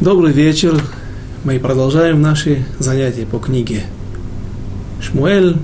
Добрый 0.00 0.32
вечер. 0.32 0.82
Мы 1.44 1.58
продолжаем 1.58 2.22
наши 2.22 2.64
занятия 2.78 3.26
по 3.26 3.38
книге 3.38 3.82
Шмуэль, 5.02 5.58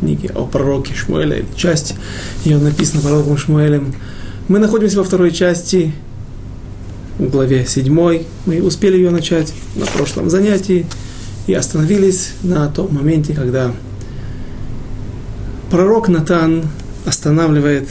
книге 0.00 0.30
о 0.34 0.46
пророке 0.46 0.94
Шмуэля, 0.94 1.36
или 1.36 1.46
часть 1.54 1.94
ее 2.44 2.58
написана 2.58 3.02
пророком 3.02 3.36
Шмуэлем. 3.36 3.94
Мы 4.48 4.58
находимся 4.58 4.98
во 4.98 5.04
второй 5.04 5.30
части, 5.30 5.92
в 7.20 7.30
главе 7.30 7.64
7. 7.64 8.24
Мы 8.46 8.62
успели 8.64 8.96
ее 8.96 9.10
начать 9.10 9.54
на 9.76 9.86
прошлом 9.86 10.28
занятии 10.28 10.84
и 11.46 11.54
остановились 11.54 12.32
на 12.42 12.66
том 12.66 12.92
моменте, 12.92 13.32
когда 13.32 13.70
пророк 15.70 16.08
Натан 16.08 16.64
останавливает 17.06 17.88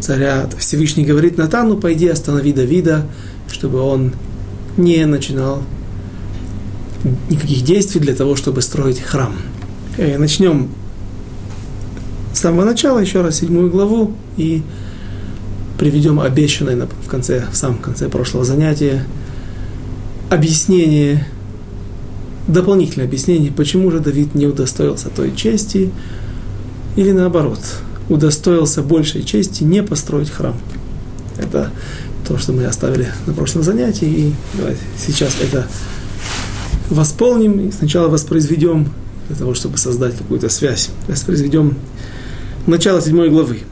царя, 0.00 0.46
Всевышний 0.58 1.06
говорит 1.06 1.38
Натану, 1.38 1.78
пойди 1.78 2.08
останови 2.08 2.52
Давида, 2.52 3.06
чтобы 3.50 3.80
он 3.80 4.12
не 4.76 5.04
начинал 5.06 5.62
никаких 7.28 7.62
действий 7.62 8.00
для 8.00 8.14
того, 8.14 8.36
чтобы 8.36 8.62
строить 8.62 9.00
храм. 9.00 9.34
Э, 9.96 10.18
начнем 10.18 10.68
с 12.32 12.40
самого 12.40 12.64
начала, 12.64 12.98
еще 12.98 13.22
раз, 13.22 13.38
седьмую 13.38 13.70
главу, 13.70 14.14
и 14.36 14.62
приведем 15.78 16.20
обещанное 16.20 16.86
в 16.86 17.08
конце, 17.08 17.46
в 17.50 17.56
самом 17.56 17.78
конце 17.78 18.08
прошлого 18.08 18.44
занятия 18.44 19.06
объяснение, 20.28 21.26
дополнительное 22.46 23.06
объяснение, 23.06 23.50
почему 23.50 23.90
же 23.90 24.00
Давид 24.00 24.34
не 24.34 24.46
удостоился 24.46 25.08
той 25.08 25.34
чести, 25.34 25.90
или 26.96 27.12
наоборот, 27.12 27.60
удостоился 28.08 28.82
большей 28.82 29.22
чести 29.22 29.64
не 29.64 29.82
построить 29.82 30.30
храм. 30.30 30.56
Это 31.38 31.70
то, 32.30 32.38
что 32.38 32.52
мы 32.52 32.64
оставили 32.64 33.08
на 33.26 33.34
прошлом 33.34 33.64
занятии, 33.64 34.06
и 34.06 34.34
давайте 34.54 34.80
сейчас 34.96 35.34
это 35.42 35.66
восполним 36.88 37.58
и 37.58 37.72
сначала 37.72 38.06
воспроизведем 38.06 38.92
для 39.26 39.36
того, 39.36 39.52
чтобы 39.54 39.78
создать 39.78 40.16
какую-то 40.16 40.48
связь. 40.48 40.90
Воспроизведем 41.08 41.76
начало 42.68 43.02
седьмой 43.02 43.30
главы. 43.30 43.62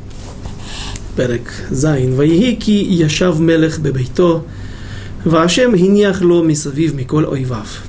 Перек 1.17 1.53
Зайн. 1.71 2.17
Ваихики 2.17 2.73
Яшав 2.73 3.39
Мелех 3.39 3.79
Бебейто, 3.79 4.43
Вашем 5.25 5.77
Гиньях 5.77 6.21
Ло 6.21 6.43
Мисавив 6.43 6.95
Миколь 6.95 7.27
Ойвав. 7.27 7.85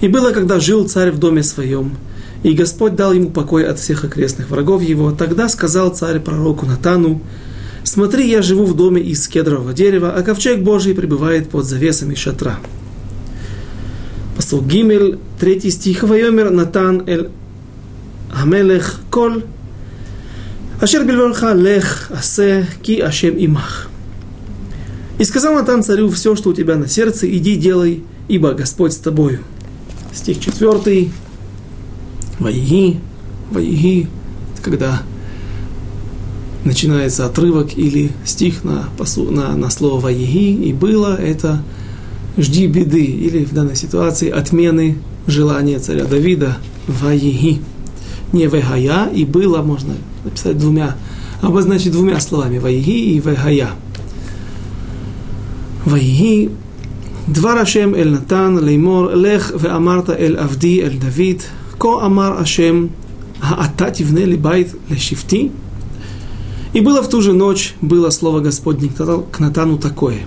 И 0.00 0.08
было, 0.08 0.30
когда 0.30 0.60
жил 0.60 0.88
царь 0.88 1.10
в 1.10 1.18
доме 1.18 1.42
своем, 1.42 1.98
и 2.42 2.54
Господь 2.54 2.96
дал 2.96 3.12
ему 3.12 3.28
покой 3.28 3.66
от 3.66 3.78
всех 3.78 4.04
окрестных 4.04 4.48
врагов 4.48 4.82
его, 4.82 5.12
тогда 5.12 5.50
сказал 5.50 5.90
царь 5.90 6.20
пророку 6.20 6.64
Натану, 6.64 7.20
«Смотри, 7.84 8.28
я 8.28 8.42
живу 8.42 8.64
в 8.64 8.74
доме 8.74 9.00
из 9.02 9.28
кедрового 9.28 9.72
дерева, 9.72 10.14
а 10.16 10.22
ковчег 10.22 10.62
Божий 10.62 10.94
пребывает 10.94 11.50
под 11.50 11.66
завесами 11.66 12.14
шатра». 12.14 12.58
Посол 14.36 14.62
Гимель, 14.62 15.18
третий 15.38 15.70
стих, 15.70 16.02
«Вайомер 16.02 16.50
Натан 16.50 17.04
эль 17.06 17.28
Хамелех 18.32 19.00
кол, 19.10 19.42
Ашер 20.80 21.04
бельварха 21.04 21.52
лех 21.52 22.10
асе 22.10 22.66
ки 22.82 22.98
ашем 22.98 23.36
имах». 23.36 23.88
И 25.18 25.24
сказал 25.24 25.54
Натан 25.54 25.82
царю, 25.82 26.08
все, 26.08 26.34
что 26.34 26.50
у 26.50 26.54
тебя 26.54 26.76
на 26.76 26.88
сердце, 26.88 27.30
иди 27.30 27.54
делай, 27.54 28.02
ибо 28.26 28.52
Господь 28.52 28.92
с 28.92 28.96
тобою. 28.96 29.40
Стих 30.12 30.40
четвертый. 30.40 31.12
Ваиги, 32.40 32.98
Ваиги, 33.50 34.08
когда 34.62 35.02
начинается 36.63 37.25
отрывок 37.25 37.77
или 37.77 38.11
стих 38.25 38.63
на, 38.63 38.89
на, 39.29 39.55
на 39.55 39.69
слово 39.69 39.99
«Ваиги», 39.99 40.67
и 40.69 40.73
было 40.73 41.15
это 41.15 41.63
«Жди 42.37 42.67
беды», 42.67 43.05
или 43.05 43.45
в 43.45 43.53
данной 43.53 43.75
ситуации 43.75 44.29
отмены 44.29 44.97
желания 45.27 45.79
царя 45.79 46.05
Давида 46.05 46.57
«Ваиги». 46.87 47.61
Не 48.33 48.47
«Вегая» 48.47 49.09
и 49.09 49.25
«было» 49.25 49.61
можно 49.61 49.93
написать 50.23 50.57
двумя, 50.57 50.95
обозначить 51.41 51.91
двумя 51.91 52.19
словами 52.19 52.57
«Ваиги» 52.57 53.15
и 53.15 53.19
«Вегая». 53.19 53.69
«Ваиги» 55.85 56.49
דבר 57.31 57.49
השם 57.49 57.95
אל 57.95 58.09
נתן 58.09 58.55
לאמור, 58.61 59.11
לך 59.13 59.51
ואמרת 59.59 60.09
אל 60.09 60.35
עבדי 60.37 60.81
אל 60.83 60.89
דוד, 60.97 61.41
כה 61.79 62.05
אמר 62.05 62.39
השם, 62.39 62.87
האתה 63.41 63.91
תבנה 63.91 64.25
לי 64.25 64.37
בית 64.37 64.67
לשבטי? 64.91 65.49
И 66.73 66.81
было 66.81 67.01
в 67.01 67.09
ту 67.09 67.21
же 67.21 67.33
ночь, 67.33 67.75
было 67.81 68.09
слово 68.09 68.39
Господне 68.39 68.89
к 68.89 69.39
Натану 69.39 69.77
такое. 69.77 70.19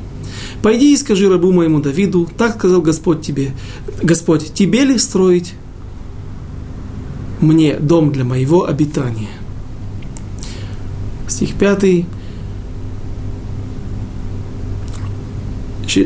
«Пойди 0.62 0.92
и 0.92 0.96
скажи 0.96 1.28
рабу 1.28 1.52
моему 1.52 1.80
Давиду, 1.80 2.28
так 2.36 2.56
сказал 2.56 2.82
Господь 2.82 3.20
тебе, 3.22 3.52
Господь, 4.02 4.52
тебе 4.54 4.84
ли 4.84 4.98
строить 4.98 5.54
мне 7.40 7.76
дом 7.76 8.12
для 8.12 8.24
моего 8.24 8.64
обитания?» 8.64 9.28
Стих 11.28 11.54
5. 11.54 12.06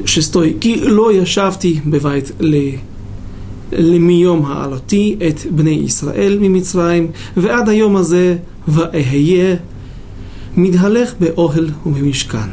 шестой. 0.06 0.52
«Ки 0.54 0.82
ло 0.84 1.10
яшавти 1.10 1.82
бевайт 1.84 2.32
ле 2.40 2.80
למיום 3.72 4.46
העלותי 4.46 5.16
את 5.28 5.46
בני 5.50 5.70
ישראל 5.70 6.38
ממצרים, 6.40 7.08
ועד 7.36 7.68
היום 7.68 7.96
הזה 7.96 8.36
ואהיה 8.68 9.56
Мигхалех 10.55 11.15
бе 11.17 11.33
огель 11.37 11.73
умимишкан. 11.85 12.51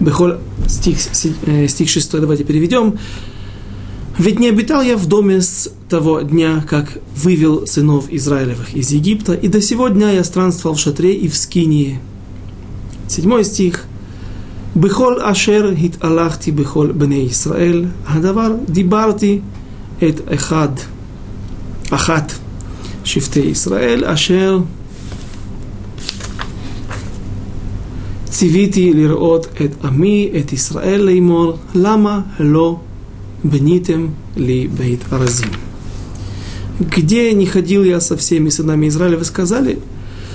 Бехоль, 0.00 0.38
стих, 0.66 0.98
стих 1.00 1.88
6, 1.88 2.12
давайте 2.20 2.44
переведем. 2.44 2.98
Ведь 4.18 4.38
не 4.38 4.48
обитал 4.48 4.82
я 4.82 4.96
в 4.96 5.06
доме 5.06 5.42
с 5.42 5.70
того 5.88 6.20
дня, 6.20 6.64
как 6.68 6.98
вывел 7.16 7.66
сынов 7.66 8.06
Израилевых 8.10 8.74
из 8.74 8.90
Египта, 8.90 9.34
и 9.34 9.48
до 9.48 9.60
сего 9.60 9.88
дня 9.88 10.10
я 10.10 10.24
странствовал 10.24 10.76
в 10.76 10.80
шатре 10.80 11.14
и 11.14 11.28
в 11.28 11.36
Скинии. 11.36 12.00
Седьмой 13.08 13.44
стих. 13.44 13.84
Бехол 14.74 15.20
ашер 15.20 15.74
хит 15.74 16.02
алахти 16.02 16.50
бехол 16.50 16.88
бне 16.88 17.26
Исраэль, 17.28 17.88
гадавар 18.08 18.58
дибарти 18.68 19.42
эт 20.00 20.22
эхад, 20.30 20.80
ахат, 21.90 22.36
шифте 23.04 23.52
Исраэль, 23.52 24.04
ашер 24.04 24.62
ציוויתי 28.39 28.93
לראות 28.93 29.47
את 29.65 29.85
עמי, 29.85 30.31
את 30.39 30.53
ישראל 30.53 31.01
לאמור, 31.01 31.57
למה 31.75 32.21
לא 32.39 32.79
бениtem 33.45 34.09
ли 34.37 34.67
бейт 34.67 35.01
аразим. 35.11 35.49
Где 36.79 37.31
не 37.33 37.45
ходил 37.45 37.83
я 37.83 38.01
со 38.01 38.17
всеми 38.17 38.49
сынами 38.49 38.87
Израиля, 38.87 39.17
вы 39.17 39.23
сказали, 39.25 39.79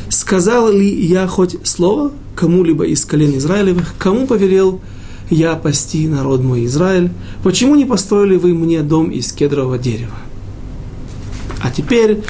сказал 0.08 0.72
ли 0.72 0.88
я 0.88 1.26
хоть 1.26 1.56
слово 1.66 2.12
кому-либо 2.34 2.84
из 2.84 3.04
колен 3.04 3.36
Израилевых, 3.36 3.94
кому 3.98 4.26
повелел 4.26 4.80
я 5.28 5.54
пасти 5.54 6.08
народ 6.08 6.42
мой 6.42 6.64
Израиль, 6.64 7.10
почему 7.42 7.74
не 7.74 7.84
построили 7.84 8.36
вы 8.36 8.54
мне 8.54 8.80
дом 8.82 9.10
из 9.10 9.32
кедрового 9.32 9.78
дерева? 9.78 10.16
А 11.60 11.70
теперь, 11.70 12.22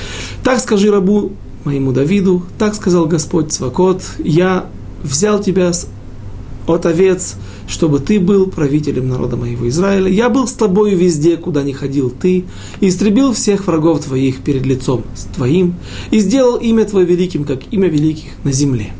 так 0.42 0.58
скажи 0.58 0.91
рабу 0.91 1.32
моему 1.64 1.92
Давиду, 1.92 2.42
так 2.58 2.75
сказал 2.75 3.06
Господь 3.06 3.53
Цвакот, 3.53 4.03
я 4.19 4.66
взял 5.05 5.41
тебя 5.41 5.71
от 6.67 6.85
овец, 6.85 7.35
чтобы 7.67 7.99
ты 7.99 8.19
был 8.19 8.47
правителем 8.47 9.07
народа 9.07 9.38
моего 9.38 9.67
Израиля. 9.69 10.09
Я 10.09 10.29
был 10.29 10.47
с 10.47 10.53
тобою 10.53 10.97
везде, 10.97 11.38
куда 11.38 11.63
не 11.63 11.73
ходил 11.73 12.09
ты, 12.09 12.45
и 12.79 12.88
истребил 12.88 13.33
всех 13.33 13.67
врагов 13.67 14.03
твоих 14.03 14.41
перед 14.41 14.65
лицом 14.65 15.03
твоим, 15.35 15.75
и 16.11 16.19
сделал 16.19 16.57
имя 16.57 16.85
твое 16.85 17.05
великим, 17.05 17.44
как 17.44 17.59
имя 17.71 17.88
великих 17.88 18.31
на 18.44 18.51
земле. 18.51 18.94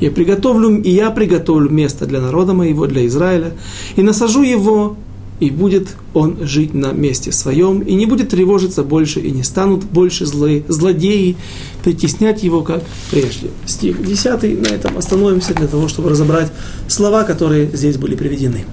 Я 0.00 0.10
приготовлю, 0.10 0.82
и 0.82 0.90
я 0.90 1.10
приготовлю 1.10 1.70
место 1.70 2.06
для 2.06 2.20
народа 2.20 2.52
моего, 2.52 2.86
для 2.86 3.06
Израиля, 3.06 3.52
и 3.96 4.02
насажу 4.02 4.42
его 4.42 4.96
и 5.40 5.50
будет 5.50 5.88
он 6.12 6.46
жить 6.46 6.74
на 6.74 6.92
месте 6.92 7.32
своем, 7.32 7.80
и 7.80 7.94
не 7.94 8.06
будет 8.06 8.30
тревожиться 8.30 8.82
больше, 8.82 9.20
и 9.20 9.30
не 9.30 9.42
станут 9.42 9.84
больше 9.84 10.26
злые, 10.26 10.64
злодеи 10.68 11.36
притеснять 11.82 12.42
его, 12.42 12.62
как 12.62 12.84
прежде. 13.10 13.48
Стих 13.66 14.04
10, 14.04 14.62
на 14.62 14.74
этом 14.74 14.96
остановимся 14.96 15.54
для 15.54 15.66
того, 15.66 15.88
чтобы 15.88 16.10
разобрать 16.10 16.52
слова, 16.88 17.24
которые 17.24 17.68
здесь 17.72 17.96
были 17.96 18.14
приведены. 18.14 18.64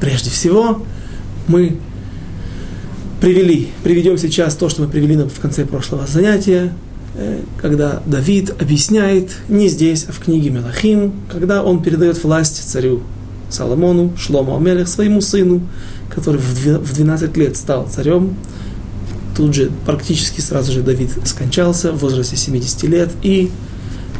Прежде 0.00 0.30
всего, 0.30 0.82
мы 1.46 1.76
привели, 3.20 3.68
приведем 3.82 4.18
сейчас 4.18 4.56
то, 4.56 4.68
что 4.68 4.82
мы 4.82 4.88
привели 4.88 5.16
в 5.16 5.40
конце 5.40 5.64
прошлого 5.64 6.06
занятия, 6.06 6.72
э, 7.14 7.40
когда 7.58 8.02
Давид 8.06 8.50
объясняет 8.60 9.30
не 9.48 9.68
здесь, 9.68 10.04
а 10.08 10.12
в 10.12 10.18
книге 10.18 10.50
Мелахим, 10.50 11.14
когда 11.30 11.62
он 11.62 11.82
передает 11.82 12.22
власть 12.22 12.68
царю 12.68 13.02
Соломону, 13.50 14.12
Шлому 14.16 14.56
Амелех, 14.56 14.88
своему 14.88 15.20
сыну, 15.20 15.60
который 16.08 16.40
в 16.40 16.94
12 16.94 17.36
лет 17.36 17.56
стал 17.56 17.88
царем. 17.88 18.36
Тут 19.36 19.54
же 19.54 19.70
практически 19.84 20.40
сразу 20.40 20.72
же 20.72 20.82
Давид 20.82 21.10
скончался 21.24 21.92
в 21.92 21.98
возрасте 21.98 22.36
70 22.36 22.82
лет, 22.84 23.10
и 23.22 23.50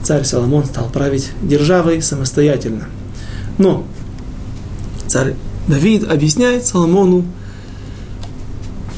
царь 0.03 0.25
Соломон 0.25 0.65
стал 0.65 0.89
править 0.89 1.31
державой 1.43 2.03
самостоятельно. 2.03 2.85
Но 3.59 3.87
Царь 5.07 5.35
Давид 5.69 6.11
объясняет 6.11 6.67
Соломону 6.67 7.25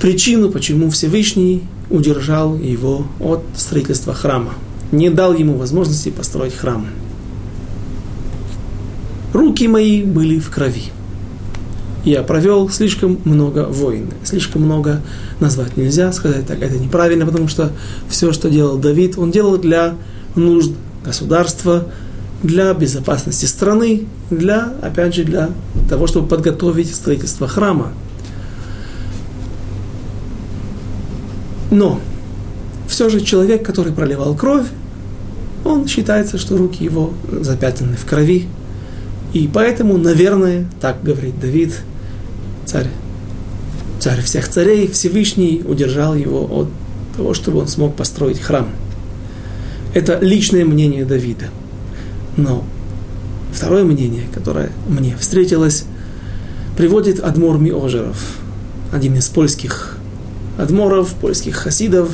причину, 0.01 0.51
почему 0.51 0.91
Всевышний 0.91 1.65
удержал 1.91 2.57
его 2.57 3.07
от 3.21 3.43
строительства 3.57 4.15
храма, 4.15 4.55
не 4.91 5.11
дал 5.11 5.35
ему 5.35 5.57
возможности 5.57 6.09
построить 6.09 6.55
храм. 6.55 6.87
Руки 9.39 9.69
мои 9.69 10.03
были 10.03 10.41
в 10.41 10.51
крови. 10.51 10.87
Я 12.05 12.25
провел 12.25 12.69
слишком 12.71 13.21
много 13.23 13.67
войн, 13.67 14.11
слишком 14.25 14.63
много 14.63 15.01
назвать 15.39 15.77
нельзя, 15.77 16.11
сказать 16.11 16.45
так, 16.45 16.61
это 16.61 16.77
неправильно, 16.77 17.25
потому 17.25 17.47
что 17.47 17.71
все, 18.09 18.33
что 18.33 18.51
делал 18.51 18.79
Давид, 18.79 19.17
он 19.17 19.31
делал 19.31 19.57
для 19.57 19.95
нужд 20.35 20.73
государства, 21.05 21.87
для 22.43 22.75
безопасности 22.75 23.45
страны, 23.45 24.09
для, 24.29 24.73
опять 24.83 25.15
же, 25.15 25.23
для 25.23 25.51
того, 25.89 26.09
чтобы 26.09 26.27
подготовить 26.27 26.93
строительство 26.93 27.47
храма. 27.47 27.93
Но 31.71 32.01
все 32.89 33.09
же 33.09 33.21
человек, 33.21 33.65
который 33.65 33.93
проливал 33.93 34.35
кровь, 34.35 34.67
он 35.65 35.87
считается, 35.87 36.39
что 36.39 36.57
руки 36.57 36.83
его 36.83 37.13
запятнаны 37.31 37.95
в 37.95 38.05
крови. 38.05 38.49
И 39.33 39.49
поэтому, 39.53 39.99
наверное, 39.99 40.67
так 40.81 41.03
говорит 41.03 41.39
Давид, 41.39 41.75
царь, 42.65 42.89
царь 44.01 44.23
всех 44.23 44.49
царей, 44.49 44.89
Всевышний 44.89 45.63
удержал 45.67 46.15
его 46.15 46.47
от 46.51 46.69
того, 47.17 47.35
чтобы 47.35 47.61
он 47.61 47.69
смог 47.69 47.95
построить 47.95 48.41
храм. 48.41 48.69
Это 49.95 50.19
личное 50.21 50.65
мнение 50.65 51.05
Давида. 51.05 51.47
Но 52.37 52.65
второе 53.53 53.85
мнение, 53.85 54.25
которое 54.33 54.71
мне 54.89 55.17
встретилось, 55.19 55.85
приводит 56.77 57.21
Адмор 57.21 57.59
Миожеров, 57.59 58.39
один 58.93 59.17
из 59.17 59.29
польских 59.29 59.99
адморов, 60.59 61.15
польских 61.15 61.57
хасидов, 61.57 62.11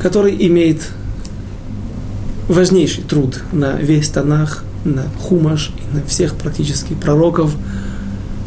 который 0.00 0.34
имеет 0.46 0.82
важнейший 2.48 3.04
труд 3.04 3.42
на 3.52 3.76
весь 3.76 4.08
Танах, 4.08 4.64
на 4.84 5.04
Хумаш 5.20 5.70
и 5.76 5.96
на 5.96 6.04
всех 6.04 6.34
практически 6.34 6.94
пророков, 6.94 7.54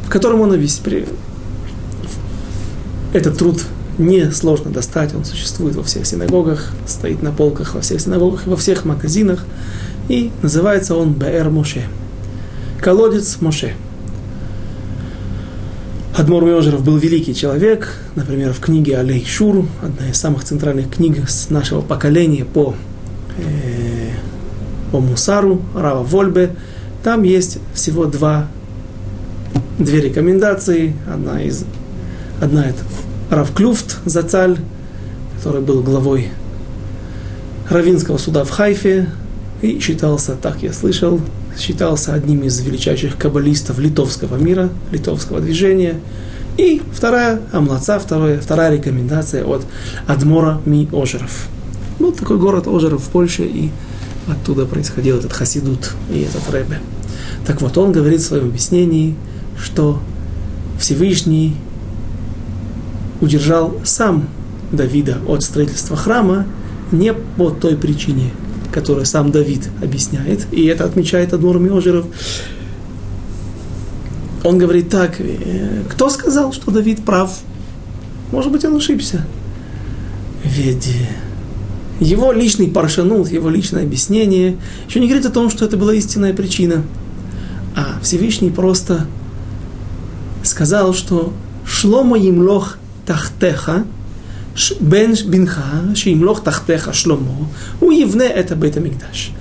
в 0.06 0.09
котором 0.09 0.41
он 0.41 0.53
объясняет. 0.53 1.09
Этот 3.13 3.38
труд 3.38 3.63
не 3.97 4.31
сложно 4.31 4.71
достать, 4.71 5.13
он 5.13 5.24
существует 5.24 5.75
во 5.75 5.83
всех 5.83 6.06
синагогах, 6.06 6.71
стоит 6.88 7.21
на 7.21 7.31
полках 7.31 7.75
во 7.75 7.81
всех 7.81 8.01
синагогах 8.01 8.47
во 8.47 8.57
всех 8.57 8.85
магазинах, 8.85 9.45
и 10.09 10.31
называется 10.41 10.95
он 10.95 11.13
Беэр 11.13 11.50
Моше. 11.50 11.83
Колодец 12.81 13.38
Моше. 13.39 13.74
Адмор 16.15 16.44
Миожеров 16.44 16.83
был 16.83 16.97
великий 16.97 17.33
человек, 17.33 17.94
например, 18.15 18.53
в 18.53 18.59
книге 18.59 18.97
Алей 19.00 19.25
Шур, 19.25 19.65
одна 19.81 20.09
из 20.09 20.18
самых 20.18 20.44
центральных 20.44 20.91
книг 20.91 21.27
с 21.27 21.50
нашего 21.50 21.81
поколения 21.81 22.45
по, 22.45 22.75
э, 23.38 23.82
по 24.94 25.00
Мусару, 25.00 25.60
Рава 25.74 26.04
Вольбе. 26.04 26.51
Там 27.04 27.24
есть 27.24 27.57
всего 27.74 28.06
два, 28.06 28.45
две 29.80 30.01
рекомендации. 30.01 30.94
Одна 31.12 31.42
из 31.42 31.66
одна 32.40 32.68
это 32.68 32.78
Рав 33.31 33.51
Клюфт 33.56 33.98
Зацаль, 34.06 34.60
который 35.36 35.62
был 35.62 35.81
главой 35.81 36.30
Равинского 37.72 38.19
суда 38.19 38.44
в 38.44 38.51
Хайфе 38.51 39.10
и 39.63 39.80
считался, 39.80 40.36
так 40.40 40.62
я 40.62 40.72
слышал, 40.72 41.19
считался 41.57 42.13
одним 42.13 42.44
из 42.44 42.60
величайших 42.60 43.18
каббалистов 43.18 43.80
литовского 43.80 44.36
мира, 44.36 44.69
литовского 44.92 45.40
движения. 45.40 45.95
И 46.57 46.84
вторая 46.94 47.42
амлаца, 47.51 47.98
вторая, 47.98 48.40
вторая 48.40 48.78
рекомендация 48.78 49.44
от 49.44 49.66
Адмора 50.06 50.62
Ми 50.66 50.88
Ожеров. 50.94 51.48
Был 51.98 52.12
такой 52.12 52.38
город 52.38 52.68
Ожеров 52.68 53.01
в 53.01 53.10
Польше, 53.10 53.44
и 53.44 53.72
оттуда 54.27 54.65
происходил 54.65 55.17
этот 55.17 55.33
хасидут 55.33 55.93
и 56.11 56.21
этот 56.21 56.49
рэбе. 56.49 56.79
Так 57.45 57.61
вот, 57.61 57.77
он 57.77 57.91
говорит 57.91 58.21
в 58.21 58.25
своем 58.25 58.45
объяснении, 58.45 59.15
что 59.57 59.99
Всевышний 60.79 61.55
удержал 63.21 63.75
сам 63.83 64.27
Давида 64.71 65.19
от 65.27 65.43
строительства 65.43 65.95
храма 65.95 66.45
не 66.91 67.13
по 67.13 67.49
той 67.49 67.77
причине, 67.77 68.31
которое 68.71 69.05
сам 69.05 69.31
Давид 69.31 69.69
объясняет, 69.81 70.47
и 70.51 70.65
это 70.65 70.85
отмечает 70.85 71.33
Адмур 71.33 71.59
Миожеров. 71.59 72.05
Он 74.43 74.57
говорит 74.57 74.89
так, 74.89 75.15
«Э, 75.19 75.83
кто 75.89 76.09
сказал, 76.09 76.51
что 76.51 76.71
Давид 76.71 77.05
прав? 77.05 77.39
Может 78.31 78.51
быть, 78.51 78.65
он 78.65 78.75
ошибся. 78.75 79.25
Ведь 80.43 80.89
его 82.03 82.31
личный 82.31 82.67
паршанут, 82.67 83.31
его 83.31 83.50
личное 83.50 83.83
объяснение 83.83 84.57
еще 84.88 85.00
не 85.00 85.07
говорит 85.07 85.25
о 85.25 85.31
том, 85.31 85.50
что 85.50 85.65
это 85.65 85.77
была 85.77 85.94
истинная 85.94 86.33
причина. 86.33 86.83
А 87.75 88.00
Всевышний 88.01 88.51
просто 88.51 89.07
сказал, 90.44 90.94
что 90.94 91.33
шломо 91.65 92.17
имлох 92.17 92.77
тахтеха, 93.05 93.85
бен 94.79 95.15
бинха, 95.25 95.95
шимлох 95.95 96.44
тахтеха 96.44 96.94
шломо, 96.94 97.50
у 97.81 97.91
Евне 97.91 98.25
это 98.25 98.56
бейт 98.56 98.75
Мигдаш. 98.75 99.31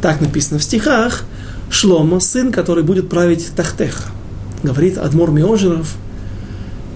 Так 0.00 0.20
написано 0.20 0.58
в 0.58 0.62
стихах, 0.62 1.24
Шломо, 1.70 2.20
сын, 2.20 2.52
который 2.52 2.84
будет 2.84 3.08
править 3.08 3.50
Тахтеха. 3.54 4.04
Говорит 4.62 4.98
Адмор 4.98 5.30
Миожеров, 5.30 5.96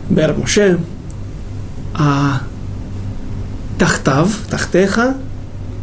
Бер 0.08 0.34
Моше, 0.36 0.78
а 1.94 2.42
Тахтав, 3.80 4.28
Тахтеха, 4.50 5.16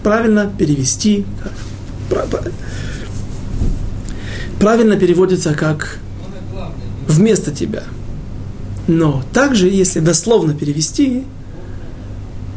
правильно 0.03 0.47
перевести, 0.55 1.25
правильно 4.59 4.97
переводится 4.97 5.55
как 5.55 5.97
вместо 7.07 7.49
тебя. 7.49 7.81
Но 8.85 9.23
также, 9.33 9.67
если 9.67 9.99
дословно 9.99 10.53
перевести, 10.53 11.23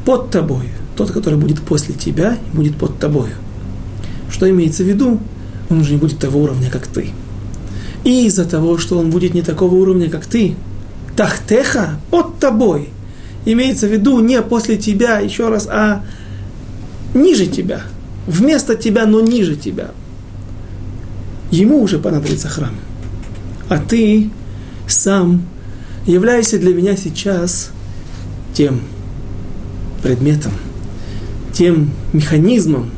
под 0.05 0.31
тобой. 0.31 0.69
Тот, 0.95 1.11
который 1.11 1.39
будет 1.39 1.63
после 1.63 1.95
тебя, 1.95 2.37
будет 2.53 2.77
под 2.77 2.99
тобою. 2.99 3.33
Что 4.31 4.49
имеется 4.51 4.83
в 4.83 4.89
виду? 4.89 5.21
Он 5.71 5.81
уже 5.81 5.93
не 5.93 5.97
будет 5.97 6.19
того 6.19 6.43
уровня, 6.43 6.69
как 6.71 6.87
ты. 6.87 7.13
И 8.05 8.27
из-за 8.27 8.45
того, 8.45 8.77
что 8.77 8.99
он 8.99 9.09
будет 9.09 9.33
не 9.33 9.41
такого 9.41 9.75
уровня, 9.75 10.11
как 10.11 10.27
ты, 10.27 10.55
тахтеха 11.17 11.99
под 12.11 12.39
тобой. 12.39 12.91
Имеется 13.45 13.87
в 13.87 13.93
виду 13.93 14.21
не 14.21 14.41
после 14.43 14.77
тебя, 14.77 15.19
еще 15.19 15.49
раз, 15.49 15.67
а 15.71 16.05
ниже 17.15 17.47
тебя. 17.47 17.83
Вместо 18.27 18.75
тебя, 18.75 19.07
но 19.07 19.21
ниже 19.21 19.57
тебя. 19.57 19.91
Ему 21.51 21.83
уже 21.83 21.99
понадобится 21.99 22.49
храм. 22.49 22.75
А 23.69 23.79
ты 23.79 24.31
сам 24.87 25.43
являешься 26.07 26.59
для 26.59 26.75
меня 26.75 26.97
сейчас 26.97 27.71
тем 28.53 28.81
предметом, 30.03 30.53
тем 31.53 31.91
механизмом, 32.13 32.91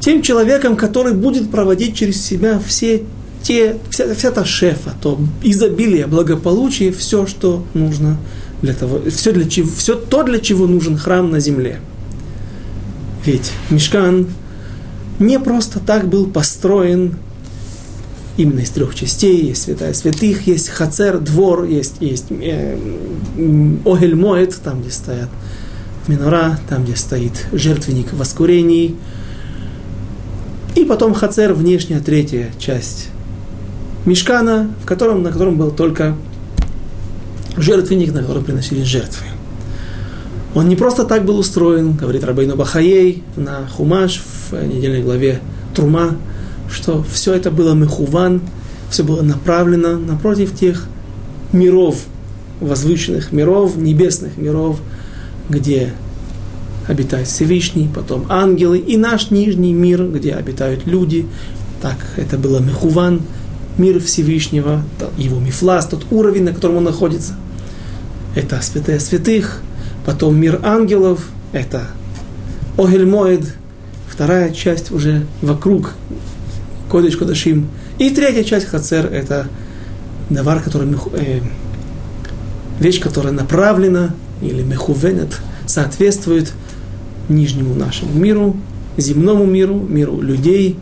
тем 0.00 0.22
человеком, 0.22 0.76
который 0.76 1.12
будет 1.14 1.50
проводить 1.50 1.96
через 1.96 2.24
себя 2.24 2.60
все 2.64 3.02
те, 3.42 3.76
вся, 3.90 4.14
вся 4.14 4.30
та 4.30 4.44
шефа, 4.44 4.94
то 5.00 5.18
изобилие, 5.42 6.06
благополучие, 6.06 6.92
все, 6.92 7.26
что 7.26 7.64
нужно 7.74 8.18
для 8.62 8.74
того, 8.74 9.00
все, 9.10 9.32
для 9.32 9.48
чего, 9.48 9.68
все 9.76 9.94
то, 9.94 10.22
для 10.22 10.38
чего 10.38 10.66
нужен 10.66 10.96
храм 10.96 11.30
на 11.30 11.40
земле. 11.40 11.80
Ведь 13.24 13.52
Мешкан 13.70 14.28
не 15.18 15.38
просто 15.38 15.80
так 15.80 16.08
был 16.08 16.26
построен 16.26 17.16
именно 18.36 18.60
из 18.60 18.70
трех 18.70 18.94
частей. 18.94 19.46
Есть 19.46 19.64
святая 19.64 19.92
святых, 19.92 20.46
есть 20.46 20.68
хацер, 20.68 21.18
двор, 21.18 21.64
есть, 21.64 21.96
есть 22.00 22.26
э, 22.30 22.78
огель 23.84 24.14
моет, 24.14 24.56
там, 24.62 24.80
где 24.80 24.90
стоят 24.90 25.28
минора, 26.08 26.58
там, 26.68 26.84
где 26.84 26.96
стоит 26.96 27.46
жертвенник 27.52 28.12
воскурений. 28.12 28.96
И 30.74 30.84
потом 30.84 31.14
хацер, 31.14 31.52
внешняя 31.52 32.00
третья 32.00 32.50
часть 32.58 33.08
мешкана, 34.06 34.70
в 34.82 34.86
котором, 34.86 35.22
на 35.22 35.30
котором 35.30 35.56
был 35.56 35.70
только 35.70 36.16
жертвенник, 37.56 38.12
на 38.12 38.22
котором 38.22 38.44
приносили 38.44 38.82
жертвы. 38.82 39.26
Он 40.54 40.68
не 40.68 40.76
просто 40.76 41.04
так 41.04 41.24
был 41.24 41.38
устроен, 41.38 41.92
говорит 41.92 42.24
Рабейну 42.24 42.56
Бахаей 42.56 43.22
на 43.36 43.68
Хумаш 43.68 44.20
в 44.50 44.54
недельной 44.66 45.02
главе 45.02 45.40
Трума, 45.74 46.16
что 46.70 47.04
все 47.10 47.34
это 47.34 47.50
было 47.50 47.74
мехуван, 47.74 48.40
все 48.90 49.04
было 49.04 49.22
направлено 49.22 49.96
напротив 49.96 50.58
тех 50.58 50.86
миров, 51.52 51.98
возвышенных 52.60 53.32
миров, 53.32 53.76
небесных 53.76 54.36
миров, 54.36 54.80
где 55.48 55.92
обитает 56.88 57.28
Всевышний, 57.28 57.88
потом 57.92 58.26
ангелы 58.28 58.78
и 58.78 58.96
наш 58.96 59.30
нижний 59.30 59.72
мир, 59.72 60.06
где 60.08 60.34
обитают 60.34 60.86
люди. 60.86 61.26
Так, 61.80 61.96
это 62.16 62.36
было 62.36 62.58
Мехуван. 62.58 63.22
Мир 63.78 64.00
Всевышнего, 64.00 64.82
его 65.16 65.40
мифлас, 65.40 65.86
тот 65.86 66.06
уровень, 66.10 66.44
на 66.44 66.52
котором 66.52 66.76
он 66.76 66.84
находится. 66.84 67.34
Это 68.34 68.60
святая 68.62 68.98
святых, 68.98 69.60
потом 70.04 70.38
мир 70.38 70.60
ангелов, 70.62 71.28
это 71.52 71.88
Огельмоид, 72.78 73.44
вторая 74.08 74.50
часть 74.50 74.90
уже 74.90 75.26
вокруг 75.42 75.94
Кодыш 76.90 77.16
Кодашим, 77.16 77.68
и 77.98 78.10
третья 78.10 78.44
часть 78.44 78.66
Хацер– 78.66 79.06
это 79.12 79.48
давар, 80.30 80.62
который, 80.62 80.88
э, 81.14 81.40
вещь, 82.78 83.00
которая 83.00 83.32
направлена 83.32 84.14
или 84.40 84.62
мехувенет, 84.62 85.38
соответствует 85.66 86.52
нижнему 87.28 87.74
нашему 87.74 88.18
миру, 88.18 88.56
земному 88.96 89.44
миру, 89.44 89.74
миру 89.74 90.20
людей. 90.20 90.78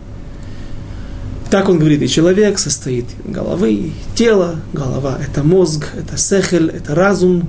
Так 1.50 1.70
он 1.70 1.78
говорит, 1.78 2.02
и 2.02 2.08
человек 2.08 2.58
состоит 2.58 3.06
головы 3.24 3.92
тела. 4.14 4.56
Голова– 4.74 5.18
это 5.20 5.42
мозг, 5.42 5.88
это 5.96 6.18
сехель, 6.18 6.68
это 6.68 6.94
разум, 6.94 7.48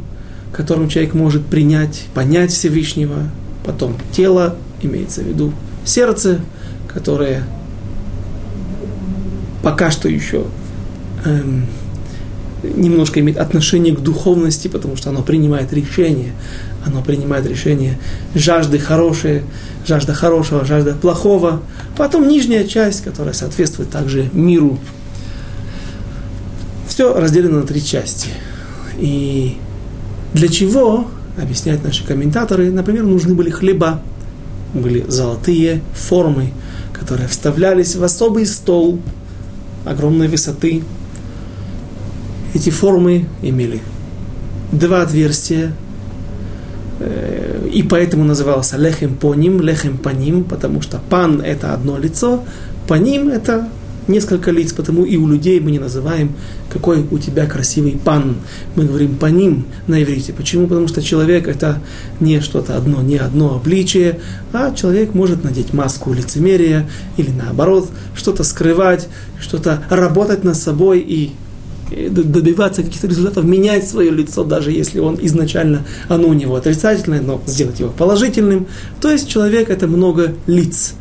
которым 0.54 0.88
человек 0.88 1.14
может 1.14 1.46
принять, 1.46 2.06
понять 2.14 2.52
Всевышнего. 2.52 3.24
Потом 3.66 3.98
тело, 4.14 4.56
имеется 4.82 5.22
в 5.22 5.28
виду 5.28 5.54
сердце, 5.84 6.40
которое 6.88 7.44
пока 9.62 9.92
что 9.92 10.08
еще 10.08 10.46
эм, 11.26 11.66
немножко 12.64 13.20
имеет 13.20 13.38
отношение 13.38 13.94
к 13.94 14.00
духовности, 14.00 14.70
потому 14.70 14.96
что 14.96 15.10
оно 15.10 15.24
принимает 15.24 15.74
решение. 15.74 16.32
Оно 16.86 17.02
принимает 17.02 17.46
решение 17.46 17.98
жажды 18.36 18.80
хорошие, 18.80 19.44
жажда 19.86 20.14
хорошего, 20.14 20.66
жажда 20.66 20.94
плохого. 20.94 21.62
Потом 21.98 22.28
нижняя 22.28 22.64
часть, 22.66 23.04
которая 23.04 23.34
соответствует 23.34 23.90
также 23.90 24.30
миру. 24.34 24.78
Все 26.88 27.14
разделено 27.14 27.60
на 27.60 27.68
три 27.68 27.84
части. 27.84 28.30
И 28.98 29.58
для 30.34 30.48
чего, 30.48 31.08
объясняют 31.38 31.84
наши 31.84 32.06
комментаторы, 32.06 32.72
например, 32.72 33.04
нужны 33.04 33.34
были 33.34 33.50
хлеба, 33.50 34.02
были 34.74 35.06
золотые 35.08 35.82
формы, 35.94 36.54
которые 36.94 37.28
вставлялись 37.28 37.96
в 37.96 38.04
особый 38.04 38.46
стол 38.46 39.00
огромной 39.86 40.28
высоты, 40.28 40.84
эти 42.54 42.70
формы 42.70 43.28
имели 43.42 43.82
два 44.72 45.04
отверстия, 45.04 45.74
и 47.00 47.84
поэтому 47.84 48.24
назывался 48.24 48.78
лехем 48.78 49.16
поним, 49.16 49.62
лехем 49.62 49.98
паним, 49.98 50.44
потому 50.44 50.82
что 50.82 51.00
пан– 51.10 51.42
это 51.46 51.74
одно 51.74 51.98
лицо, 51.98 52.44
паним– 52.88 53.30
это 53.30 53.70
несколько 54.10 54.52
лиц, 54.52 54.74
потому 54.74 55.06
и 55.06 55.16
у 55.16 55.28
людей 55.28 55.60
мы 55.60 55.72
не 55.72 55.80
называем, 55.80 56.34
какой 56.70 57.06
у 57.10 57.18
тебя 57.20 57.46
красивый 57.46 57.94
пан. 58.04 58.38
Мы 58.76 58.86
говорим 58.86 59.16
паним 59.16 59.66
на 59.88 60.02
иврите. 60.04 60.34
Почему? 60.34 60.68
Потому 60.68 60.88
что 60.88 61.02
человек 61.02 61.48
это 61.48 61.82
не 62.20 62.42
что-то 62.42 62.76
одно, 62.76 63.02
не 63.02 63.18
одно 63.18 63.56
обличие, 63.56 64.20
а 64.52 64.74
человек 64.74 65.14
может 65.14 65.44
надеть 65.44 65.74
маску 65.74 66.12
лицемерия 66.12 66.90
или 67.18 67.30
наоборот, 67.30 67.90
что-то 68.16 68.44
скрывать, 68.44 69.08
что-то 69.40 69.84
работать 69.90 70.44
над 70.44 70.58
собой 70.58 71.00
и 71.00 71.32
добиваться 71.90 72.84
каких-то 72.84 73.08
результатов, 73.08 73.46
менять 73.46 73.88
свое 73.88 74.12
лицо, 74.12 74.44
даже 74.44 74.72
если 74.72 75.00
он 75.00 75.18
изначально, 75.22 75.86
оно 76.08 76.28
у 76.28 76.34
него 76.34 76.56
отрицательное, 76.56 77.22
но 77.22 77.42
сделать 77.46 77.80
его 77.80 77.92
положительным. 77.92 78.68
То 79.02 79.12
есть 79.12 79.30
человек 79.30 79.70
это 79.70 79.88
много 79.88 80.34
лиц. 80.48 80.94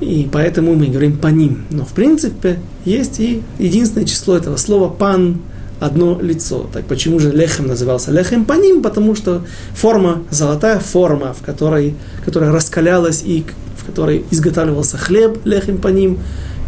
И 0.00 0.28
поэтому 0.30 0.74
мы 0.74 0.86
говорим 0.86 1.16
по 1.16 1.28
ним. 1.28 1.64
Но 1.70 1.84
в 1.84 1.92
принципе 1.92 2.58
есть 2.84 3.20
и 3.20 3.42
единственное 3.58 4.06
число 4.06 4.36
этого 4.36 4.56
слова 4.56 4.88
пан, 4.88 5.40
одно 5.80 6.18
лицо. 6.20 6.66
Так 6.72 6.86
почему 6.86 7.18
же 7.18 7.30
лехем 7.32 7.66
назывался 7.66 8.10
лехем 8.10 8.44
по 8.44 8.54
ним? 8.54 8.82
Потому 8.82 9.14
что 9.14 9.42
форма, 9.74 10.22
золотая 10.30 10.78
форма, 10.78 11.34
в 11.34 11.44
которой, 11.44 11.94
которая 12.24 12.52
раскалялась 12.52 13.22
и 13.24 13.44
в 13.76 13.84
которой 13.84 14.24
изготавливался 14.30 14.96
хлеб, 14.96 15.38
лехем 15.44 15.78
по 15.78 15.88
ним, 15.88 16.18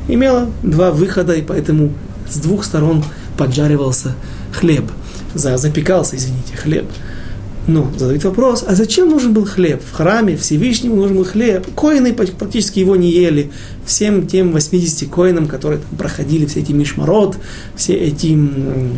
имела 0.09 0.49
два 0.63 0.91
выхода, 0.91 1.33
и 1.33 1.43
поэтому 1.43 1.93
с 2.31 2.39
двух 2.39 2.65
сторон 2.65 3.05
поджаривался 3.37 4.15
хлеб, 4.53 4.85
запекался, 5.35 6.17
извините, 6.17 6.57
хлеб. 6.57 6.87
Но 7.69 7.91
задают 7.99 8.23
вопрос, 8.23 8.65
а 8.65 8.77
зачем 8.77 9.11
нужен 9.11 9.33
был 9.33 9.45
хлеб? 9.45 9.83
В 9.85 9.93
храме 9.93 10.37
Всевышнему 10.37 10.95
нужен 10.95 11.17
был 11.17 11.25
хлеб. 11.25 11.67
Коины 11.75 12.13
практически 12.13 12.79
его 12.79 12.95
не 12.95 13.11
ели. 13.11 13.51
Всем 13.85 14.29
тем 14.29 14.53
80 14.53 15.11
коинам, 15.11 15.49
которые 15.49 15.81
там 15.81 15.99
проходили 15.99 16.47
все 16.47 16.61
эти 16.61 16.71
мишмарот, 16.71 17.39
все 17.75 17.95
эти 17.95 18.39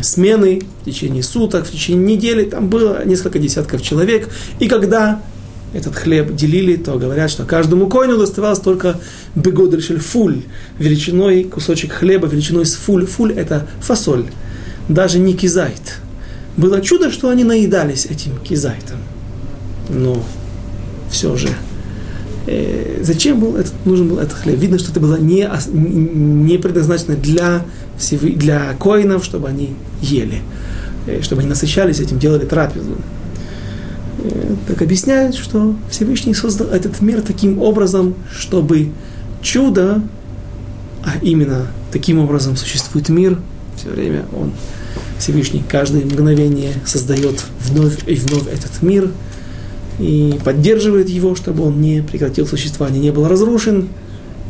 смены 0.03 0.61
в 0.83 0.85
течение 0.85 1.23
суток, 1.23 1.65
в 1.65 1.71
течение 1.71 2.15
недели, 2.15 2.43
там 2.43 2.69
было 2.69 3.03
несколько 3.05 3.39
десятков 3.39 3.81
человек. 3.81 4.29
И 4.59 4.67
когда 4.67 5.19
этот 5.73 5.95
хлеб 5.95 6.35
делили, 6.35 6.75
то 6.75 6.97
говорят, 6.97 7.29
что 7.29 7.45
каждому 7.45 7.87
коину 7.87 8.17
доставалось 8.17 8.59
только 8.59 8.99
бегодришель 9.35 9.99
фуль, 9.99 10.43
величиной 10.79 11.43
кусочек 11.43 11.93
хлеба, 11.93 12.27
величиной 12.27 12.65
с 12.65 12.73
фуль. 12.73 13.05
Фуль– 13.05 13.33
это 13.35 13.67
фасоль, 13.79 14.25
даже 14.87 15.19
не 15.19 15.33
кизайт. 15.33 15.99
Было 16.57 16.81
чудо, 16.81 17.11
что 17.11 17.29
они 17.29 17.43
наедались 17.43 18.05
этим 18.05 18.37
кизайтом. 18.43 18.97
Но 19.89 20.23
все 21.11 21.35
же, 21.35 21.49
э, 22.47 23.01
зачем 23.03 23.39
был 23.39 23.55
этот, 23.55 23.73
нужен 23.85 24.07
был 24.07 24.17
этот 24.17 24.33
хлеб? 24.33 24.57
Видно, 24.57 24.79
что 24.79 24.91
это 24.91 24.99
было 24.99 25.17
не, 25.17 25.47
не 25.71 26.57
предназначено 26.57 27.15
для, 27.15 27.63
для 28.21 28.73
коинов, 28.73 29.23
чтобы 29.23 29.47
они 29.47 29.75
ели, 30.01 30.41
э, 31.05 31.21
чтобы 31.21 31.41
они 31.41 31.49
насыщались 31.49 31.99
этим, 31.99 32.17
делали 32.17 32.45
трапезу. 32.45 32.97
Э, 34.21 34.55
так 34.67 34.81
объясняют, 34.81 35.35
что 35.35 35.75
Всевышний 35.89 36.33
создал 36.33 36.67
этот 36.67 37.01
мир 37.01 37.21
таким 37.21 37.61
образом, 37.61 38.15
чтобы 38.31 38.91
чудо, 39.41 40.01
а 41.03 41.13
именно 41.21 41.67
таким 41.91 42.19
образом 42.19 42.57
существует 42.57 43.09
мир, 43.09 43.39
все 43.77 43.89
время 43.89 44.25
он, 44.37 44.51
Всевышний, 45.17 45.63
каждое 45.67 46.03
мгновение 46.03 46.73
создает 46.85 47.45
вновь 47.61 48.07
и 48.07 48.15
вновь 48.15 48.47
этот 48.47 48.81
мир 48.81 49.09
и 49.99 50.37
поддерживает 50.43 51.09
его, 51.09 51.35
чтобы 51.35 51.63
он 51.63 51.81
не 51.81 52.01
прекратил 52.01 52.47
существование, 52.47 53.01
не 53.01 53.11
был 53.11 53.27
разрушен. 53.27 53.89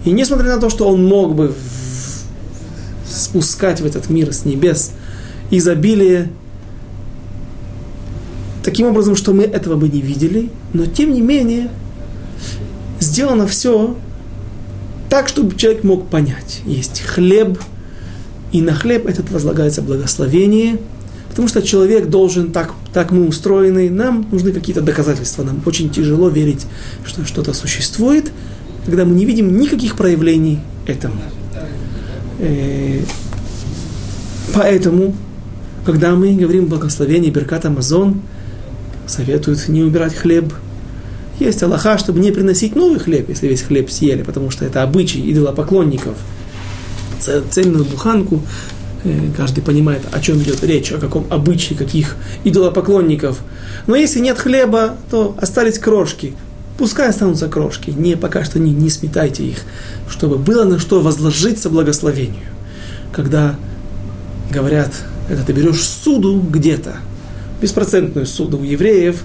И 0.05 0.11
несмотря 0.11 0.55
на 0.55 0.61
то, 0.61 0.69
что 0.69 0.87
он 0.87 1.05
мог 1.05 1.35
бы 1.35 1.53
спускать 3.07 3.81
в 3.81 3.85
этот 3.85 4.09
мир 4.09 4.33
с 4.33 4.45
небес 4.45 4.91
изобилие 5.51 6.29
таким 8.69 8.85
образом, 8.85 9.15
что 9.15 9.33
мы 9.33 9.45
этого 9.45 9.77
бы 9.77 9.89
не 9.89 9.99
видели, 9.99 10.51
но 10.73 10.85
тем 10.85 11.11
не 11.11 11.21
менее 11.21 11.71
сделано 12.99 13.47
все 13.47 13.97
так, 15.09 15.27
чтобы 15.27 15.55
человек 15.55 15.83
мог 15.83 16.07
понять. 16.07 16.61
Есть 16.67 17.01
хлеб, 17.01 17.57
и 18.51 18.61
на 18.61 18.75
хлеб 18.75 19.07
этот 19.07 19.31
возлагается 19.31 19.81
благословение, 19.81 20.77
потому 21.29 21.47
что 21.47 21.63
человек 21.63 22.09
должен, 22.09 22.51
так, 22.51 22.73
так 22.93 23.09
мы 23.09 23.27
устроены, 23.27 23.89
нам 23.89 24.27
нужны 24.31 24.51
какие-то 24.51 24.81
доказательства, 24.81 25.41
нам 25.41 25.63
очень 25.65 25.89
тяжело 25.89 26.29
верить, 26.29 26.67
что 27.03 27.25
что-то 27.25 27.53
существует, 27.53 28.31
когда 28.85 29.03
мы 29.03 29.15
не 29.15 29.25
видим 29.25 29.57
никаких 29.57 29.95
проявлений 29.95 30.59
этому. 30.85 31.21
Э, 32.37 33.01
поэтому, 34.53 35.15
когда 35.87 36.13
мы 36.13 36.35
говорим 36.35 36.67
благословение 36.67 37.31
Беркат 37.31 37.65
Амазон, 37.65 38.21
советуют 39.09 39.67
не 39.67 39.83
убирать 39.83 40.15
хлеб. 40.15 40.53
Есть 41.39 41.63
Аллаха, 41.63 41.97
чтобы 41.97 42.19
не 42.19 42.31
приносить 42.31 42.75
новый 42.75 42.99
хлеб, 42.99 43.29
если 43.29 43.47
весь 43.47 43.61
хлеб 43.61 43.89
съели, 43.89 44.23
потому 44.23 44.51
что 44.51 44.65
это 44.65 44.83
обычай 44.83 45.19
идолопоклонников. 45.31 46.15
Цельную 47.19 47.85
буханку, 47.85 48.41
э, 49.03 49.31
каждый 49.35 49.61
понимает, 49.61 50.01
о 50.11 50.19
чем 50.19 50.41
идет 50.41 50.63
речь, 50.63 50.91
о 50.91 50.99
каком 50.99 51.25
обычае, 51.29 51.77
каких 51.77 52.15
идолопоклонников. 52.43 53.39
Но 53.87 53.95
если 53.95 54.19
нет 54.19 54.37
хлеба, 54.37 54.97
то 55.09 55.35
остались 55.39 55.79
крошки. 55.79 56.33
Пускай 56.77 57.09
останутся 57.09 57.49
крошки, 57.49 57.89
не, 57.89 58.15
пока 58.15 58.43
что 58.45 58.57
не, 58.59 58.71
не 58.71 58.89
сметайте 58.89 59.43
их, 59.43 59.57
чтобы 60.09 60.37
было 60.37 60.63
на 60.63 60.79
что 60.79 61.01
возложиться 61.01 61.69
благословению. 61.69 62.47
Когда 63.11 63.55
говорят, 64.51 64.91
когда 65.27 65.43
ты 65.43 65.51
берешь 65.51 65.83
суду 65.83 66.39
где-то, 66.39 66.95
беспроцентную 67.61 68.25
суду 68.25 68.59
у 68.59 68.63
евреев, 68.63 69.23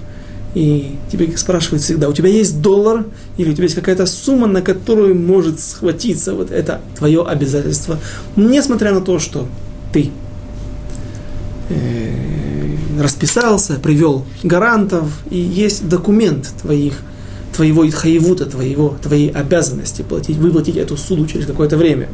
и 0.55 0.95
тебе 1.11 1.37
спрашивают 1.37 1.83
всегда, 1.83 2.07
у 2.07 2.13
тебя 2.13 2.29
есть 2.29 2.61
доллар 2.61 3.05
или 3.37 3.49
у 3.49 3.53
тебя 3.53 3.65
есть 3.65 3.75
какая-то 3.75 4.05
сумма, 4.05 4.47
на 4.47 4.61
которую 4.61 5.15
может 5.15 5.59
схватиться 5.59 6.33
вот 6.33 6.49
это 6.49 6.81
твое 6.97 7.23
обязательство, 7.23 7.99
несмотря 8.37 8.93
на 8.93 9.01
то, 9.01 9.19
что 9.19 9.47
ты 9.91 10.11
э, 11.69 12.35
расписался, 12.99 13.75
привел 13.75 14.25
гарантов, 14.43 15.11
и 15.29 15.37
есть 15.37 15.89
документ 15.89 16.53
твоих, 16.61 17.01
твоего 17.53 17.85
хаевута, 17.91 18.45
твоего, 18.45 18.97
твоей 19.01 19.31
обязанности 19.31 20.03
платить, 20.03 20.37
выплатить 20.37 20.77
эту 20.77 20.95
суду 20.95 21.27
через 21.27 21.45
какое-то 21.45 21.75
время. 21.75 22.07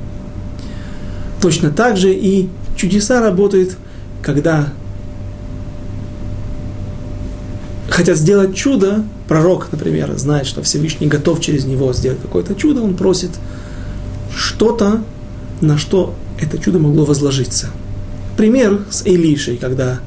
Точно 1.41 1.69
так 1.69 1.97
же 1.97 2.11
и 2.11 2.49
чудеса 2.75 3.21
работают, 3.21 3.77
когда 4.23 4.73
хотят 7.91 8.17
сделать 8.17 8.55
чудо, 8.55 9.03
пророк, 9.27 9.67
например, 9.71 10.17
знает, 10.17 10.47
что 10.47 10.63
Всевышний 10.63 11.07
готов 11.07 11.41
через 11.41 11.65
него 11.65 11.91
сделать 11.93 12.21
какое-то 12.21 12.55
чудо, 12.55 12.81
он 12.81 12.95
просит 12.95 13.31
что-то, 14.35 15.03
на 15.59 15.77
что 15.77 16.15
это 16.39 16.57
чудо 16.57 16.79
могло 16.79 17.05
возложиться. 17.05 17.67
Пример 18.37 18.79
с 18.89 19.05
Илишей, 19.05 19.57
когда 19.57 19.99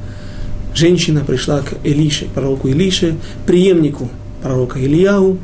женщина 0.75 1.25
пришла 1.25 1.61
к 1.61 1.75
Илише, 1.85 2.27
пророку 2.35 2.69
Илише, 2.69 3.17
преемнику 3.47 4.09
пророка 4.43 4.81
Ильяу. 4.81 5.39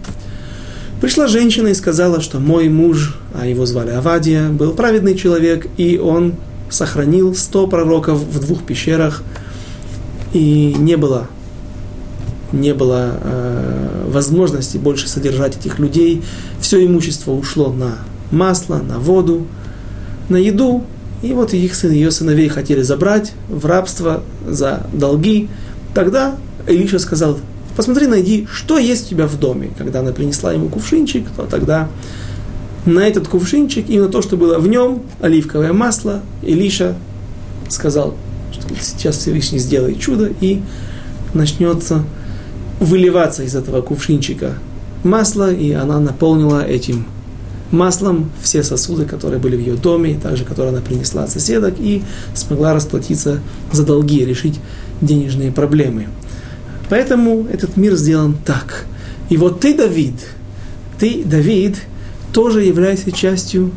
Пришла 1.01 1.29
женщина 1.29 1.69
и 1.69 1.75
сказала, 1.75 2.21
что 2.21 2.41
мой 2.41 2.69
муж, 2.69 3.19
а 3.35 3.47
его 3.47 3.67
звали 3.67 3.91
Авадия, 3.91 4.49
был 4.49 4.73
праведный 4.73 5.15
человек, 5.15 5.67
и 5.77 5.99
он 5.99 6.35
сохранил 6.71 7.35
сто 7.35 7.67
пророков 7.67 8.19
в 8.19 8.41
двух 8.41 8.63
пещерах, 8.65 9.23
и 10.33 10.75
не 10.79 10.97
было 10.97 11.29
не 12.53 12.75
было 12.75 13.19
э, 13.21 14.05
возможности 14.09 14.77
больше 14.77 15.09
содержать 15.09 15.57
этих 15.57 15.79
людей. 15.79 16.23
Все 16.61 16.85
имущество 16.85 17.33
ушло 17.33 17.73
на 17.73 17.99
масло, 18.31 18.77
на 18.79 18.99
воду, 18.99 19.47
на 20.29 20.37
еду. 20.37 20.85
И 21.23 21.33
вот 21.33 21.53
их 21.53 21.75
сын, 21.75 21.93
ее 21.93 22.11
сыновей 22.11 22.49
хотели 22.49 22.83
забрать 22.83 23.33
в 23.49 23.67
рабство 23.67 24.23
за 24.47 24.87
долги. 24.93 25.49
Тогда 25.95 26.37
Илиша 26.67 26.99
сказал, 26.99 27.39
посмотри, 27.77 28.07
найди, 28.07 28.47
что 28.51 28.79
есть 28.79 29.07
у 29.07 29.11
тебя 29.11 29.27
в 29.27 29.39
доме. 29.39 29.71
Когда 29.77 30.01
она 30.01 30.13
принесла 30.13 30.53
ему 30.53 30.69
кувшинчик, 30.69 31.27
то 31.37 31.43
тогда 31.43 31.89
на 32.87 33.01
этот 33.01 33.29
кувшинчик, 33.29 33.89
именно 33.89 34.09
то, 34.09 34.23
что 34.23 34.37
было 34.37 34.59
в 34.59 34.67
нем, 34.67 35.03
оливковое 35.21 35.73
масло, 35.73 36.21
Илиша 36.43 36.97
сказал, 37.69 38.15
что 38.53 38.63
сейчас 38.81 39.19
Всевышний 39.19 39.59
сделает 39.59 40.01
чудо, 40.01 40.33
и 40.41 40.63
начнется 41.35 42.05
выливаться 42.81 43.45
из 43.45 43.55
этого 43.55 43.83
кувшинчика 43.83 44.55
масло, 45.05 45.53
и 45.53 45.73
она 45.73 46.01
наполнила 46.01 46.67
этим 46.67 47.07
маслом 47.71 48.31
все 48.43 48.63
сосуды, 48.63 49.05
которые 49.05 49.39
были 49.39 49.57
в 49.57 49.61
ее 49.61 49.75
доме, 49.75 50.13
и 50.13 50.17
также, 50.17 50.45
которые 50.45 50.71
она 50.73 50.81
принесла 50.81 51.25
от 51.25 51.31
соседок, 51.31 51.75
и 51.79 52.03
смогла 52.35 52.75
расплатиться 52.75 53.41
за 53.73 53.85
долги, 53.85 54.25
решить 54.25 54.59
денежные 55.01 55.53
проблемы. 55.53 56.09
Поэтому 56.89 57.47
этот 57.51 57.77
мир 57.77 57.95
сделан 57.95 58.37
так. 58.45 58.87
И 59.29 59.37
вот 59.37 59.61
ты, 59.61 59.77
Давид, 59.77 60.15
ты, 60.99 61.23
Давид, 61.25 61.77
тоже 62.33 62.65
являешься 62.65 63.13
частью 63.13 63.71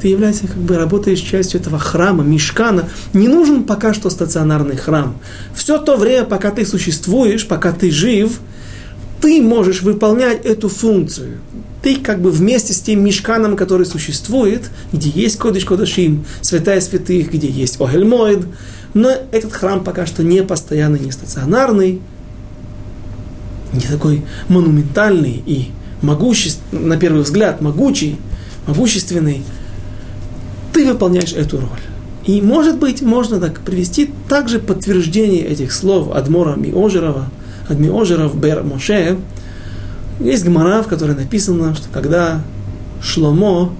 ты 0.00 0.08
являешься, 0.08 0.46
как 0.46 0.58
бы 0.58 0.76
работаешь 0.76 1.20
частью 1.20 1.60
этого 1.60 1.78
храма, 1.78 2.24
мешкана. 2.24 2.88
Не 3.12 3.28
нужен 3.28 3.64
пока 3.64 3.94
что 3.94 4.10
стационарный 4.10 4.76
храм. 4.76 5.16
Все 5.54 5.78
то 5.78 5.96
время, 5.96 6.24
пока 6.24 6.50
ты 6.50 6.64
существуешь, 6.64 7.46
пока 7.46 7.72
ты 7.72 7.90
жив, 7.90 8.40
ты 9.20 9.42
можешь 9.42 9.82
выполнять 9.82 10.44
эту 10.44 10.68
функцию. 10.68 11.38
Ты 11.82 11.96
как 11.96 12.20
бы 12.20 12.30
вместе 12.30 12.72
с 12.72 12.80
тем 12.80 13.04
мешканом, 13.04 13.56
который 13.56 13.86
существует, 13.86 14.70
где 14.92 15.10
есть 15.10 15.38
Кодыш 15.38 15.64
Кодашим, 15.64 16.24
Святая 16.40 16.80
Святых, 16.80 17.32
где 17.32 17.48
есть 17.48 17.80
Огельмоид, 17.80 18.46
но 18.94 19.10
этот 19.32 19.52
храм 19.52 19.84
пока 19.84 20.06
что 20.06 20.22
не 20.22 20.42
постоянный, 20.42 20.98
не 20.98 21.12
стационарный, 21.12 22.00
не 23.72 23.80
такой 23.80 24.24
монументальный 24.48 25.42
и 25.44 25.70
могущественный, 26.02 26.84
на 26.84 26.96
первый 26.96 27.22
взгляд, 27.22 27.60
могучий, 27.60 28.16
могущественный, 28.66 29.42
ты 30.72 30.86
выполняешь 30.86 31.32
эту 31.32 31.58
роль. 31.60 31.80
И, 32.24 32.42
может 32.42 32.78
быть, 32.78 33.00
можно 33.00 33.40
так 33.40 33.60
привести 33.60 34.10
также 34.28 34.58
подтверждение 34.58 35.46
этих 35.46 35.72
слов 35.72 36.14
Адмора 36.14 36.56
Миожерова, 36.56 37.30
Адмиожеров 37.68 38.38
Бер 38.38 38.62
Моше. 38.62 39.16
Есть 40.20 40.44
гмара, 40.44 40.82
в 40.82 40.88
которой 40.88 41.16
написано, 41.16 41.74
что 41.74 41.88
когда 41.90 42.42
Шломо 43.00 43.72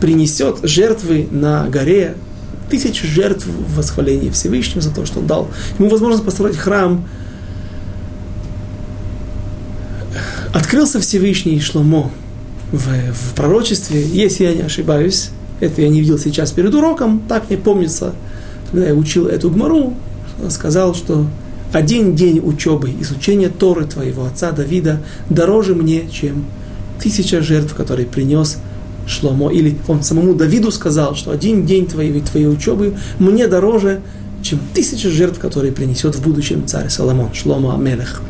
принесет 0.00 0.58
жертвы 0.64 1.28
на 1.30 1.66
горе, 1.68 2.16
тысячи 2.68 3.06
жертв 3.06 3.46
в 3.46 3.76
восхвалении 3.76 4.28
Всевышнего 4.28 4.82
за 4.82 4.94
то, 4.94 5.06
что 5.06 5.20
он 5.20 5.26
дал. 5.26 5.48
Ему 5.78 5.88
возможность 5.88 6.24
построить 6.24 6.56
храм. 6.56 7.06
Открылся 10.52 11.00
Всевышний 11.00 11.60
Шломо 11.60 12.10
в, 12.72 12.88
в 13.12 13.34
пророчестве, 13.34 14.02
если 14.02 14.44
я 14.44 14.54
не 14.54 14.62
ошибаюсь, 14.62 15.30
это 15.60 15.82
я 15.82 15.88
не 15.88 16.00
видел 16.00 16.18
сейчас 16.18 16.52
перед 16.52 16.74
уроком, 16.74 17.22
так 17.28 17.48
мне 17.48 17.58
помнится, 17.58 18.14
когда 18.70 18.88
я 18.88 18.94
учил 18.94 19.26
эту 19.26 19.50
гмару, 19.50 19.94
сказал, 20.50 20.94
что 20.94 21.26
один 21.72 22.14
день 22.14 22.40
учебы, 22.42 22.92
изучения 23.00 23.48
Торы 23.48 23.86
твоего 23.86 24.24
отца 24.26 24.52
Давида 24.52 25.00
дороже 25.30 25.74
мне, 25.74 26.08
чем 26.10 26.44
тысяча 27.02 27.42
жертв, 27.42 27.74
которые 27.74 28.06
принес 28.06 28.58
Шломо. 29.06 29.50
Или 29.50 29.76
он 29.88 30.02
самому 30.02 30.34
Давиду 30.34 30.70
сказал, 30.70 31.14
что 31.14 31.30
один 31.30 31.66
день 31.66 31.86
твоей, 31.86 32.20
твоей 32.20 32.46
учебы 32.46 32.94
мне 33.18 33.46
дороже, 33.46 34.00
чем 34.42 34.58
тысяча 34.74 35.10
жертв, 35.10 35.38
которые 35.38 35.72
принесет 35.72 36.14
в 36.14 36.22
будущем 36.22 36.66
царь 36.66 36.88
Соломон, 36.88 37.32
Шломо 37.34 37.74
Амелех. 37.74 38.22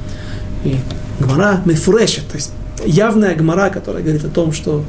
И 0.65 0.77
Гмара 1.21 1.63
мефурешет, 1.65 2.27
то 2.29 2.37
есть 2.37 2.51
явная 2.85 3.35
гмара, 3.35 3.71
которая 3.71 4.03
говорит 4.03 4.25
о 4.25 4.29
том, 4.29 4.53
что 4.53 4.85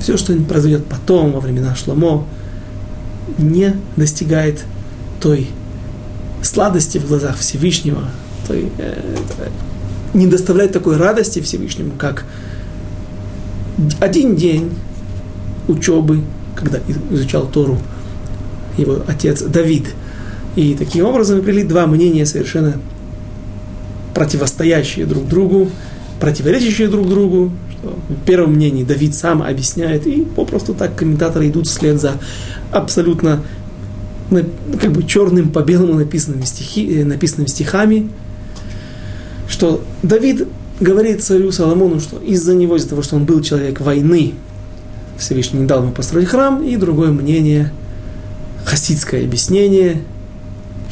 все, 0.00 0.16
что 0.16 0.34
произойдет 0.36 0.86
потом, 0.86 1.32
во 1.32 1.40
времена 1.40 1.74
Шломо, 1.74 2.26
не 3.38 3.74
достигает 3.96 4.64
той 5.20 5.48
сладости 6.42 6.98
в 6.98 7.08
глазах 7.08 7.38
Всевышнего, 7.38 8.04
той, 8.46 8.70
э, 8.78 9.00
не 10.14 10.26
доставляет 10.26 10.72
такой 10.72 10.96
радости 10.96 11.40
Всевышнему, 11.40 11.92
как 11.98 12.24
один 14.00 14.36
день 14.36 14.72
учебы, 15.68 16.22
когда 16.54 16.78
изучал 17.10 17.46
Тору 17.46 17.78
его 18.76 19.02
отец 19.06 19.42
Давид. 19.42 19.88
И 20.54 20.74
таким 20.74 21.04
образом 21.04 21.42
привели 21.42 21.64
два 21.64 21.86
мнения 21.86 22.24
совершенно 22.24 22.80
противостоящие 24.14 25.04
друг 25.04 25.28
другу, 25.28 25.70
противоречащие 26.20 26.88
друг 26.88 27.08
другу. 27.08 27.52
Что 27.70 27.98
в 28.08 28.24
первом 28.24 28.54
мнении 28.54 28.84
Давид 28.84 29.14
сам 29.14 29.42
объясняет, 29.42 30.06
и 30.06 30.22
попросту 30.22 30.74
так 30.74 30.94
комментаторы 30.96 31.48
идут 31.48 31.66
вслед 31.66 32.00
за 32.00 32.14
абсолютно 32.70 33.42
как 34.80 34.92
бы 34.92 35.04
черным 35.04 35.50
по 35.50 35.60
белому 35.60 35.94
написанными, 35.94 36.44
стихи, 36.44 37.00
э, 37.00 37.04
написанными 37.04 37.46
стихами, 37.46 38.10
что 39.48 39.84
Давид 40.02 40.48
говорит 40.80 41.22
царю 41.22 41.52
Соломону, 41.52 42.00
что 42.00 42.18
из-за 42.18 42.54
него, 42.54 42.76
из-за 42.76 42.90
того, 42.90 43.02
что 43.02 43.16
он 43.16 43.24
был 43.24 43.40
человек 43.40 43.80
войны, 43.80 44.34
Всевышний 45.18 45.60
не 45.60 45.66
дал 45.66 45.82
ему 45.82 45.92
построить 45.92 46.28
храм, 46.28 46.62
и 46.62 46.76
другое 46.76 47.10
мнение, 47.10 47.72
хасидское 48.64 49.24
объяснение, 49.24 50.02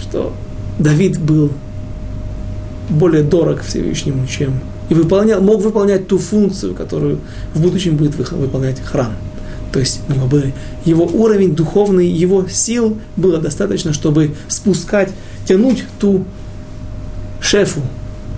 что 0.00 0.32
Давид 0.78 1.18
был 1.18 1.50
более 2.88 3.22
дорог 3.22 3.62
Всевышнему, 3.62 4.26
чем 4.26 4.60
и 4.88 4.94
выполнял, 4.94 5.40
мог 5.40 5.62
выполнять 5.62 6.06
ту 6.08 6.18
функцию, 6.18 6.74
которую 6.74 7.20
в 7.54 7.60
будущем 7.60 7.96
будет 7.96 8.16
выполнять 8.16 8.80
храм. 8.80 9.12
То 9.72 9.80
есть 9.80 10.02
его 10.84 11.04
уровень 11.04 11.54
духовный, 11.54 12.06
его 12.06 12.46
сил 12.48 12.96
было 13.16 13.38
достаточно, 13.38 13.92
чтобы 13.92 14.34
спускать, 14.46 15.10
тянуть 15.46 15.84
ту 15.98 16.24
шефу, 17.40 17.80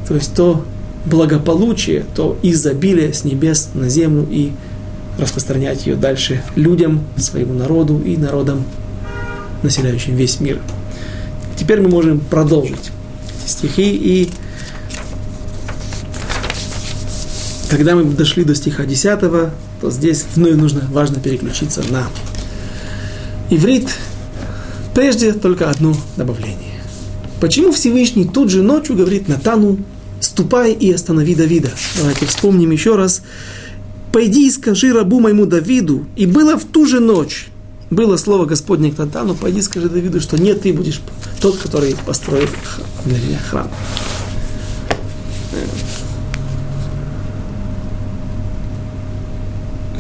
то 0.09 0.15
есть 0.15 0.35
то 0.35 0.65
благополучие, 1.05 2.05
то 2.15 2.39
изобилие 2.43 3.13
с 3.13 3.25
небес 3.25 3.71
на 3.75 3.89
землю 3.89 4.27
и 4.31 4.53
распространять 5.19 5.87
ее 5.87 5.97
дальше 5.97 6.43
людям, 6.57 7.05
своему 7.17 7.55
народу 7.55 8.01
и 8.05 8.17
народам, 8.17 8.65
населяющим 9.63 10.17
весь 10.17 10.41
мир. 10.41 10.61
Теперь 11.57 11.81
мы 11.81 11.89
можем 11.89 12.21
продолжить 12.21 12.93
эти 13.45 13.51
стихи 13.51 13.95
и 13.95 14.31
Когда 17.71 17.97
мы 17.97 18.05
дошли 18.05 18.45
до 18.45 18.55
стиха 18.55 18.85
10, 18.85 19.21
то 19.21 19.91
здесь 19.91 20.25
вновь 20.35 20.55
нужно, 20.55 20.83
важно 20.91 21.19
переключиться 21.19 21.83
на 21.91 22.09
иврит. 23.51 23.89
Прежде 24.95 25.33
только 25.33 25.69
одно 25.69 25.97
добавление. 26.17 26.81
Почему 27.41 27.73
Всевышний 27.73 28.25
тут 28.25 28.51
же 28.51 28.63
ночью 28.63 28.97
говорит 28.97 29.29
Натану, 29.29 29.79
ступай 30.21 30.73
и 30.73 30.91
останови 30.93 31.35
Давида? 31.35 31.71
Давайте 31.99 32.27
вспомним 32.27 32.71
еще 32.71 32.97
раз. 32.97 33.23
Пойди 34.13 34.47
и 34.47 34.51
скажи 34.51 34.93
рабу 34.93 35.21
моему 35.21 35.45
Давиду, 35.45 36.07
и 36.17 36.25
было 36.25 36.57
в 36.57 36.65
ту 36.65 36.87
же 36.87 37.01
ночь, 37.01 37.49
было 37.91 38.17
слово 38.17 38.47
Господне 38.47 38.91
к 38.91 38.99
Натану, 38.99 39.35
пойди 39.35 39.61
скажи 39.61 39.91
Давиду, 39.91 40.21
что 40.21 40.41
нет, 40.41 40.63
ты 40.63 40.73
будешь 40.73 41.03
тот, 41.41 41.59
который 41.59 41.95
построит 42.07 42.49
для 43.05 43.19
меня 43.19 43.39
храм. 43.51 43.71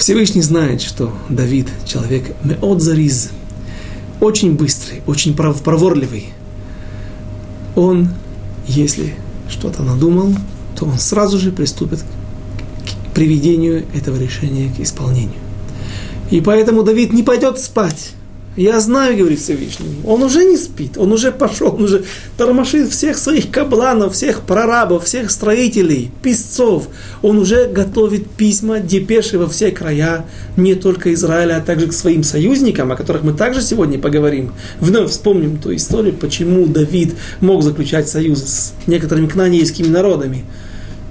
Всевышний 0.07 0.42
знает, 0.42 0.83
что 0.83 1.12
Давид 1.29 1.66
человек 1.85 2.37
меот 2.45 2.81
зариз, 2.81 3.31
очень 4.21 4.55
быстрый, 4.55 5.03
очень 5.05 5.35
проворливый. 5.35 6.29
Он, 7.75 8.11
если 8.69 9.16
что-то 9.49 9.83
надумал, 9.83 10.33
то 10.79 10.85
он 10.85 10.97
сразу 11.01 11.40
же 11.40 11.51
приступит 11.51 12.05
к 12.85 13.14
приведению 13.16 13.85
этого 13.97 14.16
решения 14.16 14.73
к 14.73 14.79
исполнению. 14.79 15.40
И 16.31 16.40
поэтому 16.40 16.85
Давид 16.85 17.12
не 17.12 17.25
пойдет 17.25 17.59
спать. 17.59 18.11
Я 18.57 18.81
знаю, 18.81 19.19
говорит 19.19 19.38
Всевышний, 19.38 19.97
он 20.07 20.23
уже 20.23 20.42
не 20.45 20.57
спит, 20.57 20.97
он 20.97 21.12
уже 21.12 21.31
пошел, 21.31 21.75
он 21.75 21.85
уже 21.85 22.05
тормошит 22.38 22.88
всех 22.88 23.19
своих 23.19 23.51
кабланов, 23.51 24.14
всех 24.14 24.40
прорабов, 24.40 25.05
всех 25.05 25.31
строителей, 25.31 26.11
писцов. 26.23 26.88
Он 27.21 27.38
уже 27.38 27.66
готовит 27.66 28.31
письма, 28.31 28.81
депеши 28.81 29.38
во 29.38 29.47
все 29.47 29.73
края, 29.73 30.25
не 30.57 30.75
только 30.75 31.12
Израиля, 31.12 31.59
а 31.59 31.61
также 31.61 31.88
к 31.88 31.92
своим 31.92 32.23
союзникам, 32.23 32.90
о 32.90 32.97
которых 32.97 33.25
мы 33.25 33.35
также 33.35 33.61
сегодня 33.61 33.99
поговорим. 33.99 34.55
Вновь 34.81 35.11
вспомним 35.11 35.59
ту 35.59 35.75
историю, 35.75 36.14
почему 36.14 36.64
Давид 36.66 37.14
мог 37.42 37.62
заключать 37.62 38.09
союзы 38.09 38.47
с 38.47 38.73
некоторыми 38.87 39.27
кнанейскими 39.27 39.88
народами. 39.88 40.47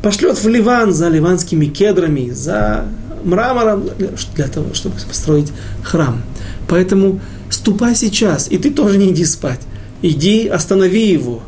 Пошлет 0.02 0.44
в 0.44 0.48
Ливан 0.48 0.94
за 0.94 1.10
ливанскими 1.10 1.68
кедрами, 1.68 2.32
за 2.32 2.86
мрамором, 3.24 3.88
для 4.36 4.48
того, 4.48 4.74
чтобы 4.74 4.96
построить 5.08 5.52
храм. 5.84 6.24
Поэтому 6.68 7.20
ступай 7.56 7.96
сейчас, 7.96 8.52
и 8.52 8.58
ты 8.58 8.70
тоже 8.70 8.98
не 8.98 9.12
иди 9.12 9.26
спать. 9.26 9.62
Иди, 10.02 10.48
останови 10.48 11.12
его, 11.12 11.42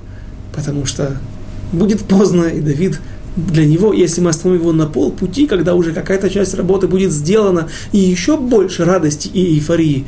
потому 0.54 0.86
что 0.86 1.18
будет 1.72 2.02
поздно, 2.02 2.46
и 2.46 2.62
Давид 2.62 3.00
для 3.36 3.66
него, 3.66 3.94
если 3.94 4.22
мы 4.22 4.32
остановим 4.32 4.62
его 4.62 4.74
на 4.74 4.88
полпути, 4.88 5.46
когда 5.46 5.76
уже 5.76 5.94
какая-то 5.94 6.30
часть 6.30 6.56
работы 6.56 6.88
будет 6.88 7.12
сделана, 7.12 7.70
и 7.92 8.00
еще 8.00 8.38
больше 8.38 8.84
радости 8.84 9.28
и 9.28 9.56
эйфории 9.56 10.06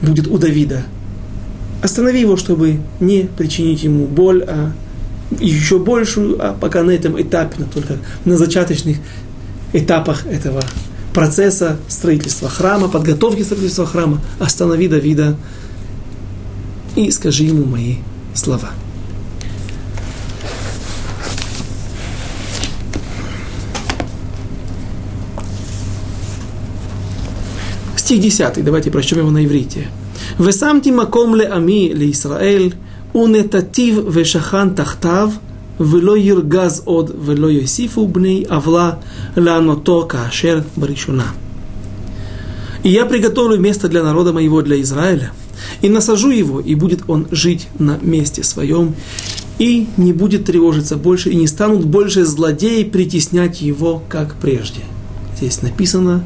будет 0.00 0.26
у 0.26 0.38
Давида. 0.38 0.82
Останови 1.82 2.20
его, 2.20 2.36
чтобы 2.36 2.78
не 3.00 3.28
причинить 3.36 3.82
ему 3.82 4.06
боль, 4.06 4.44
а 4.46 4.72
еще 5.40 5.78
большую, 5.78 6.36
а 6.40 6.54
пока 6.58 6.82
на 6.82 6.92
этом 6.92 7.20
этапе, 7.20 7.56
но 7.58 7.66
только 7.66 7.98
на 8.24 8.38
зачаточных 8.38 8.98
этапах 9.72 10.26
этого 10.26 10.62
процесса 11.12 11.78
строительства 11.88 12.48
храма, 12.48 12.88
подготовки 12.88 13.42
строительства 13.42 13.86
храма, 13.86 14.20
останови 14.38 14.88
Давида 14.88 15.36
и 16.96 17.10
скажи 17.10 17.44
ему 17.44 17.64
мои 17.64 17.96
слова. 18.34 18.70
Стих 27.96 28.20
10, 28.20 28.64
давайте 28.64 28.90
прочтем 28.90 29.18
его 29.18 29.30
на 29.30 29.44
иврите. 29.44 29.88
«Весамти 30.38 30.88
маком 30.90 31.36
ле 31.36 31.46
ами 31.46 31.92
ле 31.92 32.10
Исраэль, 32.10 32.74
унетатив 33.12 34.14
вешахан 34.14 34.74
тахтав, 34.74 35.32
ולא 35.81 36.17
ירגז 36.17 36.81
עוד 36.85 37.11
ולא 37.25 37.47
יוסיפו 37.47 38.07
בני 38.07 38.43
עוולה 38.49 38.91
לענותו 39.37 40.05
כאשר 40.09 40.59
בראשונה. 40.77 41.31
И 42.83 42.89
я 42.89 43.05
приготовлю 43.05 43.57
место 43.59 43.89
для 43.89 44.01
народа 44.01 44.31
моего, 44.31 44.61
для 44.61 44.79
Израиля, 44.81 45.31
и 45.81 45.89
насажу 45.89 46.29
его, 46.29 46.61
и 46.61 46.73
будет 46.75 47.01
он 47.07 47.27
жить 47.31 47.67
на 47.79 47.97
месте 48.01 48.43
своем, 48.43 48.95
и 49.59 49.87
не 49.97 50.13
будет 50.13 50.45
тревожиться 50.45 50.95
больше, 50.95 51.31
и 51.31 51.35
не 51.35 51.47
станут 51.47 51.85
больше 51.85 52.23
злодеи 52.23 52.83
притеснять 52.83 53.61
его, 53.61 54.03
как 54.07 54.35
прежде. 54.35 54.81
Здесь 55.35 55.61
написано 55.61 56.23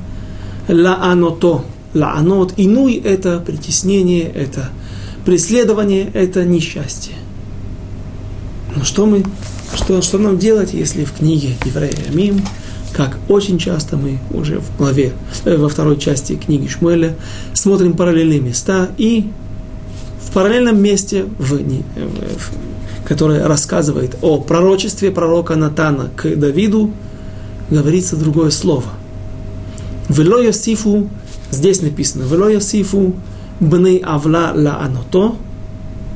«лаано-то», 0.67 1.65
«лаанот», 1.94 2.54
«инуй» – 2.58 3.04
это 3.04 3.39
притеснение, 3.39 4.24
это 4.24 4.70
преследование, 5.26 6.12
это 6.13 6.46
несчастье. 6.46 7.15
Но 8.77 8.85
что 8.85 9.07
мы, 9.07 9.25
что, 9.75 10.03
что 10.03 10.19
нам 10.19 10.39
делать, 10.39 10.75
если 10.75 11.05
в 11.05 11.12
книге 11.12 11.57
Еврея 11.65 12.11
Мим, 12.12 12.43
как 12.93 13.17
очень 13.29 13.59
часто 13.59 13.97
мы 13.97 14.19
уже 14.31 14.61
в 14.61 14.77
главе, 14.77 15.12
э, 15.45 15.57
во 15.57 15.69
второй 15.69 15.99
части 15.99 16.37
книги 16.37 16.69
Шмуэля, 16.69 17.17
смотрим 17.55 17.95
параллельные 17.95 18.41
места 18.41 18.91
и 18.99 19.31
в 20.23 20.33
параллельном 20.33 20.81
месте, 20.81 21.25
в, 21.39 21.55
в, 21.55 21.59
в, 21.59 23.07
которое 23.07 23.47
рассказывает 23.47 24.17
о 24.21 24.41
пророчестве 24.41 25.11
пророка 25.11 25.57
Натана 25.57 26.11
к 26.15 26.37
Давиду, 26.37 26.91
говорится 27.71 28.17
другое 28.17 28.51
слово. 28.51 28.85
Вело 30.11 30.39
Йосифу, 30.39 31.09
здесь 31.51 31.81
написано, 31.81 32.25
Вело 32.25 32.49
Йосифу 32.49 33.15
бней 33.59 33.99
авла 33.99 34.53
ла 34.55 34.81
аното, 34.81 35.37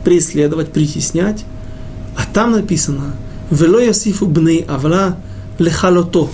преследовать, 0.05 0.73
притеснять, 0.73 1.44
там 2.33 2.53
написано 2.53 3.14
«Вело 3.51 3.81
ясифу 3.81 4.27
бней 4.27 4.64
авла 4.69 5.16
лехалото». 5.59 6.29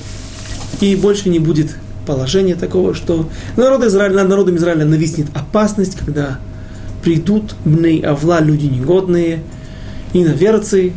И 0.81 0.95
больше 0.97 1.29
не 1.29 1.39
будет 1.39 1.75
положения 2.07 2.55
такого, 2.55 2.95
что 2.95 3.29
народ 3.57 3.85
Израиля, 3.85 4.17
над 4.17 4.29
народом 4.29 4.57
Израиля 4.57 4.85
нависнет 4.85 5.27
опасность, 5.35 5.97
когда 5.97 6.39
придут 7.03 7.55
бней 7.65 8.01
авла, 8.01 8.41
люди 8.41 8.67
негодные, 8.67 9.43
иноверцы, 10.13 10.93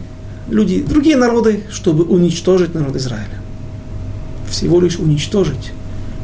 люди, 0.50 0.82
другие 0.82 1.18
народы, 1.18 1.62
чтобы 1.72 2.04
уничтожить 2.04 2.74
народ 2.74 2.96
Израиля. 2.96 3.40
Всего 4.50 4.82
лишь 4.82 4.98
уничтожить. 4.98 5.72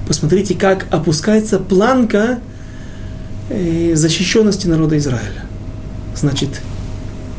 Посмотрите, 0.07 0.55
как 0.55 0.87
опускается 0.91 1.59
планка 1.59 2.39
э, 3.49 3.95
защищенности 3.95 4.67
народа 4.67 4.97
Израиля. 4.97 5.45
Значит, 6.15 6.61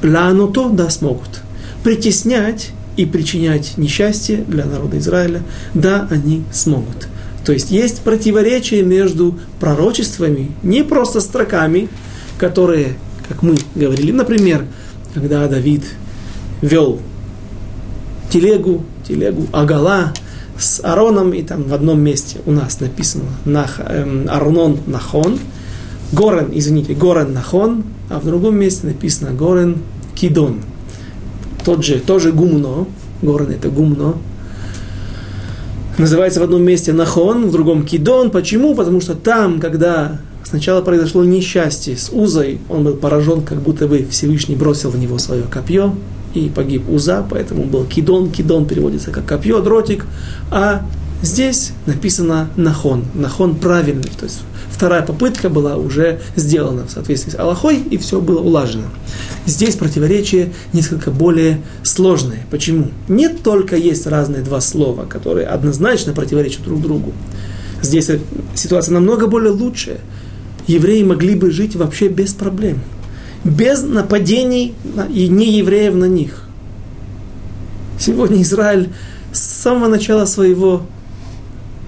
Лаануто, 0.02 0.68
да, 0.68 0.90
смогут. 0.90 1.42
Притеснять 1.82 2.70
и 2.96 3.06
причинять 3.06 3.76
несчастье 3.76 4.38
для 4.48 4.64
народа 4.64 4.98
Израиля, 4.98 5.42
да, 5.74 6.08
они 6.10 6.44
смогут. 6.52 7.08
То 7.44 7.52
есть 7.52 7.70
есть 7.70 8.00
противоречие 8.00 8.82
между 8.82 9.38
пророчествами, 9.60 10.50
не 10.62 10.82
просто 10.82 11.20
строками, 11.20 11.88
которые, 12.38 12.96
как 13.28 13.42
мы 13.42 13.56
говорили, 13.74 14.10
например, 14.10 14.64
когда 15.14 15.46
Давид 15.46 15.84
вел 16.60 17.00
телегу, 18.30 18.84
телегу 19.06 19.46
Агала 19.52 20.12
с 20.58 20.80
Ароном, 20.82 21.32
и 21.32 21.42
там 21.42 21.64
в 21.64 21.74
одном 21.74 22.00
месте 22.00 22.38
у 22.46 22.52
нас 22.52 22.80
написано 22.80 23.24
Нах, 23.44 23.78
эм, 23.78 24.26
Арнон 24.28 24.80
Нахон, 24.86 25.38
Горен, 26.12 26.50
извините, 26.52 26.94
Горен 26.94 27.32
Нахон, 27.32 27.84
а 28.08 28.20
в 28.20 28.24
другом 28.24 28.56
месте 28.56 28.86
написано 28.86 29.32
Горен 29.32 29.78
Кидон. 30.14 30.60
Тот 31.64 31.84
же, 31.84 31.98
тоже 31.98 32.32
гумно, 32.32 32.86
Горен 33.22 33.50
это 33.50 33.68
гумно, 33.68 34.14
называется 35.98 36.40
в 36.40 36.42
одном 36.44 36.62
месте 36.62 36.92
Нахон, 36.92 37.46
в 37.46 37.52
другом 37.52 37.84
Кидон. 37.84 38.30
Почему? 38.30 38.74
Потому 38.74 39.00
что 39.00 39.14
там, 39.14 39.60
когда 39.60 40.20
сначала 40.44 40.82
произошло 40.82 41.24
несчастье 41.24 41.96
с 41.96 42.10
Узой, 42.12 42.60
он 42.68 42.84
был 42.84 42.94
поражен, 42.94 43.42
как 43.42 43.58
будто 43.58 43.86
бы 43.88 44.06
Всевышний 44.10 44.56
бросил 44.56 44.90
в 44.90 44.98
него 44.98 45.18
свое 45.18 45.42
копье, 45.42 45.94
и 46.34 46.50
погиб 46.54 46.88
Уза, 46.88 47.26
поэтому 47.28 47.64
был 47.64 47.84
Кидон. 47.84 48.30
Кидон 48.30 48.66
переводится 48.66 49.10
как 49.10 49.24
копье, 49.26 49.60
дротик. 49.60 50.06
А 50.50 50.86
здесь 51.22 51.72
написано 51.86 52.50
Нахон. 52.56 53.04
Нахон 53.14 53.56
правильный, 53.56 54.10
то 54.18 54.24
есть 54.24 54.40
вторая 54.70 55.02
попытка 55.02 55.48
была 55.48 55.76
уже 55.76 56.20
сделана 56.36 56.86
в 56.86 56.90
соответствии 56.90 57.30
с 57.30 57.38
Аллахой, 57.38 57.78
и 57.78 57.96
все 57.96 58.20
было 58.20 58.40
улажено. 58.40 58.86
Здесь 59.46 59.76
противоречие 59.76 60.52
несколько 60.72 61.10
более 61.10 61.60
сложное. 61.82 62.44
Почему? 62.50 62.88
Не 63.08 63.28
только 63.28 63.76
есть 63.76 64.06
разные 64.06 64.42
два 64.42 64.60
слова, 64.60 65.06
которые 65.06 65.46
однозначно 65.46 66.12
противоречат 66.12 66.62
друг 66.64 66.80
другу. 66.82 67.12
Здесь 67.82 68.10
ситуация 68.54 68.92
намного 68.92 69.26
более 69.26 69.52
лучшая. 69.52 69.98
Евреи 70.66 71.02
могли 71.04 71.36
бы 71.36 71.50
жить 71.50 71.76
вообще 71.76 72.08
без 72.08 72.34
проблем. 72.34 72.80
Без 73.44 73.82
нападений 73.82 74.74
и 75.08 75.28
не 75.28 75.52
евреев 75.58 75.94
на 75.94 76.06
них. 76.06 76.42
Сегодня 77.98 78.42
Израиль 78.42 78.90
с 79.32 79.40
самого 79.40 79.88
начала 79.88 80.24
своего 80.26 80.82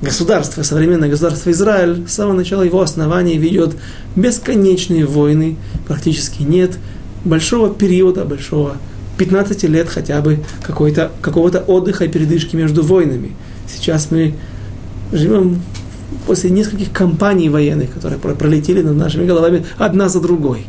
государство, 0.01 0.63
современное 0.63 1.09
государство 1.09 1.51
Израиль, 1.51 2.07
с 2.07 2.13
самого 2.13 2.35
начала 2.35 2.63
его 2.63 2.81
основания 2.81 3.37
ведет 3.37 3.77
бесконечные 4.17 5.07
войны, 5.07 5.57
практически 5.87 6.43
нет 6.43 6.79
большого 7.25 7.73
периода, 7.75 8.25
большого 8.25 8.77
15 9.19 9.65
лет 9.65 9.89
хотя 9.89 10.21
бы 10.21 10.45
какого-то 10.63 11.65
отдыха 11.67 12.05
и 12.05 12.09
передышки 12.09 12.55
между 12.55 12.83
войнами. 12.83 13.33
Сейчас 13.69 14.11
мы 14.11 14.35
живем 15.13 15.61
после 16.27 16.51
нескольких 16.51 16.93
кампаний 16.93 17.49
военных, 17.49 17.93
которые 17.93 18.19
пролетели 18.19 18.83
над 18.83 18.97
нашими 18.97 19.27
головами 19.27 19.67
одна 19.77 20.09
за 20.09 20.21
другой. 20.21 20.67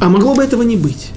А 0.00 0.08
могло 0.08 0.34
бы 0.34 0.44
этого 0.44 0.62
не 0.62 0.76
быть. 0.76 1.10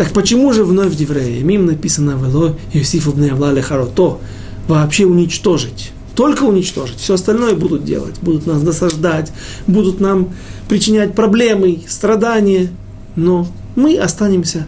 Так 0.00 0.12
почему 0.12 0.50
же 0.54 0.64
вновь 0.64 0.94
в 0.94 0.98
Евреи? 0.98 1.42
Мим 1.42 1.66
написано 1.66 2.12
«Вело 2.12 2.56
Иосифу 2.72 3.12
бне 3.12 3.32
Авла 3.32 3.52
лехарото» 3.52 4.18
вообще 4.66 5.04
уничтожить. 5.04 5.90
Только 6.16 6.44
уничтожить. 6.44 6.96
Все 6.96 7.12
остальное 7.12 7.54
будут 7.54 7.84
делать. 7.84 8.14
Будут 8.22 8.46
нас 8.46 8.62
досаждать, 8.62 9.30
будут 9.66 10.00
нам 10.00 10.30
причинять 10.70 11.14
проблемы, 11.14 11.82
страдания. 11.86 12.70
Но 13.14 13.46
мы 13.76 13.98
останемся. 13.98 14.66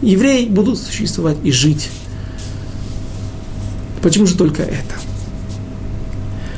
Евреи 0.00 0.46
будут 0.46 0.76
существовать 0.80 1.36
и 1.44 1.52
жить. 1.52 1.88
Почему 4.02 4.26
же 4.26 4.36
только 4.36 4.64
это? 4.64 4.96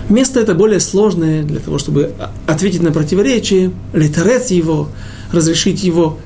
Место 0.09 0.41
это 0.41 0.55
более 0.55 0.81
сложное 0.81 1.43
для 1.43 1.61
того, 1.61 1.77
чтобы 1.77 2.15
ответить 2.47 2.81
на 2.83 2.93
противоречие, 2.93 3.73
литерец 3.93 4.51
его, 4.51 4.89
разрешить 5.33 5.85
его, 5.85 6.19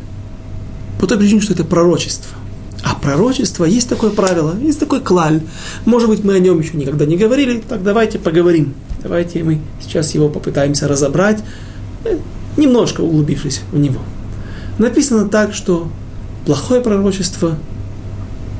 по 0.98 1.06
той 1.06 1.18
причине, 1.18 1.40
что 1.40 1.54
это 1.54 1.64
пророчество. 1.64 2.36
А 2.82 2.94
пророчество, 2.94 3.64
есть 3.64 3.88
такое 3.88 4.10
правило, 4.10 4.54
есть 4.60 4.78
такой 4.78 5.00
клаль. 5.00 5.40
Может 5.84 6.08
быть, 6.08 6.24
мы 6.24 6.34
о 6.34 6.38
нем 6.38 6.60
еще 6.60 6.76
никогда 6.76 7.06
не 7.06 7.16
говорили, 7.16 7.62
так 7.66 7.82
давайте 7.82 8.18
поговорим. 8.18 8.74
Давайте 9.02 9.42
мы 9.42 9.60
сейчас 9.84 10.14
его 10.14 10.28
попытаемся 10.28 10.88
разобрать, 10.88 11.42
э, 12.04 12.16
немножко 12.56 13.00
углубившись 13.00 13.62
в 13.72 13.78
него. 13.78 14.00
Написано 14.78 15.28
так, 15.28 15.54
что 15.54 15.88
плохое 16.46 16.80
пророчество 16.80 17.58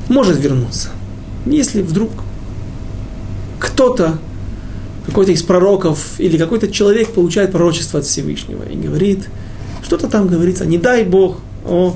может 0.09 0.39
вернуться. 0.39 0.89
Если 1.45 1.81
вдруг 1.81 2.09
кто-то, 3.59 4.17
какой-то 5.05 5.31
из 5.31 5.41
пророков 5.43 6.19
или 6.19 6.37
какой-то 6.37 6.69
человек 6.69 7.13
получает 7.13 7.51
пророчество 7.51 7.99
от 7.99 8.05
Всевышнего 8.05 8.63
и 8.63 8.75
говорит, 8.75 9.27
что-то 9.83 10.07
там 10.07 10.27
говорится, 10.27 10.65
не 10.65 10.77
дай 10.77 11.03
Бог 11.03 11.39
о 11.65 11.95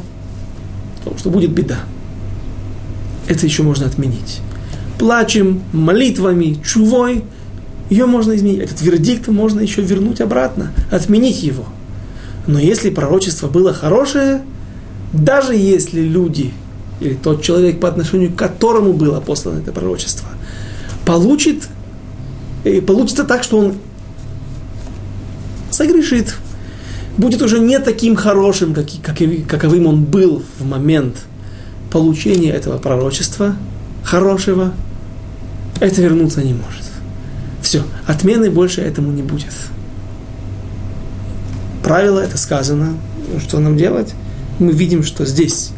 том, 1.04 1.18
что 1.18 1.30
будет 1.30 1.52
беда 1.52 1.80
это 3.28 3.46
еще 3.46 3.64
можно 3.64 3.86
отменить. 3.86 4.42
Плачем, 4.98 5.64
молитвами, 5.72 6.58
чувой, 6.64 7.24
ее 7.90 8.06
можно 8.06 8.36
изменить. 8.36 8.60
Этот 8.60 8.82
вердикт 8.82 9.28
можно 9.28 9.60
еще 9.60 9.82
вернуть 9.82 10.22
обратно, 10.22 10.72
отменить 10.92 11.44
его. 11.44 11.66
Но 12.48 12.60
если 12.60 12.90
пророчество 12.90 13.48
было 13.48 13.74
хорошее, 13.74 14.42
даже 15.14 15.56
если 15.56 16.02
люди, 16.02 16.54
или 17.00 17.14
тот 17.14 17.42
человек, 17.42 17.80
по 17.80 17.88
отношению 17.88 18.32
к 18.32 18.36
которому 18.36 18.94
было 18.94 19.20
послано 19.20 19.60
это 19.60 19.72
пророчество, 19.72 20.28
получит, 21.06 21.68
и 22.64 22.82
получится 22.82 23.24
так, 23.24 23.44
что 23.44 23.60
он 23.60 23.74
согрешит, 25.72 26.36
будет 27.18 27.42
уже 27.42 27.60
не 27.60 27.80
таким 27.80 28.16
хорошим, 28.16 28.74
как, 28.74 28.88
каковым 29.48 29.88
он 29.88 30.04
был 30.04 30.44
в 30.60 30.66
момент– 30.66 31.16
получения 31.94 32.50
этого 32.50 32.80
пророчества 32.80 33.56
хорошего, 34.04 34.74
это 35.80 36.02
вернуться 36.02 36.42
не 36.42 36.54
может. 36.54 36.84
Все, 37.62 37.84
отмены 38.08 38.50
больше 38.50 38.82
этому 38.82 39.12
не 39.12 39.22
будет. 39.22 39.54
Правило 41.84 42.20
это 42.20 42.38
сказано. 42.38 42.98
Что 43.40 43.60
нам 43.60 43.78
делать? 43.78 44.14
Мы 44.58 44.72
видим, 44.72 45.04
что 45.04 45.26
здесь 45.26 45.72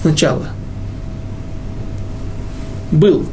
сначала 0.00 0.48
был, 2.92 3.24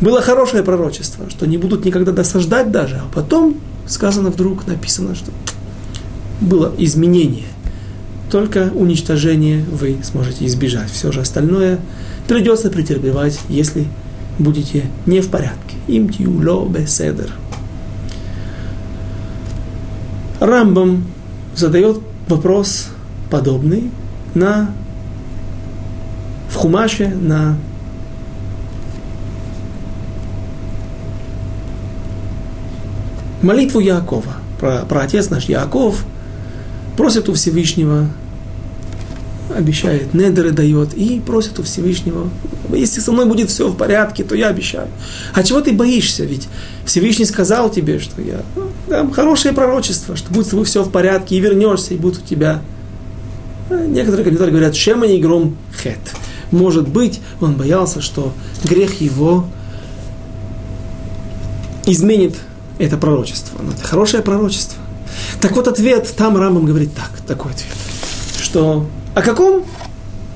было 0.00 0.20
хорошее 0.20 0.64
пророчество, 0.64 1.30
что 1.30 1.46
не 1.46 1.56
будут 1.56 1.84
никогда 1.84 2.10
досаждать 2.10 2.72
даже, 2.72 2.96
а 2.96 3.14
потом 3.14 3.56
сказано 3.86 4.30
вдруг, 4.30 4.66
написано, 4.66 5.14
что 5.14 5.30
было 6.40 6.72
изменение– 6.78 7.46
только 8.30 8.70
уничтожение 8.72 9.64
вы 9.64 9.98
сможете 10.02 10.46
избежать. 10.46 10.90
Все 10.90 11.10
же 11.12 11.20
остальное 11.20 11.80
придется 12.28 12.70
претерпевать, 12.70 13.38
если 13.48 13.86
будете 14.38 14.84
не 15.04 15.20
в 15.20 15.28
порядке. 15.28 15.76
Им 15.88 16.08
тюло 16.08 16.66
беседер. 16.68 17.32
Рамбам 20.38 21.04
задает 21.56 21.98
вопрос 22.28 22.88
подобный 23.30 23.90
на 24.34 24.70
в 26.48 26.54
Хумаше 26.54 27.08
на 27.08 27.56
молитву 33.42 33.80
Якова. 33.80 34.34
Про, 34.60 34.84
про 34.88 35.02
отец 35.02 35.30
наш 35.30 35.44
Яков 35.44 36.04
просит 37.00 37.30
у 37.30 37.32
Всевышнего 37.32 38.08
обещает, 39.56 40.12
недеры 40.12 40.50
дает 40.50 40.92
и 40.92 41.18
просит 41.18 41.58
у 41.58 41.62
Всевышнего, 41.62 42.28
если 42.74 43.00
со 43.00 43.10
мной 43.10 43.24
будет 43.24 43.48
все 43.48 43.68
в 43.68 43.74
порядке, 43.74 44.22
то 44.22 44.34
я 44.34 44.48
обещаю. 44.48 44.88
А 45.32 45.42
чего 45.42 45.62
ты 45.62 45.72
боишься? 45.72 46.24
Ведь 46.24 46.46
Всевышний 46.84 47.24
сказал 47.24 47.70
тебе, 47.70 48.00
что 48.00 48.20
я 48.20 48.42
там 48.86 49.12
хорошее 49.12 49.54
пророчество, 49.54 50.14
что 50.14 50.30
будет 50.30 50.46
с 50.46 50.50
тобой 50.50 50.66
все 50.66 50.82
в 50.82 50.90
порядке, 50.92 51.36
и 51.36 51.40
вернешься, 51.40 51.94
и 51.94 51.96
будет 51.96 52.18
у 52.18 52.26
тебя. 52.26 52.60
А 53.70 53.86
некоторые 53.86 54.24
комментаторы 54.24 54.50
говорят, 54.50 54.76
шема 54.76 55.06
не 55.06 55.22
гром 55.22 55.56
хет. 55.82 55.96
Может 56.50 56.86
быть, 56.86 57.20
он 57.40 57.54
боялся, 57.54 58.02
что 58.02 58.34
грех 58.62 59.00
его 59.00 59.46
изменит 61.86 62.36
это 62.78 62.98
пророчество. 62.98 63.58
Но 63.62 63.72
это 63.72 63.82
хорошее 63.84 64.22
пророчество. 64.22 64.79
Так 65.40 65.52
вот 65.52 65.68
ответ, 65.68 66.12
там 66.16 66.36
Рамбам 66.36 66.66
говорит 66.66 66.90
так, 66.94 67.10
такой 67.26 67.52
ответ, 67.52 67.74
что 68.40 68.86
о 69.14 69.22
каком 69.22 69.64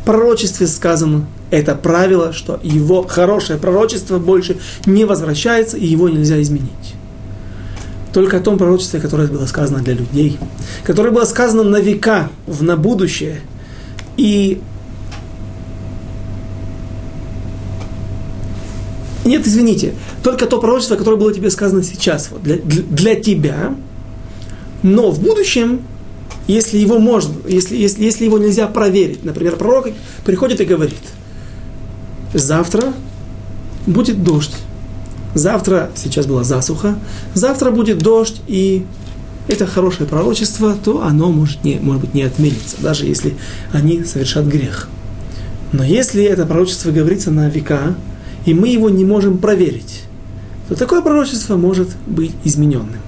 пророчестве 0.05 0.67
сказано 0.67 1.27
это 1.51 1.75
правило, 1.75 2.33
что 2.33 2.59
его 2.63 3.03
хорошее 3.07 3.59
пророчество 3.59 4.19
больше 4.19 4.57
не 4.87 5.05
возвращается 5.05 5.77
и 5.77 5.87
его 5.87 6.09
нельзя 6.09 6.41
изменить. 6.41 6.95
Только 8.13 8.39
о 8.39 8.41
том 8.41 8.59
пророчестве, 8.59 9.01
которое 9.01 9.29
было 9.29 9.47
сказано 9.47 9.81
для 9.81 9.95
людей, 9.95 10.39
которое 10.85 11.11
было 11.11 11.25
сказано 11.25 11.65
на 11.65 11.81
века, 11.81 12.31
в, 12.47 12.63
на 12.63 12.77
будущее. 12.77 13.41
И 14.17 14.61
нет, 19.25 19.47
извините, 19.47 19.95
только 20.23 20.47
то 20.47 20.61
пророчество, 20.61 20.97
которое 20.97 21.17
было 21.17 21.33
тебе 21.33 21.51
сказано 21.51 21.83
сейчас, 21.83 22.31
вот, 22.31 22.43
для, 22.43 22.57
для, 22.57 23.15
тебя, 23.17 23.75
но 24.85 25.11
в 25.11 25.21
будущем 25.21 25.81
если 26.47 26.79
его 26.79 26.99
можно, 26.99 27.35
если, 27.49 27.77
если, 27.77 28.05
если 28.05 28.25
его 28.27 28.39
нельзя 28.39 28.67
проверить. 28.67 29.25
Например, 29.25 29.57
пророк 29.57 29.89
приходит 30.25 30.61
и 30.61 30.65
говорит, 30.65 31.01
завтра 32.35 32.93
будет 33.87 34.23
дождь. 34.23 34.55
Завтра, 35.35 35.91
сейчас 35.97 36.27
была 36.27 36.45
засуха, 36.45 36.97
завтра 37.33 37.71
будет 37.71 37.99
дождь, 37.99 38.41
и 38.47 38.85
это 39.49 39.67
хорошее 39.67 40.09
пророчество, 40.09 40.77
то 40.77 41.03
оно 41.03 41.33
может, 41.33 41.65
не, 41.65 41.77
может 41.77 42.03
быть 42.03 42.15
не 42.15 42.23
отменится, 42.23 42.77
даже 42.79 43.07
если 43.07 43.35
они 43.73 44.05
совершат 44.05 44.45
грех. 44.45 44.89
Но 45.73 45.83
если 45.83 46.23
это 46.23 46.47
пророчество 46.47 46.91
говорится 46.93 47.31
на 47.31 47.49
века, 47.49 47.95
и 48.45 48.55
мы 48.55 48.69
его 48.69 48.91
не 48.91 49.05
можем 49.05 49.39
проверить, 49.39 50.03
то 50.69 50.77
такое 50.77 51.01
пророчество 51.01 51.57
может 51.57 51.89
быть 52.07 52.33
измененным. 52.45 53.01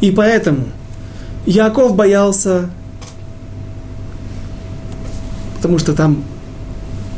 И 0.00 0.10
поэтому 0.10 0.66
Яков 1.46 1.96
боялся 1.96 2.70
потому 5.62 5.78
что 5.78 5.92
там 5.92 6.24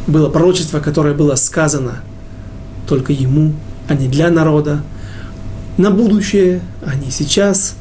было 0.06 0.28
пророчество, 0.28 0.78
которое 0.78 1.14
было 1.14 1.34
сказано 1.34 2.02
только 2.86 3.14
ему, 3.14 3.54
а 3.88 3.94
не 3.94 4.06
для 4.06 4.28
народа, 4.28 4.82
на 5.78 5.90
будущее, 5.90 6.60
а 6.84 6.94
не 6.94 7.10
сейчас. 7.10 7.74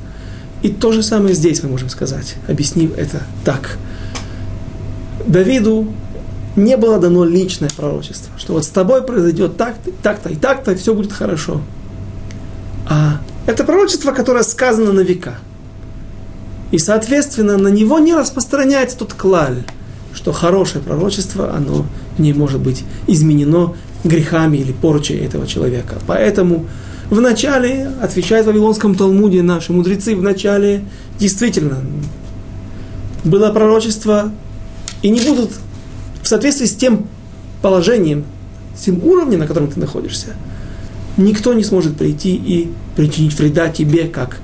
И 0.61 0.69
то 0.69 0.93
же 0.93 1.03
самое 1.03 1.35
здесь 1.35 1.61
мы 1.63 1.69
можем 1.69 1.89
сказать, 1.89 2.35
объяснив 2.47 2.97
это 2.97 3.23
так. 3.43 3.77
Давиду 5.27 5.93
не 6.55 6.77
было 6.77 6.97
дано 6.97 7.25
личное 7.25 7.69
пророчество, 7.75 8.31
что 8.37 8.53
вот 8.53 8.63
с 8.63 8.69
тобой 8.69 9.03
произойдет 9.03 9.57
так-то, 9.57 9.91
так-то 10.01 10.29
и 10.29 10.35
так-то, 10.37 10.71
и 10.71 10.75
все 10.75 10.93
будет 10.93 11.11
хорошо. 11.11 11.59
А 12.87 13.19
это 13.47 13.65
пророчество, 13.65 14.13
которое 14.13 14.43
сказано 14.43 14.93
на 14.93 15.01
века. 15.01 15.35
И, 16.73 16.79
соответственно, 16.79 17.55
на 17.59 17.67
него 17.67 17.99
не 17.99 18.15
распространяется 18.15 18.97
тот 18.97 19.13
клаль, 19.13 19.61
что 20.11 20.31
хорошее 20.31 20.83
пророчество, 20.83 21.53
оно 21.53 21.85
не 22.17 22.33
может 22.33 22.61
быть 22.61 22.83
изменено 23.05 23.75
грехами 24.03 24.57
или 24.57 24.71
порчей 24.71 25.23
этого 25.23 25.45
человека. 25.45 25.99
Поэтому 26.07 26.65
в 27.11 27.21
начале, 27.21 27.91
отвечает 28.01 28.45
в 28.45 28.47
Вавилонском 28.47 28.95
Талмуде 28.95 29.43
наши 29.43 29.71
мудрецы, 29.71 30.15
в 30.15 30.23
начале 30.23 30.83
действительно 31.19 31.77
было 33.23 33.51
пророчество, 33.51 34.31
и 35.03 35.09
не 35.09 35.19
будут 35.19 35.51
в 36.23 36.27
соответствии 36.27 36.65
с 36.65 36.73
тем 36.73 37.05
положением, 37.61 38.25
с 38.75 38.81
тем 38.85 39.03
уровнем, 39.03 39.41
на 39.41 39.45
котором 39.45 39.69
ты 39.69 39.79
находишься, 39.79 40.29
никто 41.17 41.53
не 41.53 41.63
сможет 41.63 41.97
прийти 41.97 42.35
и 42.35 42.71
причинить 42.95 43.37
вреда 43.37 43.69
тебе, 43.69 44.07
как 44.07 44.39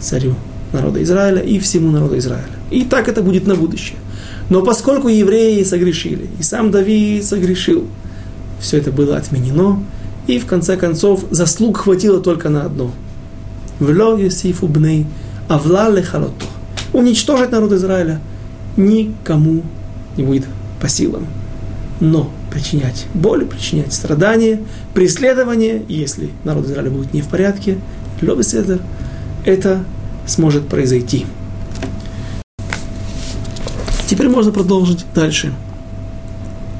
царю 0.00 0.34
народа 0.72 1.02
Израиля 1.02 1.40
и 1.40 1.58
всему 1.58 1.90
народу 1.90 2.18
Израиля. 2.18 2.46
И 2.70 2.84
так 2.84 3.08
это 3.08 3.22
будет 3.22 3.46
на 3.46 3.54
будущее. 3.54 3.98
Но 4.50 4.62
поскольку 4.62 5.08
евреи 5.08 5.62
согрешили, 5.62 6.28
и 6.38 6.42
сам 6.42 6.70
Давид 6.70 7.24
согрешил, 7.24 7.86
все 8.60 8.78
это 8.78 8.90
было 8.90 9.16
отменено, 9.16 9.82
И 10.26 10.38
в 10.38 10.44
конце 10.44 10.76
концов 10.76 11.24
заслуг 11.30 11.78
хватило 11.78 12.20
только 12.20 12.50
на 12.50 12.64
одно. 12.64 12.92
Вло 13.80 14.18
Юсифу 14.18 14.68
бней 14.68 15.06
авла 15.48 15.88
лехалото. 15.88 16.44
Уничтожить 16.92 17.50
народ 17.50 17.72
Израиля 17.72 18.20
никому 18.76 19.62
не 20.18 20.24
будет 20.24 20.44
по 20.80 20.88
силам. 20.88 21.26
Но 22.00 22.30
причинять 22.52 23.06
боль, 23.14 23.46
причинять 23.46 23.94
страдания, 23.94 24.60
преследование, 24.92 25.82
если 25.88 26.28
народ 26.44 26.66
Израиля 26.66 26.90
будет 26.90 27.14
не 27.14 27.22
в 27.22 27.28
порядке, 27.28 27.78
это 29.44 29.84
сможет 30.28 30.68
произойти. 30.68 31.26
Теперь 34.06 34.28
можно 34.28 34.52
продолжить 34.52 35.04
дальше. 35.14 35.52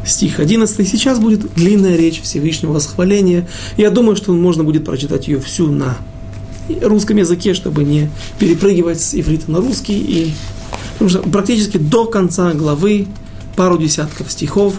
Стих 0.05 0.41
11. 0.41 0.89
Сейчас 0.89 1.19
будет 1.19 1.53
длинная 1.55 1.97
речь 1.97 2.23
Всевышнего 2.23 2.73
восхваления. 2.73 3.47
Я 3.77 3.91
думаю, 3.91 4.17
что 4.17 4.33
можно 4.33 4.65
будет 4.65 4.85
прочитать 4.85 5.29
ее 5.29 5.39
всю 5.41 5.71
на 5.71 5.99
русском 6.83 7.17
языке, 7.17 7.53
чтобы 7.53 7.85
не 7.85 8.11
перепрыгивать 8.39 9.01
с 9.01 9.15
иврита 9.15 9.51
на 9.51 9.59
русский. 9.59 9.99
И, 9.99 10.33
потому 10.95 11.11
что 11.11 11.19
практически 11.21 11.77
до 11.77 12.07
конца 12.07 12.53
главы, 12.55 13.07
пару 13.57 13.77
десятков 13.77 14.33
стихов, 14.33 14.75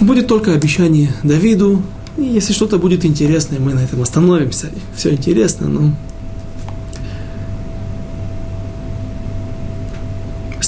будет 0.00 0.26
только 0.26 0.54
обещание 0.54 1.12
Давиду. 1.22 1.82
И 2.16 2.22
если 2.22 2.54
что-то 2.54 2.78
будет 2.78 3.04
интересное, 3.04 3.58
мы 3.58 3.74
на 3.74 3.80
этом 3.80 4.00
остановимся. 4.00 4.70
Все 4.96 5.12
интересно, 5.12 5.68
но 5.68 5.92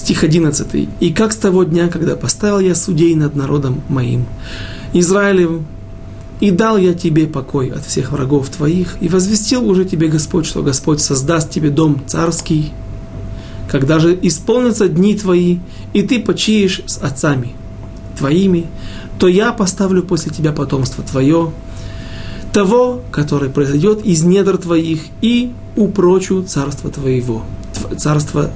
Стих 0.09 0.25
11. 0.25 0.89
«И 1.01 1.13
как 1.13 1.35
с 1.35 1.37
того 1.37 1.65
дня, 1.65 1.89
когда 1.89 2.17
поставил 2.17 2.61
я 2.61 2.75
судей 2.75 3.15
над 3.15 3.37
народом 3.37 3.83
моим, 3.91 4.25
Израилем, 4.95 5.67
и 6.41 6.51
дал 6.51 6.79
я 6.79 6.95
тебе 6.95 7.27
покой 7.27 7.69
от 7.69 7.85
всех 7.85 8.13
врагов 8.13 8.49
твоих, 8.49 8.97
и 9.03 9.09
возвестил 9.11 9.69
уже 9.69 9.85
тебе 9.85 10.09
Господь, 10.09 10.47
что 10.47 10.63
Господь 10.63 11.03
создаст 11.03 11.51
тебе 11.51 11.69
дом 11.69 12.01
царский, 12.07 12.73
когда 13.71 13.99
же 13.99 14.19
исполнятся 14.23 14.89
дни 14.89 15.15
твои, 15.15 15.59
и 15.93 16.01
ты 16.01 16.21
почиешь 16.21 16.81
с 16.87 16.97
отцами 16.97 17.53
твоими, 18.17 18.65
то 19.19 19.29
я 19.29 19.53
поставлю 19.53 20.03
после 20.03 20.33
тебя 20.33 20.53
потомство 20.53 21.05
твое, 21.05 21.53
того, 22.55 23.03
который 23.11 23.51
произойдет 23.51 24.07
из 24.07 24.23
недр 24.23 24.57
твоих, 24.57 25.03
и 25.21 25.53
упрочу 25.77 26.45
царство 26.45 26.89
твоего, 26.89 27.43
царство 27.99 28.51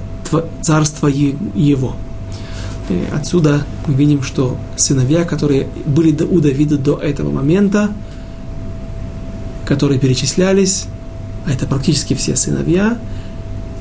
царство 0.61 1.07
его. 1.07 1.95
И 2.89 3.03
отсюда 3.13 3.65
мы 3.87 3.93
видим, 3.93 4.23
что 4.23 4.57
сыновья, 4.75 5.23
которые 5.23 5.67
были 5.85 6.11
у 6.23 6.39
Давида 6.39 6.77
до 6.77 6.97
этого 6.97 7.31
момента, 7.31 7.91
которые 9.65 9.99
перечислялись, 9.99 10.85
а 11.45 11.51
это 11.51 11.65
практически 11.65 12.13
все 12.13 12.35
сыновья, 12.35 12.97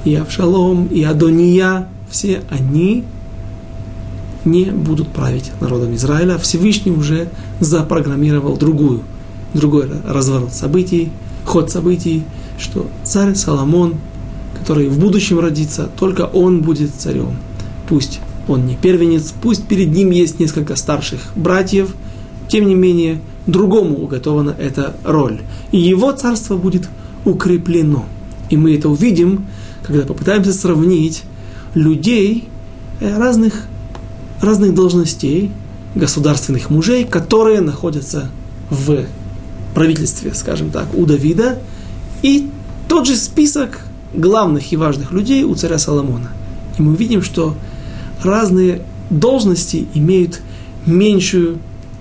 и 0.05 0.15
Авшалом, 0.15 0.87
и 0.87 1.03
Адония, 1.03 1.89
все 2.11 2.43
они 2.51 3.05
не 4.45 4.65
будут 4.65 5.09
править 5.09 5.53
народом 5.61 5.95
Израиля. 5.95 6.39
Всевышний 6.39 6.93
уже 6.93 7.29
запрограммировал 7.61 8.57
другую, 8.57 9.03
другой 9.55 9.89
разворот 10.07 10.53
событий, 10.53 11.11
ход 11.45 11.71
событий, 11.71 12.25
что 12.59 12.87
царь 13.05 13.35
Соломон 13.35 13.97
который 14.63 14.89
в 14.89 14.97
будущем 14.97 15.41
родится, 15.41 15.91
только 15.99 16.23
он 16.23 16.63
будет 16.63 16.95
царем. 16.97 17.37
Пусть 17.89 18.21
он 18.47 18.65
не 18.65 18.77
первенец, 18.77 19.35
пусть 19.43 19.65
перед 19.67 19.93
ним 19.93 20.13
есть 20.13 20.39
несколько 20.39 20.77
старших 20.77 21.19
братьев, 21.35 21.97
тем 22.47 22.69
не 22.69 22.77
менее, 22.77 23.21
другому 23.49 23.97
уготована 23.97 24.55
эта 24.57 24.95
роль. 25.03 25.41
И 25.73 25.79
его 25.79 26.13
царство 26.13 26.57
будет 26.57 26.89
укреплено. 27.25 28.05
И 28.51 28.57
мы 28.57 28.77
это 28.77 28.89
увидим, 28.89 29.47
когда 29.83 30.07
попытаемся 30.07 30.53
сравнить 30.53 31.25
людей 31.75 32.49
э, 33.01 33.19
разных, 33.19 33.67
разных 34.41 34.77
должностей, 34.77 35.51
государственных 35.97 36.71
мужей, 36.71 37.05
которые 37.05 37.61
находятся 37.61 38.31
в 38.71 39.07
правительстве, 39.75 40.33
скажем 40.35 40.71
так, 40.71 40.87
у 40.95 41.05
Давида, 41.05 41.59
и 42.23 42.49
тот 42.89 43.09
же 43.09 43.17
список 43.17 43.81
главных 44.15 44.73
и 44.73 44.77
важных 44.77 45.13
людей 45.13 45.45
у 45.45 45.55
царя 45.55 45.79
Соломона. 45.79 46.31
И 46.79 46.83
мы 46.83 46.95
видим, 46.97 47.23
что 47.23 47.55
разные 48.23 48.83
должности 49.11 49.87
имеют 49.95 50.41
меньшую, 50.87 51.59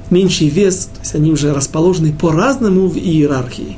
меньший 0.09 0.47
вес, 0.47 0.89
то 0.93 0.99
есть 1.01 1.15
они 1.15 1.31
уже 1.31 1.53
расположены 1.53 2.13
по-разному 2.13 2.87
в 2.87 2.97
иерархии. 2.97 3.77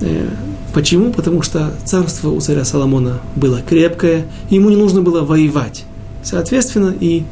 Э, 0.00 0.28
почему? 0.72 1.12
Потому 1.12 1.42
что 1.42 1.74
царство 1.84 2.30
у 2.30 2.40
царя 2.40 2.64
Соломона 2.64 3.20
было 3.36 3.60
крепкое, 3.60 4.26
ему 4.48 4.70
не 4.70 4.76
нужно 4.76 5.02
было 5.02 5.22
воевать. 5.22 5.84
Соответственно, 6.22 6.94
и 6.98 7.24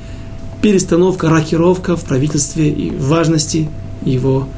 перестановка, 0.63 1.29
рокировка 1.29 1.97
в 1.97 2.05
правительстве 2.05 2.71
и 2.71 2.91
важности 2.91 3.69
его 4.05 4.49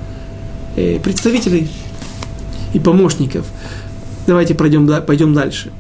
э, 0.77 0.99
представителей 1.01 1.69
и 2.73 2.79
помощников– 2.79 3.47
Давайте 4.31 4.55
пройдем, 4.55 4.87
пойдем 5.07 5.35
дальше. 5.35 5.73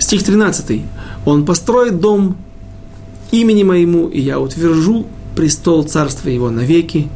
Стих 0.00 0.24
13. 0.24 0.82
Он 1.26 1.44
построит 1.44 2.00
дом 2.00 2.36
имени 3.30 3.62
моему, 3.62 4.08
и 4.08 4.20
я 4.20 4.40
утвержу 4.40 5.06
престол 5.36 5.84
царства 5.84 6.28
его 6.28 6.50
навеки, 6.50 7.08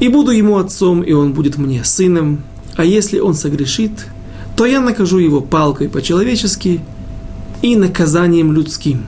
и 0.00 0.08
буду 0.08 0.30
ему 0.30 0.56
отцом, 0.56 1.02
и 1.02 1.12
он 1.12 1.34
будет 1.34 1.58
мне 1.58 1.84
сыном. 1.84 2.42
А 2.74 2.86
если 2.86 3.18
он 3.18 3.34
согрешит, 3.34 4.06
то 4.56 4.64
я 4.64 4.80
накажу 4.80 5.18
его 5.18 5.42
палкой 5.42 5.90
по-человечески 5.90 6.80
и 7.60 7.76
наказанием 7.76 8.50
людским. 8.50 9.04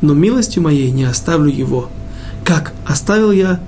Но 0.00 0.14
милостью 0.14 0.62
моей 0.62 0.92
не 0.92 1.02
оставлю 1.02 1.50
его, 1.50 1.88
как 2.44 2.74
оставил 2.86 3.32
я 3.32 3.58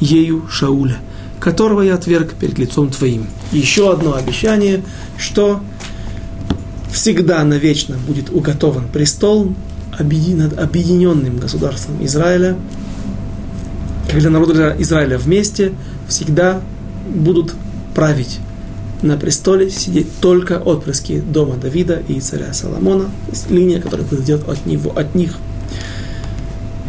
ею 0.00 0.48
Шауля– 0.50 0.98
которого 1.40 1.80
я 1.80 1.94
отверг 1.94 2.34
перед 2.34 2.58
лицом 2.58 2.90
твоим. 2.90 3.26
Еще 3.50 3.90
одно 3.92 4.14
обещание, 4.14 4.82
что 5.16 5.60
всегда 6.92 7.42
навечно 7.44 7.96
будет 8.06 8.30
уготован 8.30 8.88
престол 8.88 9.54
над 9.98 10.58
объединенным 10.58 11.38
государством 11.38 12.04
Израиля, 12.04 12.56
когда 14.10 14.30
народы 14.30 14.76
Израиля 14.78 15.18
вместе 15.18 15.72
всегда 16.08 16.60
будут 17.08 17.54
править 17.94 18.38
на 19.02 19.16
престоле, 19.16 19.70
сидеть 19.70 20.06
только 20.20 20.58
отпрыски 20.58 21.20
дома 21.20 21.56
Давида 21.56 22.02
и 22.08 22.20
царя 22.20 22.52
Соломона, 22.52 23.10
линия, 23.48 23.80
которая 23.80 24.06
идет 24.06 24.48
от, 24.48 24.66
него, 24.66 24.92
от 24.96 25.14
них. 25.14 25.36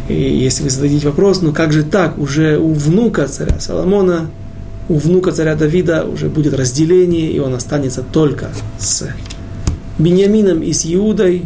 И 0.08 0.14
если 0.14 0.64
вы 0.64 0.70
зададите 0.70 1.06
вопрос, 1.06 1.42
ну 1.42 1.52
как 1.52 1.72
же 1.72 1.84
так, 1.84 2.18
уже 2.18 2.58
у 2.58 2.72
внука 2.72 3.28
царя 3.28 3.60
Соломона 3.60 4.30
у 4.88 4.96
внука 4.96 5.32
царя 5.32 5.54
Давида 5.54 6.04
уже 6.04 6.28
будет 6.28 6.54
разделение, 6.54 7.30
и 7.30 7.38
он 7.38 7.54
останется 7.54 8.02
только 8.02 8.50
с 8.78 9.08
Беньямином 9.98 10.62
и 10.62 10.72
с 10.72 10.84
Иудой, 10.84 11.44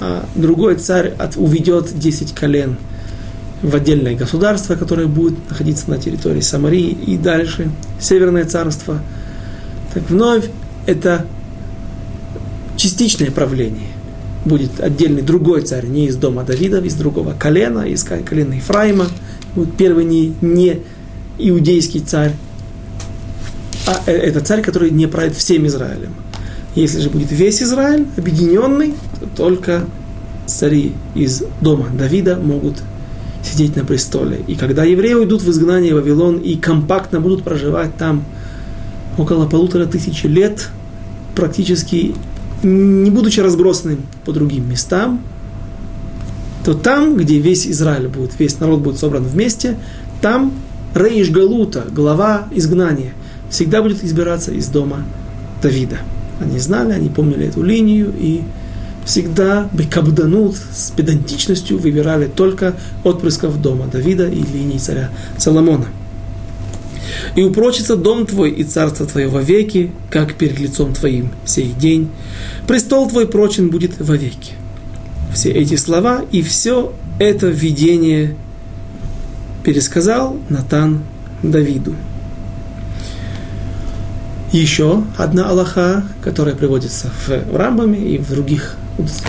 а 0.00 0.26
другой 0.34 0.76
царь 0.76 1.14
от, 1.18 1.36
уведет 1.36 1.98
10 1.98 2.34
колен 2.34 2.76
в 3.62 3.74
отдельное 3.74 4.14
государство, 4.14 4.76
которое 4.76 5.06
будет 5.06 5.36
находиться 5.48 5.90
на 5.90 5.98
территории 5.98 6.40
Самарии 6.40 6.90
и 6.90 7.16
дальше, 7.16 7.70
Северное 8.00 8.44
царство. 8.44 9.00
Так 9.92 10.08
вновь 10.08 10.48
это 10.86 11.26
частичное 12.76 13.30
правление. 13.30 13.88
Будет 14.44 14.80
отдельный 14.80 15.22
другой 15.22 15.62
царь, 15.62 15.86
не 15.86 16.06
из 16.06 16.16
дома 16.16 16.44
Давида, 16.44 16.80
из 16.80 16.94
другого 16.94 17.34
колена, 17.38 17.80
из 17.80 18.04
колена 18.04 18.54
Ефраима. 18.54 19.06
Будет 19.54 19.76
первый 19.76 20.04
не, 20.04 20.34
не 20.40 20.80
иудейский 21.38 22.00
царь, 22.00 22.34
а 23.88 24.02
э, 24.06 24.12
это 24.12 24.40
царь, 24.40 24.60
который 24.60 24.90
не 24.90 25.06
правит 25.06 25.34
всем 25.34 25.66
Израилем. 25.66 26.14
Если 26.74 27.00
же 27.00 27.08
будет 27.08 27.32
весь 27.32 27.62
Израиль 27.62 28.06
объединенный, 28.16 28.94
то 29.18 29.26
только 29.34 29.84
цари 30.46 30.92
из 31.14 31.42
дома 31.62 31.86
Давида 31.92 32.36
могут 32.36 32.82
сидеть 33.42 33.76
на 33.76 33.84
престоле. 33.84 34.40
И 34.46 34.56
когда 34.56 34.84
евреи 34.84 35.14
уйдут 35.14 35.42
в 35.42 35.50
изгнание 35.50 35.94
в 35.94 35.96
Вавилон 35.96 36.36
и 36.36 36.56
компактно 36.56 37.20
будут 37.20 37.44
проживать 37.44 37.96
там 37.96 38.24
около 39.16 39.48
полутора 39.48 39.86
тысячи 39.86 40.26
лет, 40.26 40.68
практически 41.34 42.14
не 42.62 43.10
будучи 43.10 43.40
разбросанным 43.40 44.02
по 44.26 44.32
другим 44.32 44.68
местам, 44.68 45.22
то 46.64 46.74
там, 46.74 47.16
где 47.16 47.38
весь 47.38 47.66
Израиль 47.66 48.08
будет, 48.08 48.38
весь 48.38 48.60
народ 48.60 48.80
будет 48.80 48.98
собран 48.98 49.22
вместе, 49.22 49.78
там 50.20 50.52
Рейш 50.94 51.30
Галута, 51.30 51.86
глава 51.90 52.48
изгнания– 52.50 53.14
всегда 53.50 53.82
будет 53.82 54.04
избираться 54.04 54.52
из 54.52 54.68
дома 54.68 55.04
Давида. 55.62 55.98
Они 56.40 56.58
знали, 56.58 56.92
они 56.92 57.08
помнили 57.08 57.46
эту 57.46 57.62
линию, 57.62 58.12
и 58.16 58.42
всегда 59.04 59.68
бекабданут 59.72 60.56
с 60.56 60.90
педантичностью 60.90 61.78
выбирали 61.78 62.26
только 62.26 62.74
отпрысков 63.04 63.60
дома 63.60 63.86
Давида 63.86 64.28
и 64.28 64.42
линии 64.42 64.78
царя 64.78 65.10
Соломона. 65.38 65.86
И 67.34 67.42
упрочится 67.42 67.96
дом 67.96 68.26
твой 68.26 68.50
и 68.50 68.64
царство 68.64 69.06
твое 69.06 69.28
вовеки, 69.28 69.90
как 70.10 70.34
перед 70.34 70.58
лицом 70.60 70.92
твоим 70.92 71.30
сей 71.44 71.72
день. 71.72 72.10
Престол 72.66 73.08
твой 73.08 73.26
прочен 73.26 73.70
будет 73.70 73.98
вовеки. 73.98 74.52
Все 75.34 75.50
эти 75.50 75.76
слова 75.76 76.24
и 76.30 76.42
все 76.42 76.92
это 77.18 77.48
видение 77.48 78.36
пересказал 79.64 80.36
Натан 80.48 81.02
Давиду. 81.42 81.94
Еще 84.52 85.04
одна 85.18 85.50
Аллаха, 85.50 86.04
которая 86.22 86.54
приводится 86.54 87.10
в 87.26 87.54
Рамбаме 87.54 87.98
и 87.98 88.18
в 88.18 88.30
других, 88.30 88.76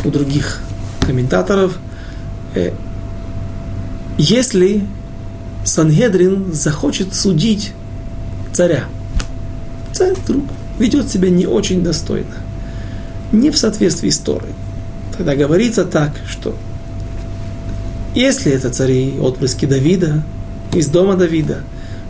у 0.05 0.09
других 0.09 0.59
комментаторов. 1.01 1.78
Э, 2.55 2.72
если 4.17 4.86
Сангедрин 5.65 6.53
захочет 6.53 7.13
судить 7.13 7.74
царя, 8.53 8.86
царь 9.91 10.13
вдруг 10.13 10.45
ведет 10.80 11.09
себя 11.09 11.30
не 11.30 11.45
очень 11.45 11.84
достойно, 11.84 12.36
не 13.34 13.51
в 13.51 13.57
соответствии 13.57 14.09
с 14.09 14.20
Торой, 14.20 14.53
тогда 15.17 15.36
говорится 15.36 15.84
так, 15.84 16.13
что 16.28 16.55
если 18.15 18.51
это 18.51 18.70
цари, 18.70 19.20
отпрыски 19.20 19.65
Давида, 19.65 20.24
из 20.74 20.88
дома 20.88 21.15
Давида, 21.15 21.59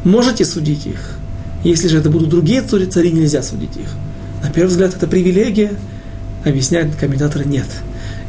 можете 0.04 0.46
судить 0.46 0.86
их. 0.86 1.19
Если 1.64 1.88
же 1.88 1.98
это 1.98 2.10
будут 2.10 2.30
другие 2.30 2.62
цари, 2.62 2.86
цари 2.86 3.12
нельзя 3.12 3.44
судить 3.44 3.76
их. 3.76 3.90
На 4.44 4.50
первый 4.50 4.70
взгляд, 4.70 4.96
это 4.96 5.08
привилегия, 5.08 5.74
объясняют 6.46 6.96
комментаторы, 6.96 7.46
нет. 7.46 7.68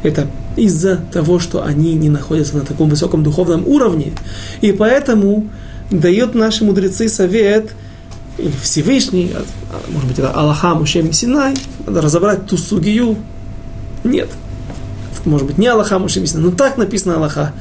Это 0.03 0.27
из-за 0.57 0.97
того, 0.97 1.39
что 1.39 1.63
они 1.63 1.93
не 1.93 2.09
находятся 2.09 2.57
на 2.57 2.65
таком 2.65 2.89
высоком 2.89 3.23
духовном 3.23 3.67
уровне. 3.67 4.13
И 4.59 4.71
поэтому 4.71 5.47
дают 5.89 6.35
наши 6.35 6.65
мудрецы 6.65 7.07
совет, 7.07 7.71
или 8.37 8.51
Всевышний, 8.61 9.31
а, 9.33 9.43
а, 9.71 9.91
может 9.91 10.07
быть, 10.07 10.19
это 10.19 10.31
Аллаха 10.31 10.73
Мушем 10.73 11.13
Синай, 11.13 11.53
надо 11.85 12.01
разобрать 12.01 12.47
ту 12.47 12.57
сугию. 12.57 13.17
Нет. 14.03 14.29
Может 15.25 15.47
быть, 15.47 15.57
не 15.57 15.67
Аллаха 15.67 15.99
Мушем 15.99 16.25
Синай, 16.25 16.45
но 16.45 16.51
так 16.51 16.77
написано 16.77 17.15
Аллаха 17.15 17.53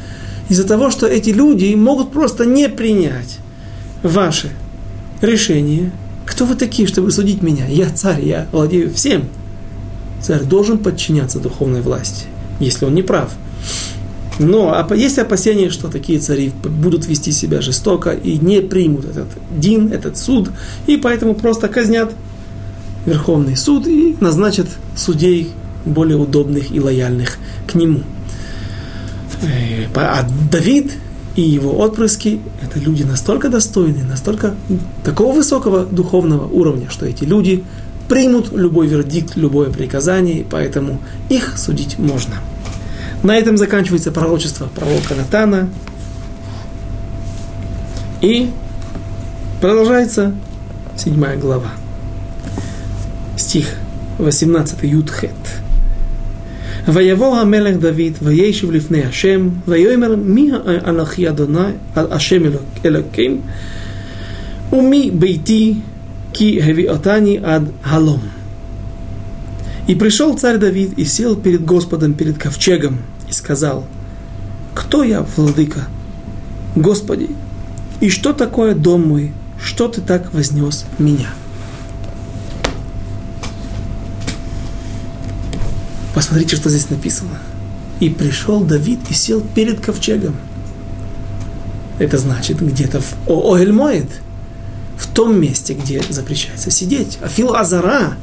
из-за 0.49 0.65
того, 0.65 0.91
что 0.91 1.07
эти 1.07 1.31
люди 1.31 1.73
могут 1.75 2.13
просто 2.13 2.45
не 2.45 2.69
принять 2.69 3.39
ваше 4.03 4.51
решение. 5.21 5.93
Кто 6.27 6.45
вы 6.45 6.55
такие, 6.55 6.87
чтобы 6.87 7.11
судить 7.11 7.43
меня? 7.43 7.67
Я 7.67 7.91
царь, 7.91 8.25
я 8.25 8.47
владею 8.53 8.93
всем. 8.93 9.25
Царь 10.21 10.43
должен 10.43 10.79
подчиняться 10.79 11.41
духовной 11.41 11.81
власти, 11.81 12.27
если 12.61 12.85
он 12.85 12.95
не 12.95 13.03
прав. 13.03 13.33
Но 14.39 14.87
есть 14.95 15.19
опасения, 15.19 15.71
что 15.71 15.89
такие 15.89 16.19
цари 16.19 16.51
будут 16.63 17.07
вести 17.07 17.31
себя 17.31 17.61
жестоко 17.61 18.11
и 18.11 18.39
не 18.39 18.61
примут 18.61 19.05
этот 19.05 19.29
дин, 19.51 19.93
этот 19.93 20.17
суд, 20.17 20.51
и 20.87 20.97
поэтому 20.97 21.35
просто 21.35 21.69
казнят 21.69 22.15
Верховный 23.07 23.57
суд 23.57 23.87
и 23.87 24.17
назначат 24.21 24.67
судей 24.95 25.51
более 25.85 26.19
удобных 26.19 26.71
и 26.71 26.81
лояльных 26.81 27.39
к 27.67 27.75
нему. 27.75 28.03
Э, 29.43 29.87
а 29.95 30.27
Давид 30.51 30.93
и 31.37 31.43
его 31.43 31.79
отпрыски– 31.79 32.41
это 32.63 32.79
люди 32.79 33.03
настолько 33.03 33.49
достойные, 33.49 34.05
настолько 34.05 34.55
такого 35.05 35.35
высокого 35.35 35.85
духовного 35.85 36.47
уровня, 36.47 36.91
что 36.91 37.07
эти 37.07 37.25
люди 37.25 37.65
примут 38.09 38.53
любой 38.53 38.89
вердикт, 38.89 39.37
любое 39.37 39.71
приказание, 39.71 40.41
и 40.41 40.45
поэтому 40.45 41.01
их 41.29 41.57
судить 41.57 41.99
можно. 41.99 42.35
На 43.23 43.37
этом 43.37 43.57
заканчивается 43.57 44.11
пророчество 44.11 44.69
пророка 44.75 45.15
Натана. 45.15 45.69
И 48.21 48.51
продолжается 49.61 50.35
седьмая 50.97 51.37
глава. 51.37 51.71
Стих 53.37 53.69
18 54.19 54.83
Ютхет. 54.83 55.31
ויבוא 56.88 57.38
המלך 57.38 57.76
דוד, 57.76 58.14
וישב 58.24 58.72
לפני 58.72 59.04
השם, 59.04 59.50
ויאמר 59.68 60.16
מי 60.16 60.52
אנכי 60.88 61.30
אדוני, 61.30 61.60
השם 61.96 62.42
אלוקים, 62.86 63.42
ומי 64.74 65.12
ביתי, 65.14 65.74
כי 66.34 66.60
הביאותני 66.64 67.38
עד 67.44 67.70
הלום. 67.84 68.20
И 69.88 69.94
пришел 69.94 70.36
царь 70.36 70.58
Давид 70.58 70.94
и 70.98 71.06
сел 71.06 71.36
перед 71.36 71.64
Господом, 71.64 72.16
перед 72.16 72.40
ковчегом, 72.40 72.98
и 73.30 73.32
сказал, 73.32 73.86
«Кто 74.74 75.04
я, 75.04 75.24
владыка? 75.38 75.88
Господи, 76.76 77.30
и 78.02 78.10
что 78.10 78.34
такое 78.34 78.74
дом 78.74 79.08
мой? 79.08 79.32
Что 79.62 79.88
ты 79.88 80.02
так 80.02 80.34
вознес 80.34 80.86
меня?» 80.98 81.30
Посмотрите, 86.15 86.57
что 86.57 86.69
здесь 86.71 86.91
написано. 86.91 87.39
И 88.01 88.09
пришел 88.09 88.61
Давид 88.61 89.01
и 89.11 89.15
сел 89.15 89.43
перед 89.55 89.81
ковчегом. 89.81 90.35
Это 91.99 92.19
значит, 92.19 92.61
где-то 92.61 93.01
в 93.01 93.15
Оэльмоид, 93.29 94.09
в 94.97 95.07
том 95.09 95.39
месте, 95.39 95.75
где 95.75 96.03
запрещается 96.09 96.71
сидеть. 96.71 97.19
А 97.21 97.29
фил 97.29 97.55
Азара, 97.55 98.17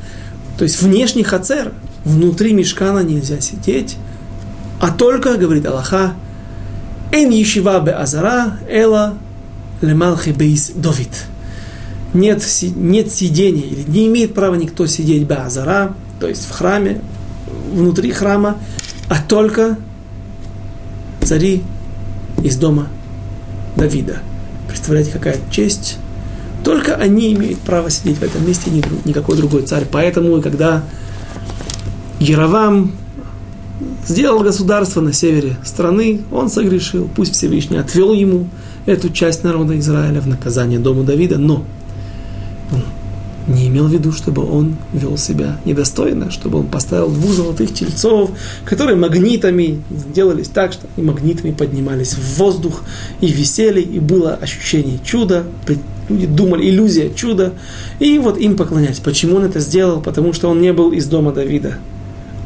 то 0.57 0.63
есть 0.63 0.81
внешний 0.81 1.23
хацер, 1.23 1.73
внутри 2.03 2.53
мешкана 2.53 2.99
нельзя 2.99 3.39
сидеть, 3.39 3.97
а 4.79 4.89
только, 4.89 5.37
говорит 5.37 5.65
Аллаха, 5.65 6.13
«Эн 7.11 7.29
ешива 7.29 7.79
бе 7.79 7.91
азара, 7.91 8.57
эла 8.69 9.17
лемалхи 9.81 10.31
бейс 10.31 10.71
довид». 10.75 11.25
Нет, 12.13 12.43
нет 12.75 13.11
сидения, 13.11 13.85
не 13.87 14.07
имеет 14.07 14.33
права 14.33 14.55
никто 14.55 14.87
сидеть 14.87 15.23
бе 15.23 15.35
азара, 15.35 15.93
то 16.19 16.27
есть 16.27 16.45
в 16.45 16.51
храме, 16.51 17.01
внутри 17.73 18.11
храма, 18.11 18.57
а 19.09 19.21
только 19.21 19.77
цари 21.21 21.63
из 22.43 22.57
дома 22.57 22.87
Давида. 23.75 24.19
Представляете, 24.67 25.11
какая 25.11 25.37
честь? 25.51 25.97
Только 26.63 26.95
они 26.95 27.33
имеют 27.33 27.59
право 27.59 27.89
сидеть 27.89 28.17
в 28.17 28.23
этом 28.23 28.45
месте, 28.45 28.71
никакой 29.05 29.37
другой 29.37 29.63
царь. 29.63 29.85
Поэтому, 29.89 30.41
когда 30.41 30.83
Яровам 32.19 32.91
сделал 34.07 34.41
государство 34.41 35.01
на 35.01 35.13
севере 35.13 35.55
страны, 35.63 36.21
он 36.31 36.49
согрешил, 36.49 37.09
пусть 37.15 37.33
Всевышний 37.33 37.77
отвел 37.77 38.13
ему 38.13 38.47
эту 38.85 39.09
часть 39.09 39.43
народа 39.43 39.77
Израиля 39.79 40.21
в 40.21 40.27
наказание 40.27 40.79
дому 40.79 41.03
Давида, 41.03 41.37
но 41.37 41.63
не 43.47 43.67
имел 43.67 43.87
в 43.87 43.91
виду, 43.91 44.11
чтобы 44.11 44.45
он 44.49 44.75
вел 44.93 45.17
себя 45.17 45.57
недостойно, 45.65 46.31
чтобы 46.31 46.59
он 46.59 46.67
поставил 46.67 47.09
двух 47.09 47.31
золотых 47.31 47.73
тельцов, 47.73 48.31
которые 48.65 48.97
магнитами 48.97 49.81
сделались 49.89 50.49
так, 50.49 50.73
что 50.73 50.87
и 50.97 51.01
магнитами 51.01 51.51
поднимались 51.51 52.13
в 52.13 52.37
воздух 52.37 52.83
и 53.21 53.27
висели, 53.27 53.81
и 53.81 53.99
было 53.99 54.33
ощущение 54.33 54.99
чуда, 55.03 55.43
люди 56.09 56.27
думали, 56.27 56.69
иллюзия 56.69 57.09
чуда, 57.13 57.53
и 57.99 58.17
вот 58.19 58.37
им 58.37 58.57
поклонялись. 58.57 58.99
Почему 58.99 59.37
он 59.37 59.45
это 59.45 59.59
сделал? 59.59 60.01
Потому 60.01 60.33
что 60.33 60.49
он 60.49 60.61
не 60.61 60.73
был 60.73 60.91
из 60.91 61.05
дома 61.07 61.31
Давида, 61.31 61.75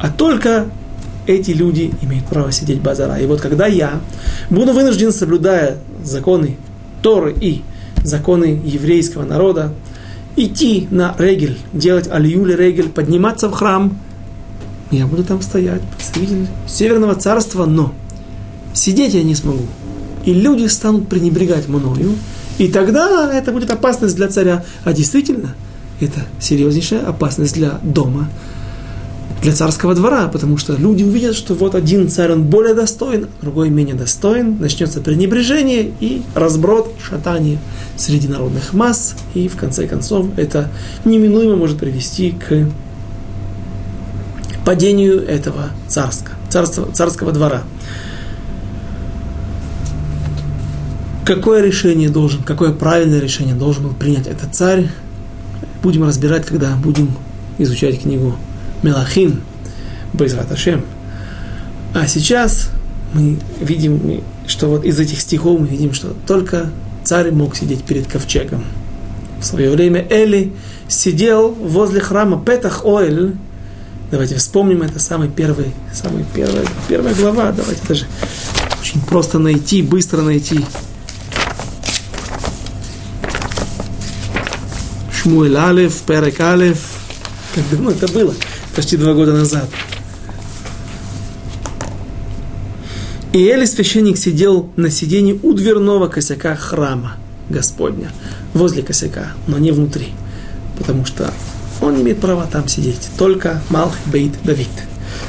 а 0.00 0.10
только 0.10 0.66
эти 1.26 1.50
люди 1.52 1.92
имеют 2.02 2.26
право 2.26 2.50
сидеть 2.52 2.80
базара. 2.80 3.18
И 3.18 3.26
вот 3.26 3.40
когда 3.40 3.66
я 3.66 4.00
буду 4.50 4.72
вынужден, 4.72 5.12
соблюдая 5.12 5.78
законы 6.04 6.56
Торы 7.02 7.34
и 7.40 7.62
законы 8.04 8.60
еврейского 8.64 9.24
народа, 9.24 9.72
идти 10.36 10.88
на 10.90 11.14
регель, 11.18 11.58
делать 11.72 12.08
алиюли 12.10 12.54
регель, 12.54 12.88
подниматься 12.88 13.48
в 13.48 13.52
храм, 13.52 13.98
я 14.90 15.06
буду 15.06 15.24
там 15.24 15.40
стоять, 15.40 15.80
представитель 15.96 16.46
Северного 16.66 17.14
царства, 17.14 17.64
но 17.64 17.94
сидеть 18.74 19.14
я 19.14 19.22
не 19.22 19.34
смогу. 19.34 19.64
И 20.24 20.34
люди 20.34 20.66
станут 20.66 21.08
пренебрегать 21.08 21.68
мною, 21.68 22.14
и 22.58 22.68
тогда 22.68 23.32
это 23.32 23.52
будет 23.52 23.70
опасность 23.70 24.16
для 24.16 24.28
царя. 24.28 24.64
А 24.84 24.92
действительно, 24.92 25.54
это 26.00 26.20
серьезнейшая 26.40 27.06
опасность 27.06 27.54
для 27.54 27.80
дома, 27.82 28.28
для 29.42 29.52
царского 29.52 29.94
двора, 29.96 30.28
потому 30.28 30.56
что 30.56 30.74
люди 30.74 31.02
увидят, 31.02 31.34
что 31.34 31.54
вот 31.54 31.74
один 31.74 32.08
царь, 32.08 32.30
он 32.30 32.44
более 32.44 32.74
достоин, 32.74 33.26
другой 33.40 33.70
менее 33.70 33.96
достоин, 33.96 34.58
начнется 34.60 35.00
пренебрежение 35.00 35.90
и 35.98 36.22
разброд, 36.36 36.94
шатание 37.02 37.58
среди 37.96 38.28
народных 38.28 38.72
масс, 38.72 39.16
и 39.34 39.48
в 39.48 39.56
конце 39.56 39.88
концов 39.88 40.26
это 40.36 40.70
неминуемо 41.04 41.56
может 41.56 41.78
привести 41.78 42.30
к 42.30 42.68
падению 44.64 45.26
этого 45.26 45.70
царска, 45.88 46.32
царства, 46.48 46.88
царского 46.92 47.32
двора. 47.32 47.64
Какое 51.26 51.62
решение 51.62 52.10
должен, 52.10 52.44
какое 52.44 52.72
правильное 52.72 53.18
решение 53.18 53.56
должен 53.56 53.88
был 53.88 53.94
принять 53.94 54.28
этот 54.28 54.54
царь, 54.54 54.88
будем 55.82 56.04
разбирать, 56.04 56.46
когда 56.46 56.76
будем 56.76 57.10
изучать 57.58 58.02
книгу 58.02 58.36
Мелахим, 58.82 59.42
Байзрат 60.12 60.50
Ашем, 60.50 60.84
А 61.94 62.06
сейчас 62.06 62.70
мы 63.14 63.38
видим, 63.60 64.22
что 64.46 64.68
вот 64.68 64.84
из 64.84 64.98
этих 64.98 65.20
стихов 65.20 65.60
мы 65.60 65.66
видим, 65.66 65.94
что 65.94 66.14
только 66.26 66.70
царь 67.04 67.30
мог 67.30 67.56
сидеть 67.56 67.84
перед 67.84 68.06
ковчегом. 68.06 68.64
В 69.40 69.44
свое 69.44 69.70
время 69.70 70.06
Эли 70.10 70.52
сидел 70.88 71.50
возле 71.50 72.00
храма 72.00 72.42
Петах 72.44 72.84
Оэль. 72.84 73.34
Давайте 74.10 74.36
вспомним, 74.36 74.82
это 74.82 74.98
самый 74.98 75.28
первый, 75.28 75.72
самый 75.92 76.24
первая, 76.34 76.64
первая 76.88 77.14
глава. 77.14 77.52
Давайте 77.52 77.82
даже 77.88 78.06
очень 78.80 79.00
просто 79.00 79.38
найти, 79.38 79.82
быстро 79.82 80.22
найти. 80.22 80.64
Шмуэль 85.12 85.56
Алев, 85.56 85.94
Перек 86.02 86.40
Алев. 86.40 86.78
Как 87.54 87.68
давно 87.70 87.90
это 87.90 88.08
было? 88.08 88.34
Почти 88.74 88.96
два 88.96 89.12
года 89.12 89.32
назад. 89.32 89.68
И 93.32 93.38
Эли, 93.38 93.64
священник, 93.64 94.18
сидел 94.18 94.70
на 94.76 94.90
сиденье 94.90 95.38
у 95.42 95.52
дверного 95.52 96.08
косяка 96.08 96.54
храма 96.54 97.16
Господня, 97.48 98.10
возле 98.54 98.82
косяка, 98.82 99.32
но 99.46 99.58
не 99.58 99.72
внутри, 99.72 100.08
потому 100.78 101.04
что 101.06 101.32
он 101.80 101.96
не 101.96 102.02
имеет 102.02 102.20
права 102.20 102.46
там 102.46 102.68
сидеть, 102.68 103.08
только 103.18 103.62
Малх 103.70 103.94
Бейт 104.06 104.32
Давид, 104.44 104.68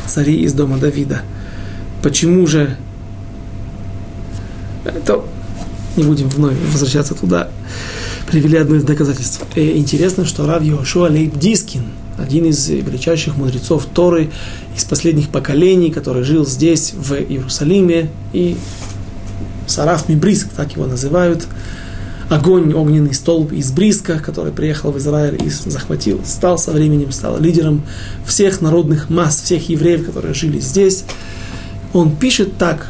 цари 0.05 0.41
из 0.43 0.53
дома 0.53 0.77
Давида. 0.77 1.21
Почему 2.01 2.45
же 2.47 2.77
это 4.85 5.21
не 5.95 6.03
будем 6.03 6.29
вновь 6.29 6.57
возвращаться 6.71 7.15
туда, 7.15 7.49
привели 8.29 8.57
одно 8.57 8.75
из 8.75 8.83
доказательств. 8.83 9.45
И 9.55 9.77
интересно, 9.77 10.25
что 10.25 10.45
Рав 10.45 10.63
Йошуа 10.63 11.09
Лейб 11.09 11.37
Дискин, 11.37 11.83
один 12.23 12.45
из 12.45 12.69
величайших 12.69 13.37
мудрецов 13.37 13.85
Торы 13.93 14.31
из 14.75 14.83
последних 14.83 15.29
поколений, 15.29 15.91
который 15.91 16.23
жил 16.23 16.45
здесь, 16.45 16.93
в 16.93 17.13
Иерусалиме, 17.13 18.09
и 18.31 18.57
Сараф 19.67 20.09
Мибриск, 20.09 20.49
так 20.55 20.73
его 20.73 20.85
называют, 20.85 21.47
огонь, 22.29 22.73
огненный 22.73 23.13
столб 23.13 23.51
из 23.51 23.71
Бриска, 23.71 24.19
который 24.19 24.51
приехал 24.51 24.91
в 24.91 24.97
Израиль 24.97 25.41
и 25.43 25.49
захватил, 25.49 26.21
стал 26.25 26.57
со 26.57 26.71
временем, 26.71 27.11
стал 27.11 27.39
лидером 27.39 27.83
всех 28.25 28.61
народных 28.61 29.09
масс, 29.09 29.41
всех 29.41 29.69
евреев, 29.69 30.05
которые 30.05 30.33
жили 30.33 30.59
здесь. 30.59 31.03
Он 31.93 32.15
пишет 32.15 32.57
так, 32.57 32.87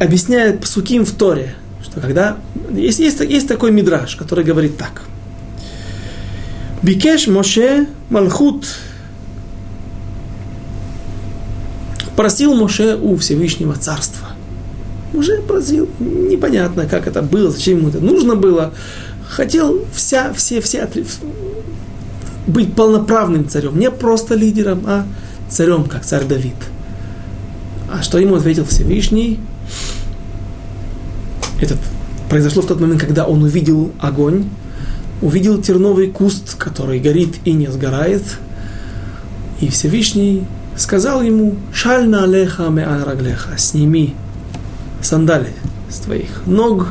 объясняет 0.00 0.60
Псуким 0.60 1.04
в 1.04 1.12
Торе, 1.12 1.54
что 1.82 2.00
когда... 2.00 2.38
Есть, 2.72 2.98
есть, 2.98 3.20
есть 3.20 3.46
такой 3.46 3.70
мидраж, 3.70 4.16
который 4.16 4.44
говорит 4.44 4.76
так. 4.76 5.02
Бикеш 6.86 7.26
Моше 7.26 7.88
Малхут 8.10 8.64
просил 12.14 12.54
Моше 12.54 12.96
у 12.96 13.16
Всевышнего 13.16 13.74
Царства. 13.74 14.28
Уже 15.12 15.42
просил, 15.42 15.88
непонятно, 15.98 16.86
как 16.86 17.08
это 17.08 17.22
было, 17.22 17.50
зачем 17.50 17.78
ему 17.78 17.88
это 17.88 17.98
нужно 17.98 18.36
было. 18.36 18.72
Хотел 19.28 19.84
вся, 19.92 20.32
все, 20.32 20.60
все 20.60 20.88
быть 22.46 22.74
полноправным 22.74 23.48
царем, 23.48 23.80
не 23.80 23.90
просто 23.90 24.36
лидером, 24.36 24.84
а 24.86 25.06
царем, 25.48 25.86
как 25.86 26.04
царь 26.04 26.24
Давид. 26.24 26.54
А 27.90 28.04
что 28.04 28.18
ему 28.18 28.36
ответил 28.36 28.64
Всевышний? 28.64 29.40
Это 31.60 31.76
произошло 32.30 32.62
в 32.62 32.66
тот 32.66 32.78
момент, 32.78 33.00
когда 33.00 33.26
он 33.26 33.42
увидел 33.42 33.90
огонь, 33.98 34.44
увидел 35.22 35.60
терновый 35.60 36.08
куст, 36.08 36.56
который 36.56 37.00
горит 37.00 37.36
и 37.44 37.52
не 37.52 37.68
сгорает, 37.68 38.22
и 39.60 39.68
Всевышний 39.68 40.44
сказал 40.76 41.22
ему, 41.22 41.56
«Шальна 41.72 42.24
алеха 42.24 42.64
меан 42.64 43.02
раглеха, 43.02 43.56
сними 43.56 44.14
сандали 45.02 45.52
с 45.88 45.98
твоих 45.98 46.42
ног». 46.46 46.88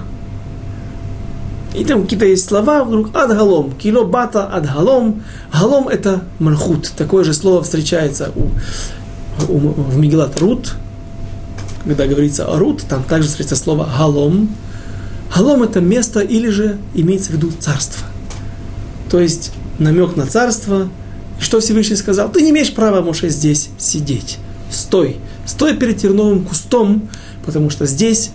И 1.75 1.83
там 1.83 2.03
какие-то 2.03 2.25
есть 2.25 2.47
слова, 2.47 2.83
вдруг 2.85 3.13
адгалом, 3.13 3.73
кило 3.73 4.05
бата 4.05 4.45
адгалом. 4.47 5.23
Галом 5.51 5.89
это 5.89 6.23
мальхут. 6.39 6.89
Такое 6.95 7.25
же 7.25 7.33
слово 7.33 7.63
встречается 7.63 8.31
у, 8.35 8.49
у, 9.51 9.57
в 9.57 9.97
Мигелат 9.97 10.39
Рут, 10.39 10.75
когда 11.83 12.07
говорится 12.07 12.45
о 12.45 12.57
Рут, 12.57 12.83
там 12.83 13.03
также 13.03 13.27
встречается 13.27 13.63
слово 13.63 13.89
галом. 13.97 14.49
Галом 15.35 15.63
это 15.63 15.81
место 15.81 16.21
или 16.21 16.49
же 16.49 16.77
имеется 16.93 17.31
в 17.31 17.33
виду 17.33 17.51
царство. 17.59 18.07
То 19.15 19.21
есть 19.21 19.53
намек 19.79 20.17
на 20.17 20.25
царство– 20.27 20.89
что 21.39 21.61
Всевышний 21.61 21.95
сказал? 21.95 22.29
Ты 22.29 22.41
не 22.41 22.49
имеешь 22.49 22.73
права, 22.73 23.01
Моше, 23.01 23.29
здесь 23.29 23.69
сидеть. 23.77 24.39
Стой. 24.69 25.15
Стой 25.45 25.73
перед 25.77 25.95
терновым 25.97 26.43
кустом, 26.43 27.07
потому 27.45 27.69
что 27.69 27.85
здесь 27.85 28.31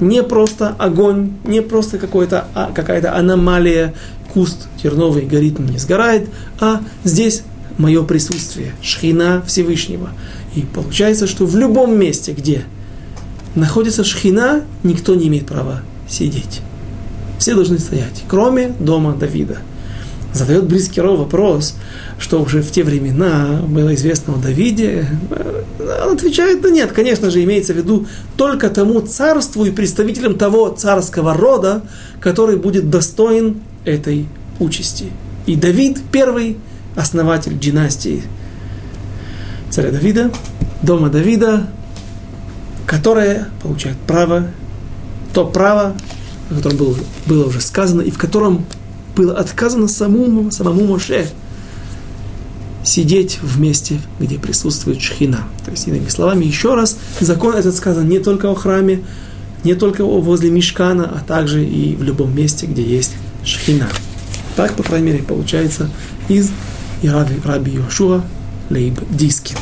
не 0.00 0.22
просто 0.22 0.74
огонь, 0.78 1.32
не 1.44 1.60
просто 1.60 1.98
какой-то, 1.98 2.46
а, 2.54 2.72
какая-то 2.74 3.14
аномалия, 3.14 3.92
куст 4.32 4.66
терновый 4.82 5.26
горит, 5.26 5.58
не 5.58 5.76
сгорает, 5.76 6.30
а 6.58 6.80
здесь 7.04 7.42
мое 7.76 8.02
присутствие, 8.02 8.72
шхина 8.80 9.42
Всевышнего. 9.46 10.08
И 10.54 10.62
получается, 10.62 11.26
что 11.26 11.44
в 11.44 11.54
любом 11.54 11.98
месте, 11.98 12.32
где 12.32 12.64
находится 13.54 14.04
шхина, 14.04 14.62
никто 14.84 15.14
не 15.14 15.28
имеет 15.28 15.44
права 15.44 15.82
сидеть. 16.08 16.62
Все 17.38 17.54
должны 17.54 17.78
стоять, 17.78 18.22
кроме 18.26 18.68
дома 18.78 19.12
Давида. 19.12 19.58
Задает 20.34 20.64
Брискиро 20.64 21.12
вопрос, 21.12 21.76
что 22.18 22.42
уже 22.42 22.60
в 22.60 22.70
те 22.72 22.82
времена 22.82 23.60
было 23.68 23.94
известно 23.94 24.34
о 24.34 24.38
Давиде, 24.38 25.06
он 25.78 26.14
отвечает, 26.14 26.60
да 26.60 26.70
нет, 26.70 26.90
конечно 26.90 27.30
же, 27.30 27.44
имеется 27.44 27.72
в 27.72 27.76
виду 27.76 28.06
только 28.36 28.68
тому 28.68 29.00
царству 29.00 29.64
и 29.64 29.70
представителям 29.70 30.36
того 30.36 30.70
царского 30.70 31.34
рода, 31.34 31.82
который 32.20 32.56
будет 32.56 32.90
достоин 32.90 33.60
этой 33.84 34.26
участи. 34.58 35.06
И 35.46 35.54
Давид 35.54 36.00
первый 36.10 36.56
основатель 36.96 37.56
династии 37.56 38.24
царя 39.70 39.92
Давида, 39.92 40.32
дома 40.82 41.10
Давида, 41.10 41.68
которая 42.86 43.50
получает 43.62 43.98
право, 43.98 44.48
то 45.32 45.46
право, 45.46 45.94
о 46.50 46.54
котором 46.56 46.76
было, 46.76 46.96
было 47.26 47.46
уже 47.46 47.60
сказано, 47.60 48.02
и 48.02 48.10
в 48.10 48.18
котором 48.18 48.64
было 49.16 49.36
отказано 49.36 49.88
самому, 49.88 50.50
самому 50.50 50.84
Моше– 50.84 51.28
сидеть 52.84 53.38
в 53.42 53.58
месте, 53.60 53.98
где 54.20 54.38
присутствует 54.38 55.00
шхина. 55.00 55.44
То 55.64 55.70
есть, 55.70 55.88
иными 55.88 56.08
словами, 56.08 56.44
еще 56.44 56.74
раз, 56.74 56.98
закон 57.20 57.54
этот 57.54 57.74
сказан 57.74 58.08
не 58.08 58.18
только 58.18 58.50
о 58.50 58.54
храме, 58.54 59.02
не 59.64 59.74
только 59.74 60.04
возле 60.04 60.50
мешкана, 60.50 61.04
а 61.04 61.24
также 61.26 61.64
и 61.64 61.96
в 61.96 62.02
любом 62.02 62.36
месте, 62.36 62.66
где 62.66 62.82
есть 62.82 63.12
шхина. 63.44 63.88
Так, 64.56 64.74
по 64.74 64.82
крайней 64.82 65.06
мере, 65.08 65.22
получается 65.22 65.90
из 66.28 66.50
Раби, 67.02 67.72
Йошуа 67.72 68.22
Лейб 68.70 69.00
Дискин. 69.10 69.56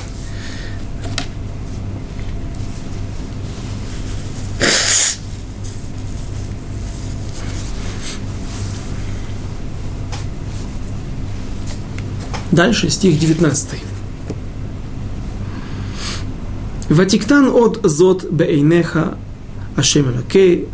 Дальше 12.53 12.91
стих 12.91 13.19
19. 13.19 13.81
ותקטן 16.91 17.49
עוד 17.49 17.81
זאת 17.83 18.31
בעיניך 18.31 19.17
השם 19.75 20.11
אלוקי. 20.11 20.69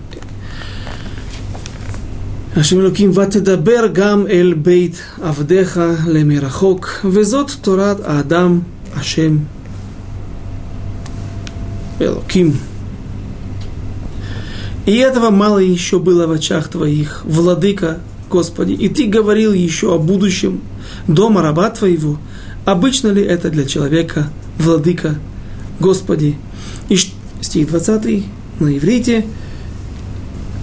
השם 2.56 2.80
אלוקים 2.80 3.12
ותדבר 3.12 3.88
גם 3.90 4.26
אל 4.26 4.56
בית 4.56 4.96
авдеха 5.22 5.96
лемирахок. 6.04 6.98
Везот 7.04 7.56
торат 7.62 8.00
Адам 8.04 8.64
Ашем 8.96 9.46
Элоким. 12.00 12.58
И 14.84 14.96
этого 14.96 15.30
мало 15.30 15.58
еще 15.58 16.00
было 16.00 16.26
в 16.26 16.32
очах 16.32 16.66
твоих, 16.66 17.22
владыка 17.24 18.00
Господи. 18.28 18.72
И 18.72 18.88
ты 18.88 19.06
говорил 19.06 19.52
еще 19.52 19.94
о 19.94 19.98
будущем, 19.98 20.60
дома 21.09 21.42
раба 21.42 21.70
твоего, 21.70 22.18
обычно 22.64 23.09
ли 23.09 23.22
это 23.22 23.50
для 23.50 23.64
человека, 23.64 24.30
владыка, 24.59 25.16
Господи? 25.80 26.36
И 26.88 26.96
стих 27.40 27.68
20 27.68 28.24
на 28.61 28.76
иврите. 28.76 29.26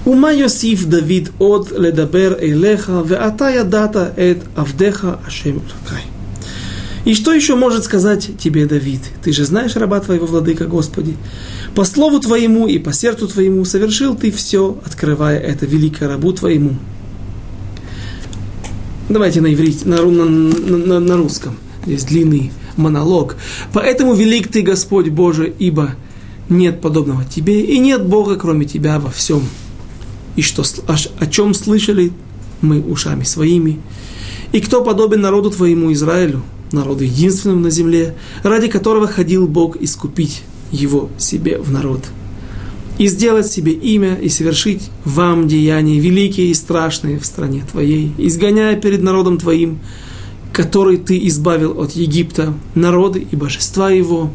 Ума 0.05 0.31
Йосиф 0.31 0.85
Давид 0.85 1.31
от 1.39 1.71
ледабер 1.71 2.37
элеха, 2.39 3.01
ве 3.01 3.15
атая 3.15 3.63
дата 3.63 4.13
эт 4.15 4.43
авдеха 4.55 5.19
ашем 5.25 5.55
лукай. 5.55 6.03
И 7.05 7.13
что 7.13 7.33
еще 7.33 7.55
может 7.55 7.83
сказать 7.83 8.31
тебе 8.39 8.65
Давид? 8.65 9.01
Ты 9.23 9.31
же 9.31 9.45
знаешь 9.45 9.75
раба 9.75 9.99
твоего 9.99 10.25
владыка 10.25 10.65
Господи. 10.65 11.15
По 11.75 11.85
слову 11.85 12.19
твоему 12.19 12.67
и 12.67 12.79
по 12.79 12.93
сердцу 12.93 13.27
твоему 13.27 13.63
совершил 13.65 14.15
ты 14.15 14.31
все, 14.31 14.79
открывая 14.85 15.39
это 15.39 15.65
великое 15.65 16.09
рабу 16.09 16.33
твоему. 16.33 16.75
Давайте 19.07 19.41
на 19.41 19.53
иврите, 19.53 19.87
на, 19.87 20.01
на, 20.01 20.25
на, 20.25 20.99
на 20.99 21.17
русском. 21.17 21.57
Здесь 21.85 22.05
длинный 22.05 22.51
монолог. 22.75 23.35
Поэтому 23.71 24.15
велик 24.15 24.47
ты, 24.47 24.61
Господь 24.61 25.09
Боже, 25.09 25.53
ибо 25.59 25.91
нет 26.49 26.81
подобного 26.81 27.23
тебе, 27.23 27.61
и 27.61 27.77
нет 27.77 28.05
Бога, 28.05 28.35
кроме 28.35 28.65
тебя 28.65 28.99
во 28.99 29.11
всем. 29.11 29.43
И 30.35 30.41
что, 30.41 30.63
о, 30.87 31.27
чем 31.27 31.53
слышали 31.53 32.11
мы 32.61 32.81
ушами 32.81 33.23
своими, 33.23 33.79
и 34.51 34.59
кто 34.59 34.83
подобен 34.83 35.21
народу 35.21 35.51
твоему 35.51 35.91
Израилю, 35.93 36.41
народу 36.71 37.03
единственным 37.03 37.61
на 37.61 37.69
земле, 37.69 38.15
ради 38.43 38.67
которого 38.67 39.07
ходил 39.07 39.47
Бог 39.47 39.75
искупить 39.77 40.43
его 40.71 41.09
себе 41.17 41.59
в 41.59 41.71
народ, 41.71 42.01
и 42.97 43.07
сделать 43.07 43.47
себе 43.47 43.73
имя, 43.73 44.15
и 44.15 44.29
совершить 44.29 44.89
вам 45.03 45.47
деяния 45.47 45.99
великие 45.99 46.47
и 46.47 46.53
страшные 46.53 47.19
в 47.19 47.25
стране 47.25 47.63
твоей, 47.69 48.13
изгоняя 48.17 48.75
перед 48.75 49.01
народом 49.01 49.37
твоим, 49.37 49.79
который 50.53 50.97
ты 50.97 51.17
избавил 51.27 51.79
от 51.81 51.91
Египта, 51.91 52.53
народы 52.73 53.27
и 53.29 53.35
божества 53.35 53.91
его, 53.91 54.31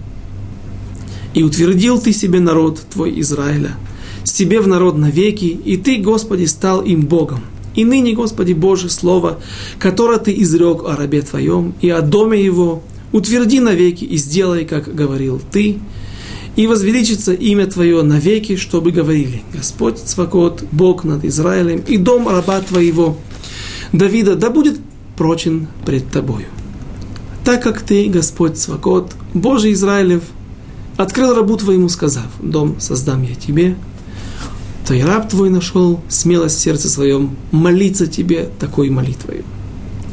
и 1.32 1.42
утвердил 1.42 1.98
ты 1.98 2.12
себе 2.12 2.40
народ 2.40 2.80
твой 2.92 3.18
Израиля, 3.20 3.76
себе 4.24 4.60
в 4.60 4.68
народ 4.68 4.98
навеки, 4.98 5.46
и 5.46 5.76
ты, 5.76 5.98
Господи, 5.98 6.44
стал 6.44 6.82
им 6.82 7.02
Богом. 7.02 7.40
И 7.74 7.84
ныне, 7.84 8.12
Господи 8.14 8.52
Боже, 8.52 8.90
Слово, 8.90 9.38
которое 9.78 10.18
Ты 10.18 10.34
изрек 10.42 10.82
о 10.84 10.96
рабе 10.96 11.22
Твоем 11.22 11.72
и 11.80 11.88
о 11.88 12.00
доме 12.00 12.42
его, 12.44 12.82
утверди 13.12 13.60
навеки 13.60 14.04
и 14.04 14.16
сделай, 14.16 14.64
как 14.64 14.92
говорил 14.92 15.40
Ты, 15.52 15.78
и 16.56 16.66
возвеличится 16.66 17.32
имя 17.32 17.66
Твое 17.66 18.02
навеки, 18.02 18.56
чтобы 18.56 18.90
говорили, 18.90 19.42
Господь 19.52 19.98
Цвакот, 19.98 20.64
Бог 20.72 21.04
над 21.04 21.24
Израилем, 21.24 21.82
и 21.86 21.96
дом 21.96 22.28
раба 22.28 22.60
Твоего, 22.60 23.16
Давида, 23.92 24.36
да 24.36 24.50
будет 24.50 24.78
прочен 25.16 25.68
пред 25.84 26.10
Тобою. 26.10 26.46
Так 27.44 27.62
как 27.62 27.82
Ты, 27.82 28.08
Господь 28.08 28.56
Цвакот, 28.56 29.12
Божий 29.34 29.72
Израилев, 29.72 30.22
открыл 30.96 31.34
рабу 31.34 31.56
Твоему, 31.56 31.88
сказав, 31.88 32.26
дом 32.40 32.80
создам 32.80 33.22
я 33.22 33.34
Тебе, 33.34 33.76
то 34.86 34.94
и 34.94 35.02
раб 35.02 35.28
твой 35.28 35.50
нашел 35.50 36.00
смелость 36.08 36.58
в 36.58 36.60
сердце 36.62 36.88
своем 36.88 37.36
молиться 37.52 38.08
тебе 38.08 38.48
такой 38.58 38.90
молитвой. 38.90 39.44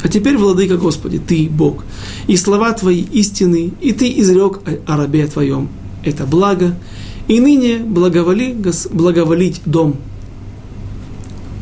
А 0.03 0.07
теперь, 0.07 0.37
Владыка 0.37 0.77
Господи, 0.77 1.17
Ты 1.17 1.49
Бог, 1.49 1.83
и 2.27 2.37
слова 2.37 2.73
Твои 2.73 3.01
истины, 3.01 3.71
и 3.81 3.91
Ты 3.91 4.19
изрек 4.19 4.59
о 4.85 4.97
рабе 4.97 5.25
Твоем 5.25 5.69
это 6.07 6.25
благо, 6.25 6.75
и 7.27 7.39
ныне 7.39 7.77
благоволи, 7.77 8.55
благоволить 8.91 9.61
дом 9.65 9.97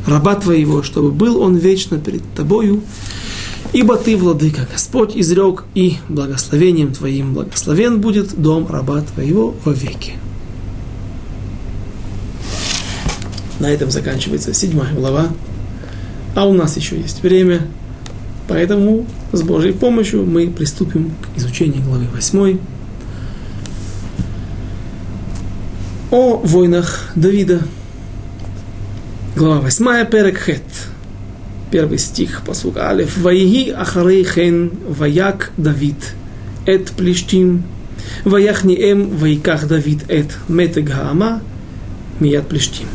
раба 0.06 0.36
Твоего, 0.36 0.82
чтобы 0.82 1.10
был 1.10 1.40
он 1.40 1.56
вечно 1.56 1.98
перед 1.98 2.22
Тобою, 2.34 2.82
ибо 3.72 3.96
Ты, 3.96 4.16
Владыка 4.16 4.66
Господь, 4.70 5.16
изрек, 5.16 5.64
и 5.74 5.96
благословением 6.08 6.92
Твоим 6.92 7.34
благословен 7.34 8.00
будет 8.00 8.40
дом 8.40 8.66
раба 8.68 9.02
Твоего 9.02 9.54
вовеки. 9.64 10.14
На 13.58 13.70
этом 13.70 13.90
заканчивается 13.90 14.52
седьмая 14.52 14.94
глава. 14.94 15.28
А 16.34 16.46
у 16.46 16.52
нас 16.52 16.76
еще 16.76 16.98
есть 16.98 17.22
время. 17.22 17.62
Поэтому 18.48 19.06
с 19.32 19.42
Божьей 19.42 19.72
помощью 19.72 20.24
мы 20.24 20.48
приступим 20.48 21.10
к 21.22 21.38
изучению 21.38 21.82
главы 21.82 22.06
восьмой. 22.14 22.60
О 26.18 26.38
войнах 26.38 27.10
Давида. 27.14 27.60
Глава 29.36 29.60
восьмая 29.60 30.06
Перек 30.06 30.38
Хет. 30.38 30.62
Первый 31.70 31.98
стих, 31.98 32.40
посук 32.40 32.78
Алиф. 32.78 33.18
Ваиги 33.18 33.68
ахарей 33.68 34.24
хен 34.24 34.72
ваяк 34.88 35.50
Давид. 35.58 36.14
Эт 36.64 36.92
плештим. 36.92 37.64
Ваяхнием 38.24 39.10
ваиках 39.10 39.68
Давид 39.68 40.04
эт 40.08 40.28
метег 40.48 40.90
хаама. 40.90 41.42
Мият 42.18 42.48
плештим. 42.48 42.86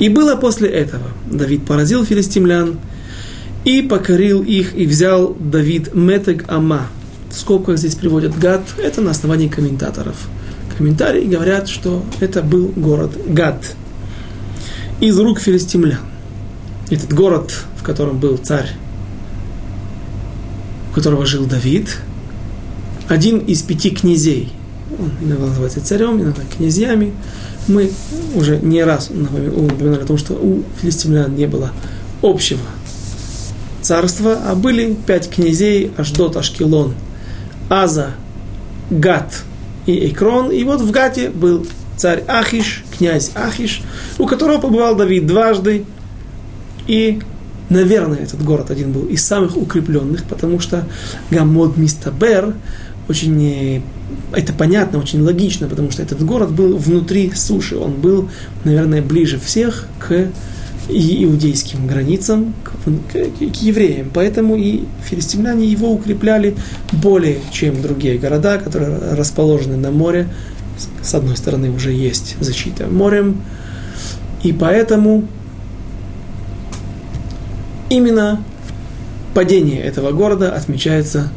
И 0.00 0.08
было 0.08 0.34
после 0.34 0.70
этого. 0.70 1.06
Давид 1.30 1.64
поразил 1.64 2.04
филистимлян 2.04 2.80
и 3.64 3.80
покорил 3.80 4.42
их, 4.42 4.74
и 4.74 4.86
взял 4.86 5.36
Давид 5.38 5.94
Метег 5.94 6.46
Ама. 6.48 6.88
В 7.30 7.38
скобках 7.38 7.78
здесь 7.78 7.94
приводят 7.94 8.36
Гад. 8.36 8.62
Это 8.76 9.02
на 9.02 9.12
основании 9.12 9.46
комментаторов. 9.46 10.16
Комментарии 10.80 11.26
говорят, 11.26 11.68
что 11.68 12.02
это 12.20 12.42
был 12.42 12.68
город 12.74 13.10
Гад 13.26 13.74
из 14.98 15.18
рук 15.18 15.38
филистимлян. 15.38 16.00
Этот 16.88 17.12
город, 17.12 17.52
в 17.76 17.82
котором 17.82 18.18
был 18.18 18.38
царь, 18.38 18.70
у 20.90 20.94
которого 20.94 21.26
жил 21.26 21.44
Давид, 21.44 21.98
один 23.10 23.40
из 23.40 23.60
пяти 23.60 23.90
князей. 23.90 24.54
Он 24.98 25.10
иногда 25.20 25.48
называется 25.48 25.84
царем, 25.84 26.18
иногда 26.18 26.40
князьями 26.56 27.12
мы 27.68 27.90
уже 28.34 28.58
не 28.58 28.82
раз 28.82 29.10
упоминали 29.10 30.04
о 30.04 30.06
том, 30.06 30.16
что 30.16 30.32
у 30.32 30.62
филистимлян 30.80 31.36
не 31.36 31.44
было 31.44 31.72
общего 32.22 32.62
царства, 33.82 34.38
а 34.46 34.54
были 34.54 34.96
пять 35.06 35.28
князей 35.28 35.92
Аждот, 35.98 36.38
Ашкелон, 36.38 36.94
Аза, 37.68 38.12
Гат 38.88 39.42
и 39.86 40.08
Экрон. 40.08 40.50
И 40.50 40.62
вот 40.64 40.80
в 40.80 40.90
Гате 40.90 41.30
был 41.30 41.66
царь 41.96 42.24
Ахиш, 42.26 42.84
князь 42.96 43.30
Ахиш, 43.34 43.82
у 44.18 44.26
которого 44.26 44.58
побывал 44.58 44.96
Давид 44.96 45.26
дважды. 45.26 45.84
И, 46.86 47.20
наверное, 47.68 48.18
этот 48.18 48.42
город 48.42 48.70
один 48.70 48.92
был 48.92 49.04
из 49.06 49.24
самых 49.24 49.56
укрепленных, 49.56 50.24
потому 50.24 50.60
что 50.60 50.86
Гамод 51.30 51.76
Мистабер, 51.76 52.54
очень 53.08 53.82
это 54.32 54.52
понятно, 54.52 54.98
очень 54.98 55.22
логично, 55.22 55.68
потому 55.68 55.90
что 55.90 56.02
этот 56.02 56.24
город 56.24 56.52
был 56.52 56.76
внутри 56.76 57.32
суши, 57.34 57.76
он 57.76 57.92
был, 57.92 58.28
наверное, 58.64 59.02
ближе 59.02 59.38
всех 59.38 59.86
к 59.98 60.28
иудейским 60.90 61.86
границам, 61.86 62.54
к, 62.64 62.70
к, 63.12 63.52
к 63.52 63.56
евреям. 63.62 64.10
Поэтому 64.12 64.56
и 64.56 64.84
филистимляне 65.04 65.66
его 65.66 65.90
укрепляли 65.92 66.56
более, 66.92 67.38
чем 67.52 67.80
другие 67.80 68.18
города, 68.18 68.58
которые 68.58 68.98
расположены 69.14 69.76
на 69.76 69.90
море. 69.90 70.28
С 71.02 71.14
одной 71.14 71.36
стороны 71.36 71.70
уже 71.70 71.92
есть 71.92 72.36
защита 72.40 72.86
морем, 72.86 73.42
и 74.42 74.52
поэтому 74.52 75.24
именно 77.90 78.42
падение 79.34 79.82
этого 79.82 80.12
города 80.12 80.54
отмечается 80.54 81.30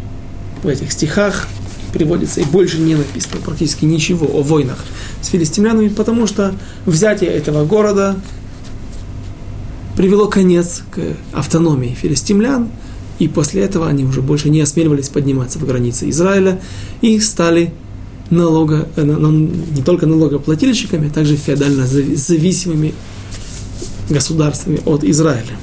в 0.64 0.68
этих 0.68 0.92
стихах, 0.94 1.48
приводится, 1.92 2.42
и 2.42 2.46
больше 2.46 2.80
не 2.80 2.96
написано 2.96 3.38
практически 3.44 3.86
ничего 3.86 4.26
о 4.26 4.42
войнах 4.42 4.84
с 5.22 5.28
филистимлянами, 5.28 5.90
потому 5.90 6.26
что 6.26 6.54
взятие 6.86 7.30
этого 7.30 7.66
города 7.66 8.16
привело 9.96 10.28
конец 10.28 10.84
к 10.92 11.00
автономии 11.32 11.96
филистимлян, 12.00 12.70
и 13.20 13.28
после 13.28 13.64
этого 13.64 13.88
они 13.88 14.04
уже 14.04 14.22
больше 14.22 14.50
не 14.50 14.62
осмеливались 14.62 15.10
подниматься 15.10 15.60
в 15.60 15.66
границы 15.66 16.10
Израиля 16.10 16.60
и 17.02 17.20
стали 17.20 17.74
налога, 18.30 18.88
э, 18.96 19.04
не 19.04 19.82
только 19.84 20.08
налогоплательщиками, 20.08 21.08
а 21.08 21.12
также 21.12 21.36
феодально 21.36 21.86
зависимыми 21.88 22.94
государствами 24.10 24.80
от 24.86 25.04
Израиля. 25.04 25.58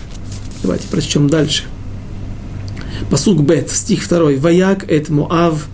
Давайте 0.62 0.87
прочтем 0.89 1.28
дальше. 1.28 1.64
Пасук 3.11 3.41
Бет, 3.41 3.70
стих 3.70 4.09
2. 4.09 4.37
Ваяк 4.39 4.91
эт 4.91 5.09
Моав, 5.09 5.66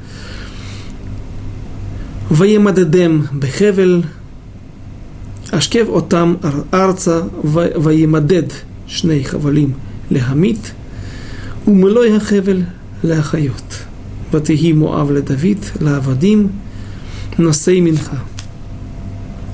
Ваемадедем 2.30 3.28
Бехевель, 3.32 4.06
Ашкев 5.50 5.88
отам 5.88 6.40
арца 6.70 7.30
ваимадед 7.42 8.52
шней 8.88 9.22
хавалим 9.22 9.76
лехамит, 10.10 10.58
умылой 11.66 12.18
хахевель 12.18 12.66
лехайот. 13.02 13.86
Ватихи 14.32 14.72
Моав 14.72 15.08
Давид, 15.24 15.58
Лавадим, 15.80 16.52
Насей 17.38 17.80
Минха. 17.80 18.18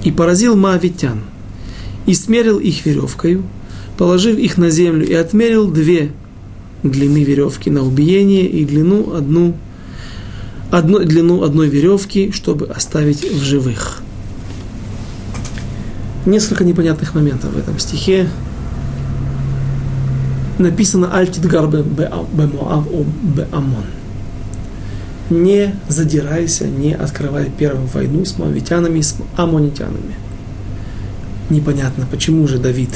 И 0.03 0.11
поразил 0.11 0.57
Моавитян, 0.57 1.21
и 2.07 2.15
смерил 2.15 2.59
их 2.59 2.85
веревкою, 2.87 3.45
положив 3.99 4.39
их 4.39 4.57
на 4.57 4.71
землю, 4.71 5.07
и 5.07 5.13
отмерил 5.13 5.71
две 5.71 6.11
длины 6.83 7.23
веревки 7.23 7.71
на 7.71 7.83
убиение 7.83 8.47
и 8.49 8.65
длину 8.65 9.15
одну, 9.15 9.55
одну, 10.71 10.99
длину 11.01 11.43
одной 11.43 11.69
веревки, 11.69 12.33
чтобы 12.33 12.67
оставить 12.67 13.31
в 13.31 13.43
живых. 13.43 14.02
Несколько 16.27 16.65
непонятных 16.65 17.15
моментов 17.15 17.53
в 17.53 17.59
этом 17.59 17.79
стихе. 17.79 18.29
Написано 20.59 21.17
«Альтидгар 21.17 21.67
бемуав 21.67 22.87
беамон». 23.23 23.85
Не 25.31 25.75
задирайся, 25.89 26.67
не 26.67 26.95
открывай 26.95 27.51
первую 27.51 27.87
войну 27.87 28.25
с 28.25 28.39
моавитянами, 28.39 29.01
с 29.01 29.17
амонитянами. 29.37 30.15
Непонятно, 31.49 32.07
почему 32.11 32.47
же 32.47 32.59
Давид 32.59 32.91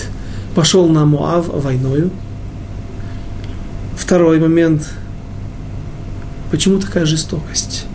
пошел 0.54 0.88
на 0.88 1.04
Моав 1.06 1.48
войною. 1.48 2.10
Второй 3.96 4.38
момент– 4.38 4.88
Почему 6.50 6.78
такая 6.78 7.06
жестокость? 7.06 7.86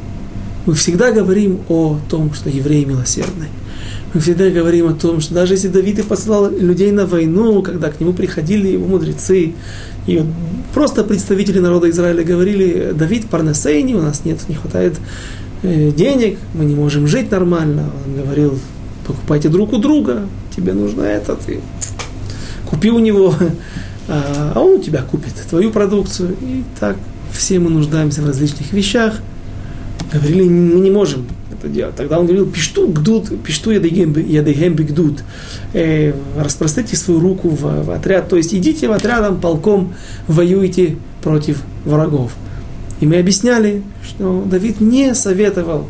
Мы 0.65 0.73
всегда 0.73 1.11
говорим 1.11 1.61
о 1.69 1.97
том, 2.09 2.33
что 2.33 2.49
евреи 2.49 2.83
милосердны. 2.83 3.47
Мы 4.13 4.19
всегда 4.19 4.49
говорим 4.49 4.87
о 4.87 4.93
том, 4.93 5.21
что 5.21 5.33
даже 5.33 5.53
если 5.53 5.69
Давид 5.69 5.99
и 5.99 6.03
посылал 6.03 6.49
людей 6.49 6.91
на 6.91 7.05
войну, 7.05 7.61
когда 7.61 7.89
к 7.89 7.99
нему 8.01 8.11
приходили 8.11 8.67
его 8.67 8.85
мудрецы, 8.85 9.53
и 10.05 10.25
просто 10.73 11.03
представители 11.03 11.59
народа 11.59 11.89
Израиля 11.89 12.23
говорили, 12.23 12.91
Давид 12.93 13.29
парнесейни, 13.29 13.93
у 13.93 14.01
нас 14.01 14.25
нет, 14.25 14.39
не 14.49 14.55
хватает 14.55 14.95
э, 15.63 15.91
денег, 15.91 16.39
мы 16.53 16.65
не 16.65 16.75
можем 16.75 17.07
жить 17.07 17.31
нормально. 17.31 17.89
Он 18.05 18.21
говорил, 18.21 18.59
покупайте 19.07 19.47
друг 19.47 19.71
у 19.71 19.77
друга, 19.77 20.23
тебе 20.55 20.73
нужно 20.73 21.03
это, 21.03 21.35
ты 21.35 21.61
купи 22.65 22.89
у 22.89 22.99
него, 22.99 23.33
а, 24.09 24.53
а 24.55 24.59
он 24.59 24.79
у 24.79 24.81
тебя 24.81 25.03
купит 25.03 25.33
твою 25.49 25.71
продукцию. 25.71 26.35
И 26.41 26.63
так 26.79 26.97
все 27.31 27.59
мы 27.59 27.69
нуждаемся 27.69 28.21
в 28.21 28.25
различных 28.25 28.73
вещах. 28.73 29.19
Говорили, 30.11 30.49
мы 30.49 30.79
не 30.79 30.91
можем 30.91 31.25
это 31.61 31.69
делать. 31.69 31.95
Тогда 31.95 32.19
он 32.19 32.25
говорил, 32.25 32.45
пишту 32.45 32.87
гдуд, 32.87 33.41
пишту 33.43 33.71
ядегем 33.71 34.13
бигдуд. 34.13 35.23
Э, 35.73 36.13
распростите 36.37 36.95
свою 36.95 37.19
руку 37.19 37.49
в, 37.49 37.83
в 37.83 37.91
отряд, 37.91 38.29
то 38.29 38.35
есть 38.35 38.53
идите 38.53 38.87
в 38.87 38.91
отрядом, 38.91 39.39
полком, 39.39 39.93
воюйте 40.27 40.97
против 41.23 41.61
врагов. 41.85 42.33
И 42.99 43.05
мы 43.05 43.17
объясняли, 43.17 43.83
что 44.03 44.43
Давид 44.45 44.81
не 44.81 45.15
советовал, 45.15 45.87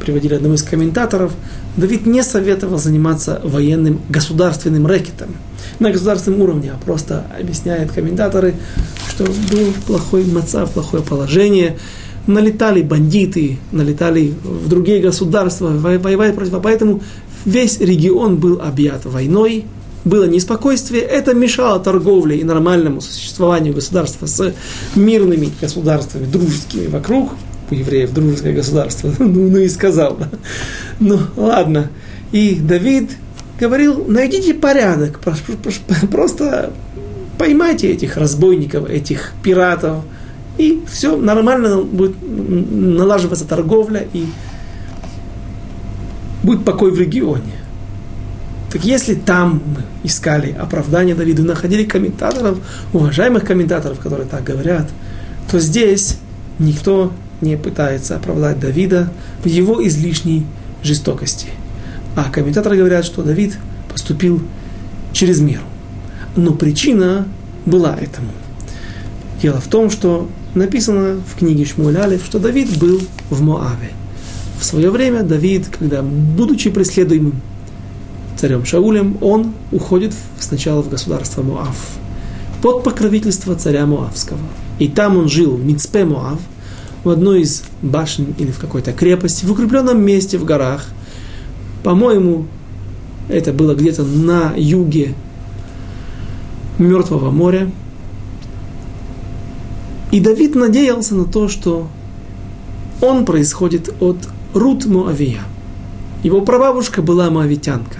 приводили 0.00 0.34
одного 0.34 0.54
из 0.54 0.62
комментаторов, 0.62 1.32
Давид 1.76 2.06
не 2.06 2.22
советовал 2.22 2.78
заниматься 2.78 3.40
военным 3.42 4.00
государственным 4.08 4.86
рэкетом 4.86 5.30
на 5.80 5.90
государственном 5.90 6.42
уровне, 6.42 6.72
а 6.72 6.84
просто 6.84 7.24
объясняют 7.38 7.90
комментаторы, 7.90 8.54
что 9.08 9.24
был 9.24 9.72
плохой 9.86 10.24
маца, 10.24 10.66
плохое 10.66 11.02
положение, 11.02 11.76
налетали 12.26 12.82
бандиты, 12.82 13.58
налетали 13.72 14.32
в 14.42 14.68
другие 14.68 15.00
государства, 15.00 15.68
воевали 15.68 16.32
против, 16.32 16.60
поэтому 16.62 17.02
весь 17.44 17.80
регион 17.80 18.36
был 18.36 18.60
объят 18.60 19.04
войной, 19.04 19.64
было 20.04 20.24
неспокойствие, 20.24 21.02
это 21.02 21.34
мешало 21.34 21.80
торговле 21.80 22.38
и 22.38 22.44
нормальному 22.44 23.00
существованию 23.00 23.74
государства 23.74 24.26
с 24.26 24.54
мирными 24.94 25.50
государствами, 25.60 26.26
дружескими 26.26 26.86
вокруг, 26.88 27.32
у 27.70 27.74
евреев 27.74 28.12
дружеское 28.12 28.52
государство, 28.52 29.10
ну, 29.18 29.48
ну 29.48 29.58
и 29.58 29.68
сказал. 29.68 30.18
Ну, 31.00 31.18
ладно. 31.36 31.90
И 32.32 32.56
Давид 32.56 33.12
говорил, 33.58 34.04
найдите 34.06 34.54
порядок, 34.54 35.20
просто 36.10 36.72
поймайте 37.38 37.90
этих 37.90 38.16
разбойников, 38.16 38.88
этих 38.88 39.32
пиратов, 39.42 40.04
и 40.56 40.82
все 40.90 41.16
нормально 41.16 41.82
будет 41.82 42.16
налаживаться 42.22 43.44
торговля, 43.44 44.06
и 44.12 44.26
будет 46.42 46.64
покой 46.64 46.92
в 46.92 46.98
регионе. 46.98 47.54
Так 48.70 48.84
если 48.84 49.14
там 49.14 49.62
мы 49.64 49.82
искали 50.02 50.52
оправдание 50.52 51.14
Давиду, 51.14 51.44
находили 51.44 51.84
комментаторов, 51.84 52.58
уважаемых 52.92 53.44
комментаторов, 53.44 53.98
которые 53.98 54.26
так 54.26 54.44
говорят, 54.44 54.90
то 55.50 55.60
здесь 55.60 56.18
никто 56.58 57.12
не 57.40 57.56
пытается 57.56 58.16
оправдать 58.16 58.58
Давида 58.58 59.12
в 59.42 59.46
его 59.46 59.84
излишней 59.86 60.46
жестокости. 60.82 61.48
А 62.16 62.30
комментаторы 62.30 62.76
говорят, 62.76 63.04
что 63.04 63.22
Давид 63.22 63.58
поступил 63.92 64.42
через 65.12 65.40
меру. 65.40 65.64
Но 66.36 66.52
причина 66.52 67.26
была 67.66 67.96
этому. 67.96 68.30
Дело 69.40 69.60
в 69.60 69.66
том, 69.68 69.90
что 69.90 70.28
написано 70.54 71.20
в 71.28 71.38
книге 71.38 71.64
Шмуэль 71.64 72.20
что 72.24 72.38
Давид 72.38 72.78
был 72.78 73.00
в 73.30 73.42
Моаве. 73.42 73.90
В 74.58 74.64
свое 74.64 74.90
время 74.90 75.22
Давид, 75.22 75.68
когда, 75.68 76.02
будучи 76.02 76.70
преследуемым 76.70 77.40
царем 78.36 78.64
Шаулем, 78.64 79.18
он 79.20 79.52
уходит 79.72 80.12
сначала 80.38 80.82
в 80.82 80.88
государство 80.88 81.42
Моав, 81.42 81.76
под 82.62 82.82
покровительство 82.82 83.54
царя 83.54 83.86
Моавского. 83.86 84.38
И 84.78 84.88
там 84.88 85.16
он 85.16 85.28
жил 85.28 85.56
в 85.56 85.64
Мицпе 85.64 86.04
Моав, 86.04 86.40
в 87.04 87.10
одной 87.10 87.42
из 87.42 87.62
башен 87.82 88.34
или 88.38 88.50
в 88.50 88.58
какой-то 88.58 88.92
крепости, 88.92 89.44
в 89.44 89.52
укрепленном 89.52 90.00
месте 90.00 90.38
в 90.38 90.44
горах. 90.44 90.86
По-моему, 91.82 92.46
это 93.28 93.52
было 93.52 93.74
где-то 93.74 94.02
на 94.02 94.54
юге 94.56 95.14
Мертвого 96.78 97.30
моря. 97.30 97.70
И 100.14 100.20
Давид 100.20 100.54
надеялся 100.54 101.16
на 101.16 101.24
то, 101.24 101.48
что 101.48 101.88
он 103.00 103.24
происходит 103.24 103.92
от 104.00 104.16
Рут 104.54 104.86
Моавия. 104.86 105.40
Его 106.22 106.40
прабабушка 106.42 107.02
была 107.02 107.30
моавитянка, 107.30 107.98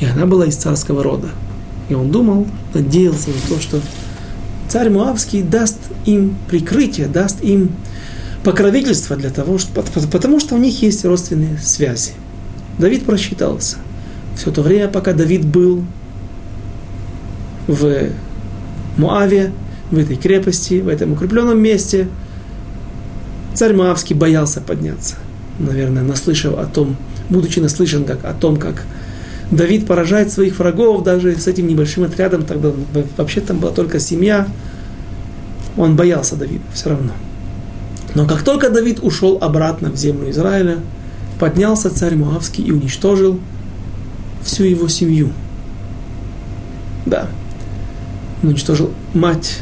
и 0.00 0.06
она 0.06 0.26
была 0.26 0.46
из 0.46 0.56
царского 0.56 1.04
рода. 1.04 1.28
И 1.88 1.94
он 1.94 2.10
думал, 2.10 2.48
надеялся 2.74 3.28
на 3.28 3.48
то, 3.48 3.62
что 3.62 3.80
царь 4.68 4.90
Муавский 4.90 5.42
даст 5.42 5.78
им 6.04 6.34
прикрытие, 6.48 7.06
даст 7.06 7.44
им 7.44 7.70
покровительство 8.42 9.14
для 9.14 9.30
того, 9.30 9.58
что, 9.58 9.84
потому 10.10 10.40
что 10.40 10.56
у 10.56 10.58
них 10.58 10.82
есть 10.82 11.04
родственные 11.04 11.58
связи. 11.58 12.14
Давид 12.80 13.06
просчитался. 13.06 13.76
Все 14.36 14.50
то 14.50 14.62
время, 14.62 14.88
пока 14.88 15.12
Давид 15.12 15.44
был 15.44 15.84
в 17.68 18.08
Муаве, 18.96 19.52
в 19.90 19.98
этой 19.98 20.16
крепости, 20.16 20.80
в 20.80 20.88
этом 20.88 21.12
укрепленном 21.12 21.60
месте, 21.60 22.08
царь 23.54 23.74
Муавский 23.74 24.16
боялся 24.16 24.60
подняться. 24.60 25.16
Наверное, 25.58 26.02
наслышав 26.02 26.58
о 26.58 26.66
том, 26.66 26.96
будучи 27.28 27.60
наслышан 27.60 28.04
как, 28.04 28.24
о 28.24 28.32
том, 28.32 28.56
как 28.56 28.84
Давид 29.50 29.86
поражает 29.86 30.32
своих 30.32 30.58
врагов 30.58 31.04
даже 31.04 31.36
с 31.36 31.46
этим 31.46 31.66
небольшим 31.68 32.04
отрядом, 32.04 32.44
тогда 32.44 32.72
вообще 33.16 33.40
там 33.40 33.58
была 33.58 33.72
только 33.72 34.00
семья, 34.00 34.48
он 35.76 35.96
боялся 35.96 36.36
Давида 36.36 36.64
все 36.72 36.90
равно. 36.90 37.12
Но 38.14 38.26
как 38.26 38.42
только 38.42 38.70
Давид 38.70 39.00
ушел 39.02 39.38
обратно 39.40 39.90
в 39.90 39.96
землю 39.96 40.30
Израиля, 40.30 40.78
поднялся 41.38 41.90
царь 41.90 42.14
Муавский 42.14 42.64
и 42.64 42.70
уничтожил 42.70 43.40
всю 44.42 44.64
его 44.64 44.88
семью. 44.88 45.30
Да. 47.06 47.28
Уничтожил 48.42 48.90
мать, 49.14 49.60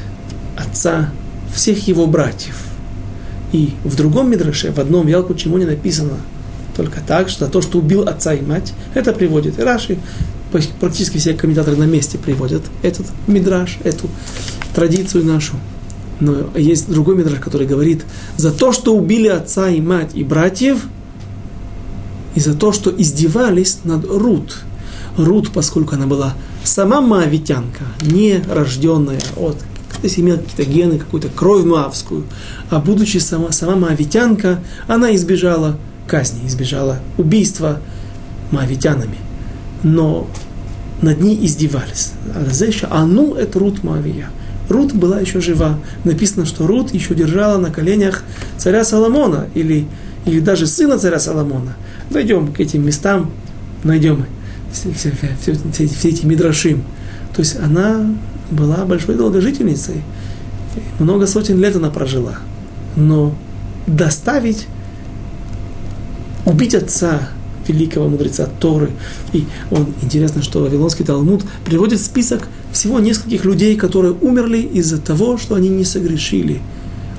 отца, 0.56 1.10
всех 1.54 1.86
его 1.86 2.06
братьев. 2.06 2.56
И 3.52 3.74
в 3.84 3.96
другом 3.96 4.30
Мидраше, 4.30 4.72
в 4.72 4.78
одном 4.78 5.06
Ялку 5.06 5.34
чему 5.34 5.58
не 5.58 5.64
написано 5.64 6.16
только 6.76 7.00
так, 7.06 7.28
что 7.28 7.46
за 7.46 7.50
то, 7.50 7.60
что 7.60 7.78
убил 7.78 8.02
отца 8.02 8.32
и 8.32 8.40
мать, 8.40 8.72
это 8.94 9.12
приводит 9.12 9.58
и 9.58 9.62
Раши, 9.62 9.98
практически 10.80 11.18
все 11.18 11.34
комментаторы 11.34 11.76
на 11.76 11.84
месте 11.84 12.18
приводят 12.18 12.62
этот 12.82 13.06
Мидраш, 13.26 13.78
эту 13.84 14.08
традицию 14.74 15.24
нашу. 15.24 15.54
Но 16.20 16.56
есть 16.56 16.88
другой 16.88 17.16
мидраж, 17.16 17.40
который 17.40 17.66
говорит, 17.66 18.04
за 18.36 18.52
то, 18.52 18.72
что 18.72 18.94
убили 18.94 19.26
отца 19.26 19.68
и 19.68 19.80
мать 19.80 20.10
и 20.14 20.22
братьев, 20.22 20.84
и 22.34 22.40
за 22.40 22.54
то, 22.54 22.72
что 22.72 22.94
издевались 22.96 23.78
над 23.84 24.04
Рут. 24.04 24.60
Рут, 25.16 25.50
поскольку 25.52 25.96
она 25.96 26.06
была 26.06 26.34
сама 26.64 27.00
маавитянка, 27.00 27.84
не 28.02 28.42
рожденная 28.48 29.20
от 29.36 29.56
то 30.02 30.08
есть 30.08 30.18
имела 30.18 30.38
какие-то 30.38 30.64
гены, 30.64 30.98
какую-то 30.98 31.28
кровь 31.28 31.64
маавскую, 31.64 32.24
а 32.70 32.80
будучи 32.80 33.18
сама, 33.18 33.52
сама 33.52 33.76
маавитянка, 33.76 34.58
она 34.88 35.14
избежала 35.14 35.78
казни, 36.08 36.40
избежала 36.48 36.98
убийства 37.18 37.78
маавитянами. 38.50 39.18
Но 39.84 40.28
над 41.02 41.20
ней 41.20 41.38
издевались. 41.46 42.14
А 42.90 43.06
ну 43.06 43.36
это 43.36 43.60
Рут 43.60 43.84
Маавия. 43.84 44.30
Рут 44.68 44.92
была 44.92 45.20
еще 45.20 45.40
жива. 45.40 45.78
Написано, 46.02 46.46
что 46.46 46.66
Рут 46.66 46.92
еще 46.92 47.14
держала 47.14 47.58
на 47.58 47.70
коленях 47.70 48.24
царя 48.58 48.84
Соломона 48.84 49.46
или, 49.54 49.86
или 50.26 50.40
даже 50.40 50.66
сына 50.66 50.98
царя 50.98 51.20
Соломона. 51.20 51.76
Дойдем 52.10 52.52
к 52.52 52.58
этим 52.58 52.84
местам, 52.84 53.30
найдем 53.84 54.26
все, 54.72 54.92
все, 54.92 55.12
все, 55.40 55.56
все, 55.72 55.86
все 55.86 56.08
эти 56.08 56.26
мидрашим. 56.26 56.82
То 57.36 57.42
есть 57.42 57.56
она 57.60 58.04
была 58.52 58.84
большой 58.84 59.16
долгожительницей. 59.16 60.02
Много 60.98 61.26
сотен 61.26 61.60
лет 61.60 61.76
она 61.76 61.90
прожила. 61.90 62.38
Но 62.96 63.34
доставить, 63.86 64.66
убить 66.44 66.74
отца, 66.74 67.30
великого 67.66 68.08
мудреца 68.08 68.48
Торы. 68.60 68.90
И 69.32 69.44
он, 69.70 69.86
интересно, 70.02 70.42
что 70.42 70.60
Вавилонский 70.60 71.04
Талмуд 71.04 71.44
приводит 71.64 72.00
список 72.00 72.48
всего 72.72 72.98
нескольких 72.98 73.44
людей, 73.44 73.76
которые 73.76 74.14
умерли 74.14 74.58
из-за 74.58 75.00
того, 75.00 75.38
что 75.38 75.54
они 75.54 75.68
не 75.68 75.84
согрешили. 75.84 76.60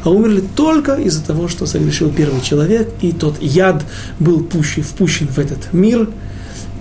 А 0.03 0.09
умерли 0.09 0.43
только 0.55 0.95
из-за 0.95 1.23
того, 1.23 1.47
что 1.47 1.65
согрешил 1.65 2.09
первый 2.09 2.41
человек, 2.41 2.89
и 3.01 3.13
тот 3.13 3.41
яд 3.41 3.85
был 4.19 4.41
пущен, 4.43 4.83
впущен 4.83 5.27
в 5.27 5.39
этот 5.39 5.71
мир, 5.71 6.09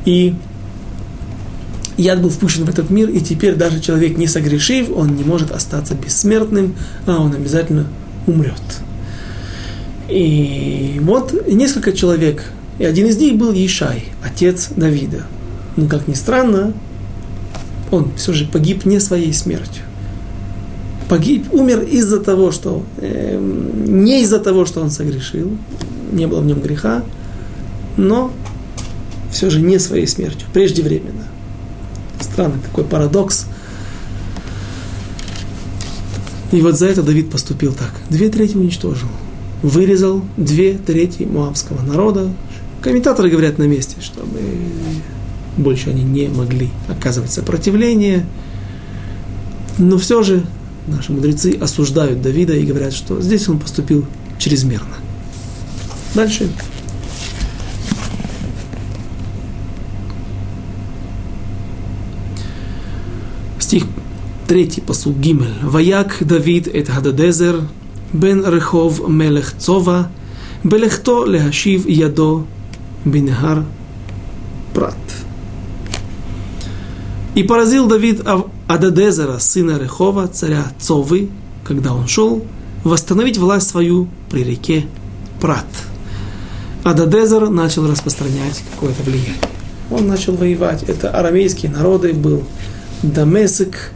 и 0.04 0.34
яд 2.02 2.20
был 2.20 2.30
впущен 2.30 2.64
в 2.64 2.68
этот 2.68 2.90
мир, 2.90 3.08
и 3.08 3.20
теперь 3.20 3.54
даже 3.54 3.80
человек 3.80 4.16
не 4.18 4.26
согрешив, 4.26 4.90
он 4.94 5.14
не 5.16 5.24
может 5.24 5.50
остаться 5.50 5.94
бессмертным, 5.94 6.74
а 7.06 7.20
он 7.20 7.32
обязательно 7.32 7.86
умрет. 8.26 8.54
И 10.08 11.00
вот 11.02 11.46
несколько 11.48 11.92
человек, 11.92 12.44
и 12.78 12.84
один 12.84 13.06
из 13.06 13.16
них 13.16 13.36
был 13.36 13.52
Ишай, 13.52 14.04
отец 14.22 14.68
Давида. 14.76 15.24
Но, 15.76 15.86
как 15.86 16.08
ни 16.08 16.14
странно, 16.14 16.72
он 17.90 18.12
все 18.16 18.32
же 18.32 18.46
погиб 18.46 18.84
не 18.84 19.00
своей 19.00 19.32
смертью. 19.32 19.84
Погиб, 21.08 21.52
умер 21.52 21.82
из-за 21.82 22.20
того, 22.20 22.52
что 22.52 22.82
э, 22.98 23.38
не 23.86 24.22
из-за 24.22 24.38
того, 24.38 24.66
что 24.66 24.80
он 24.80 24.90
согрешил, 24.90 25.56
не 26.10 26.26
было 26.26 26.40
в 26.40 26.46
нем 26.46 26.60
греха, 26.60 27.02
но 27.96 28.30
все 29.30 29.50
же 29.50 29.60
не 29.60 29.78
своей 29.78 30.06
смертью, 30.06 30.46
преждевременно. 30.52 31.26
Странный 32.32 32.60
такой 32.60 32.84
парадокс. 32.84 33.46
И 36.50 36.60
вот 36.60 36.78
за 36.78 36.86
это 36.86 37.02
Давид 37.02 37.30
поступил 37.30 37.72
так. 37.72 37.92
Две 38.10 38.28
трети 38.28 38.56
уничтожил. 38.56 39.08
Вырезал 39.62 40.22
две 40.36 40.74
трети 40.74 41.24
муавского 41.24 41.82
народа. 41.82 42.30
Комментаторы 42.80 43.30
говорят 43.30 43.58
на 43.58 43.64
месте, 43.64 43.96
чтобы 44.00 44.40
больше 45.56 45.90
они 45.90 46.02
не 46.02 46.28
могли 46.28 46.70
оказывать 46.88 47.30
сопротивление. 47.30 48.26
Но 49.78 49.98
все 49.98 50.22
же 50.22 50.44
наши 50.86 51.12
мудрецы 51.12 51.56
осуждают 51.60 52.22
Давида 52.22 52.54
и 52.54 52.66
говорят, 52.66 52.92
что 52.92 53.20
здесь 53.20 53.48
он 53.48 53.58
поступил 53.58 54.06
чрезмерно. 54.38 54.96
Дальше. 56.14 56.50
Стих 63.72 63.86
3, 64.48 64.82
посуд 64.86 65.16
Гимель. 65.16 65.54
Ваяк 65.62 66.18
Давид 66.20 66.68
эт 66.68 66.90
Хададезер, 66.90 67.62
бен 68.12 68.44
Рехов 68.44 69.08
мелех 69.08 69.56
Цова, 69.56 70.10
белехто 70.62 71.24
лехашив 71.24 71.88
ядо 71.88 72.44
бинехар 73.06 73.64
прат. 74.74 74.94
И 77.34 77.44
поразил 77.44 77.86
Давид 77.86 78.20
Ададезера, 78.66 79.38
сына 79.38 79.78
Рехова, 79.78 80.28
царя 80.28 80.66
Цовы, 80.78 81.30
когда 81.64 81.94
он 81.94 82.08
шел, 82.08 82.44
восстановить 82.84 83.38
власть 83.38 83.70
свою 83.70 84.06
при 84.28 84.44
реке 84.44 84.84
Прат. 85.40 85.64
Ададезер 86.84 87.48
начал 87.48 87.90
распространять 87.90 88.62
какое-то 88.74 89.02
влияние. 89.02 89.36
Он 89.90 90.08
начал 90.08 90.34
воевать. 90.34 90.82
Это 90.82 91.08
арамейские 91.08 91.72
народы, 91.72 92.12
был 92.12 92.42
Дамесек, 93.02 93.90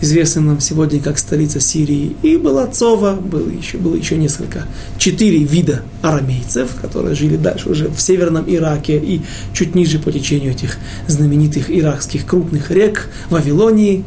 известный 0.00 0.42
нам 0.42 0.60
сегодня 0.60 1.00
как 1.00 1.18
столица 1.18 1.58
Сирии, 1.58 2.16
и 2.22 2.36
была 2.36 2.66
Цова, 2.68 3.14
было 3.14 3.48
еще, 3.48 3.78
было 3.78 3.96
еще 3.96 4.16
несколько, 4.16 4.66
четыре 4.98 5.38
вида 5.38 5.82
арамейцев, 6.02 6.76
которые 6.80 7.16
жили 7.16 7.36
дальше 7.36 7.70
уже 7.70 7.88
в 7.88 8.00
северном 8.00 8.44
Ираке 8.46 8.98
и 8.98 9.22
чуть 9.52 9.74
ниже 9.74 9.98
по 9.98 10.12
течению 10.12 10.52
этих 10.52 10.78
знаменитых 11.08 11.70
иракских 11.70 12.24
крупных 12.24 12.70
рек, 12.70 13.08
Вавилонии, 13.30 14.04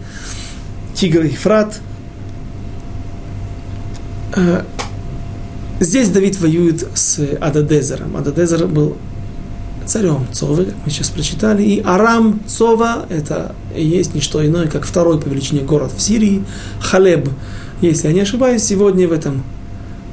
Тигр 0.95 1.25
и 1.25 1.35
Фрат. 1.35 1.79
Э, 4.35 4.63
здесь 5.81 6.09
Давид 6.09 6.39
воюет 6.39 6.87
с 6.93 7.19
Ададезером. 7.41 8.15
Ададезер 8.15 8.67
был 8.67 8.95
царем 9.89 10.27
Цовы, 10.31 10.65
как 10.65 10.75
мы 10.85 10.91
сейчас 10.91 11.09
прочитали, 11.09 11.63
и 11.63 11.81
Арам 11.83 12.39
Цова– 12.47 13.07
это 13.09 13.55
есть 13.75 14.13
не 14.13 14.21
что 14.21 14.45
иное, 14.45 14.67
как 14.67 14.85
второй 14.85 15.19
по 15.19 15.27
величине 15.27 15.61
город 15.61 15.91
в 15.95 16.01
Сирии, 16.01 16.43
Халеб. 16.79 17.27
Если 17.81 18.07
я 18.07 18.13
не 18.13 18.21
ошибаюсь, 18.21 18.63
сегодня 18.63 19.07
в 19.07 19.11
этом 19.11 19.43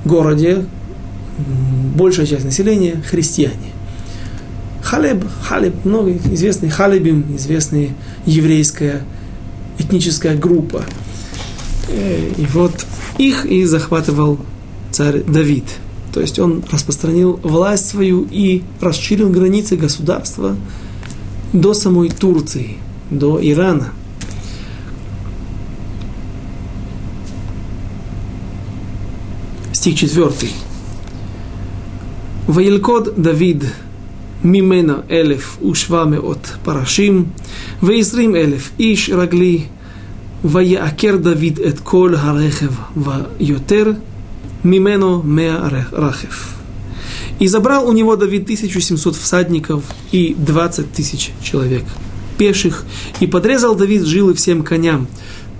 городе 0.05 0.65
большая 1.95 2.27
часть 2.27 2.45
населения– 2.45 3.03
христиане. 3.07 3.73
Халеб, 4.83 5.25
Халеб, 5.43 5.85
много 5.85 6.13
известный 6.13 6.71
Халебим, 6.71 7.37
известная 7.37 7.91
еврейская 8.25 9.03
этническая 9.79 10.37
группа. 10.37 10.85
Э, 11.89 12.31
и 12.39 12.47
вот 12.47 12.87
их 13.19 13.45
и 13.45 13.65
захватывал 13.65 14.39
царь 14.91 15.23
Давид– 15.23 15.65
то 16.16 16.20
есть 16.20 16.40
он 16.40 16.64
распространил 16.72 17.40
власть 17.44 17.90
свою 17.90 18.28
и 18.30 18.64
расширил 18.82 19.30
границы 19.30 19.78
государства 19.78 20.56
до 21.54 21.74
самой 21.74 22.10
Турции, 22.10 22.78
до 23.10 23.40
Ирана. 23.42 23.94
Стих 29.74 29.98
4. 29.98 30.32
וילכוד 32.50 33.10
דוד 33.18 33.64
ממנה 34.44 34.96
אלף 35.12 35.58
ושבע 35.64 36.06
מאות 36.06 36.52
פרשים 36.64 37.26
ועשרים 37.84 38.36
אלף 38.36 38.72
איש 38.80 39.10
רגלי 39.10 39.64
ויעקר 40.46 41.16
דוד 41.16 41.60
את 41.68 41.80
כל 41.80 42.16
הרכב 42.18 42.72
ויותר 42.98 43.92
Мимено 44.63 45.23
Меа 45.23 45.87
Рахев. 45.93 46.55
И 47.39 47.49
забрал 47.49 47.89
у 47.89 47.93
него 47.93 48.17
Давид 48.17 48.45
1700 48.45 49.15
всадников 49.15 49.85
и 50.11 50.35
20 50.39 50.93
тысяч 50.93 51.33
человек 51.43 51.85
пеших, 52.39 52.85
и 53.21 53.27
подрезал 53.27 53.75
Давид 53.75 54.05
жилы 54.05 54.35
всем 54.35 54.63
коням. 54.63 55.07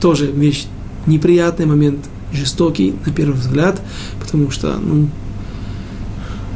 Тоже 0.01 0.27
вещь 0.27 0.67
неприятный 1.07 1.67
момент, 1.67 2.01
жестокий 2.33 2.95
на 3.05 3.13
первый 3.13 3.37
взгляд, 3.37 3.81
потому 4.21 4.51
что, 4.51 4.77
ну, 4.77 5.09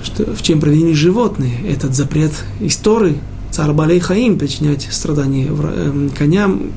что, 0.02 0.34
в 0.34 0.42
чем 0.42 0.60
провинились 0.60 0.96
животные? 0.96 1.54
Этот 1.68 1.94
запрет 1.94 2.32
истории, 2.60 3.18
царь 3.50 3.72
Балей 3.72 4.00
Хаим, 4.00 4.38
причинять 4.38 4.88
страдания 4.90 5.46
эм, 5.46 6.10
коням, 6.10 6.72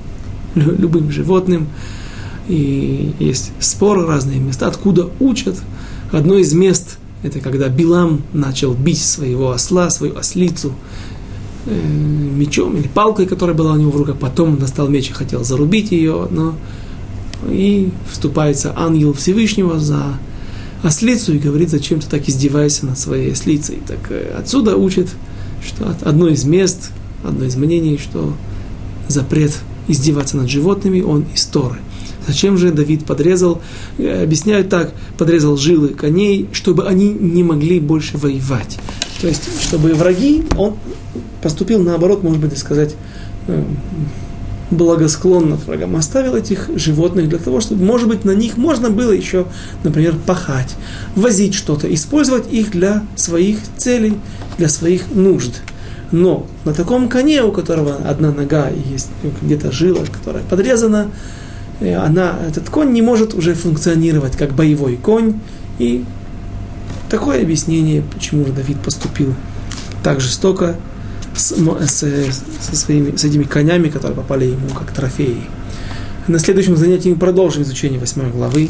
любым 0.55 1.11
животным– 1.11 1.68
и 2.47 3.13
есть 3.19 3.51
споры, 3.59 4.05
разные 4.05 4.39
места, 4.39 4.67
откуда 4.67 5.09
учат. 5.19 5.57
Одно 6.11 6.37
из 6.37 6.53
мест– 6.53 6.97
это 7.23 7.39
когда 7.39 7.69
Билам 7.69 8.21
начал 8.33 8.73
бить 8.73 9.01
своего 9.01 9.51
осла, 9.51 9.89
свою 9.89 10.17
ослицу 10.17 10.73
э, 11.65 11.71
мечом 11.73 12.75
или 12.75 12.87
палкой, 12.87 13.25
которая 13.25 13.55
была 13.55 13.73
у 13.73 13.77
него 13.77 13.91
в 13.91 13.97
руках. 13.97 14.17
Потом 14.17 14.49
он 14.49 14.57
достал 14.57 14.89
меч 14.89 15.09
и 15.09 15.13
хотел 15.13 15.43
зарубить 15.43 15.91
ее, 15.91 16.27
но 16.29 16.55
и 17.49 17.91
вступается 18.11 18.73
ангел 18.75 19.13
Всевышнего 19.13 19.79
за 19.79 20.03
ослицу 20.83 21.33
и 21.33 21.39
говорит, 21.39 21.69
зачем 21.69 22.01
ты 22.01 22.07
так 22.07 22.27
издеваешься 22.27 22.85
над 22.85 22.99
своей 22.99 23.31
ослицей. 23.31 23.79
Так 23.87 23.99
э, 24.09 24.35
отсюда 24.37 24.75
учат, 24.75 25.07
что 25.65 25.95
одно 26.01 26.27
из 26.27 26.43
мест, 26.43 26.91
одно 27.23 27.45
из 27.45 27.55
мнений, 27.55 27.97
что 27.97 28.33
запрет 29.07 29.57
издеваться 29.87 30.35
над 30.35 30.49
животными, 30.49 31.01
он 31.01 31.25
из 31.33 31.45
Торы– 31.45 31.77
Зачем 32.28 32.57
же 32.57 32.71
Давид 32.71 33.05
подрезал? 33.05 33.61
Э, 33.97 34.24
объясняют 34.24 34.69
так, 34.69 34.93
подрезал 35.17 35.57
жилы 35.57 35.89
коней, 35.89 36.49
чтобы 36.51 36.88
они 36.88 37.09
не 37.09 37.43
могли 37.43 37.80
больше 37.80 38.17
воевать. 38.17 38.80
То 39.21 39.28
есть, 39.28 39.43
чтобы 39.61 39.93
враги, 39.93 40.43
он 40.57 40.76
поступил 41.41 41.82
наоборот, 41.82 42.24
может 42.24 42.41
быть, 42.41 42.57
сказать, 42.57 42.95
э, 43.47 43.63
благосклонно 44.71 45.55
врагам. 45.55 45.95
Оставил 45.95 46.36
этих 46.36 46.69
животных 46.76 47.30
для 47.30 47.38
того, 47.38 47.61
чтобы, 47.61 47.84
может 47.84 48.07
быть, 48.07 48.26
на 48.26 48.32
них 48.32 48.57
можно 48.57 48.89
было 48.89 49.11
еще, 49.11 49.45
например, 49.84 50.15
пахать, 50.26 50.76
возить 51.15 51.53
что-то, 51.53 51.93
использовать 51.93 52.51
их 52.51 52.71
для 52.71 53.03
своих 53.15 53.59
целей, 53.78 54.17
для 54.57 54.69
своих 54.69 55.11
нужд. 55.13 55.61
Но 56.11 56.45
на 56.63 56.74
таком 56.74 57.09
коне, 57.09 57.43
у 57.43 57.51
которого 57.51 57.95
одна 57.95 58.32
нога 58.32 58.69
и 58.69 58.91
есть 58.91 59.09
где-то 59.41 59.71
жила, 59.71 60.01
которая 60.05 60.43
подрезана, 60.43 61.07
она, 61.91 62.39
этот 62.47 62.69
конь 62.69 62.91
не 62.91 63.01
может 63.01 63.34
уже 63.34 63.53
функционировать 63.55 64.38
как 64.38 64.53
боевой 64.53 64.97
конь. 64.97 65.39
И 65.79 66.05
такое 67.09 67.41
объяснение, 67.41 68.01
почему 68.01 68.45
же 68.45 68.53
Давид 68.53 68.79
поступил 68.79 69.34
так 70.03 70.19
жестоко 70.19 70.75
с, 71.36 71.51
с, 71.51 72.31
со 72.61 72.75
своими, 72.75 73.15
с 73.15 73.23
этими 73.23 73.43
конями, 73.43 73.89
которые 73.89 74.15
попали 74.15 74.45
ему 74.45 74.69
как 74.69 74.91
трофеи. 74.91 75.41
На 76.27 76.39
следующем 76.39 76.77
занятии 76.77 77.09
мы 77.09 77.15
продолжим 77.15 77.63
изучение 77.63 77.99
восьмой 77.99 78.29
главы. 78.29 78.69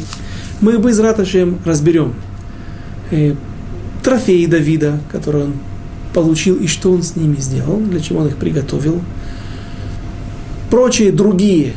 Мы 0.60 0.78
бы 0.78 0.90
из 0.90 0.98
Раташем 0.98 1.58
разберем 1.64 2.14
э, 3.10 3.34
трофеи 4.02 4.46
Давида, 4.46 5.00
которые 5.12 5.44
он 5.44 5.54
получил 6.12 6.56
и 6.56 6.66
что 6.66 6.90
он 6.92 7.02
с 7.02 7.16
ними 7.16 7.36
сделал, 7.36 7.78
для 7.78 8.00
чего 8.00 8.20
он 8.20 8.28
их 8.28 8.36
приготовил. 8.36 9.02
Прочие 10.70 11.12
другие 11.12 11.74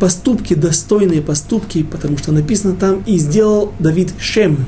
поступки, 0.00 0.54
достойные 0.54 1.20
поступки, 1.20 1.82
потому 1.84 2.18
что 2.18 2.32
написано 2.32 2.74
там, 2.74 3.02
и 3.06 3.18
сделал 3.18 3.72
Давид 3.78 4.14
Шем, 4.18 4.66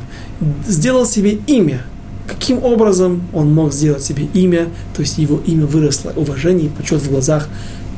сделал 0.69 1.07
себе 1.07 1.39
имя. 1.47 1.85
Каким 2.29 2.63
образом 2.63 3.23
он 3.33 3.53
мог 3.53 3.73
сделать 3.73 4.05
себе 4.05 4.29
имя, 4.35 4.69
то 4.95 5.01
есть 5.01 5.19
его 5.19 5.41
имя 5.45 5.67
выросло, 5.67 6.13
уважение 6.15 6.67
и 6.67 6.69
почет 6.69 7.01
в 7.01 7.11
глазах 7.11 7.49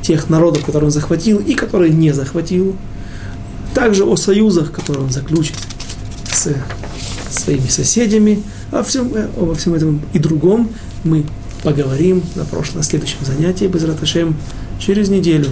тех 0.01 0.29
народов, 0.29 0.65
которые 0.65 0.85
он 0.85 0.91
захватил 0.91 1.39
и 1.39 1.53
которые 1.53 1.91
не 1.91 2.11
захватил. 2.11 2.75
Также 3.73 4.05
о 4.05 4.15
союзах, 4.15 4.71
которые 4.71 5.03
он 5.03 5.11
заключит 5.11 5.57
с, 6.31 6.55
своими 7.29 7.67
соседями. 7.67 8.41
О 8.71 8.81
всем, 8.83 9.13
э, 9.13 9.27
обо 9.37 9.55
всем 9.55 9.73
этом 9.73 10.01
и 10.13 10.19
другом 10.19 10.69
мы 11.03 11.25
поговорим 11.63 12.23
на 12.35 12.45
прошлом, 12.45 12.77
на 12.77 12.83
следующем 12.83 13.17
занятии, 13.25 13.65
без 13.65 13.83
Раташем, 13.83 14.35
через 14.79 15.09
неделю. 15.09 15.47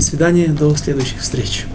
Свидания, 0.00 0.48
до 0.48 0.74
следующих 0.76 1.20
встреч. 1.20 1.66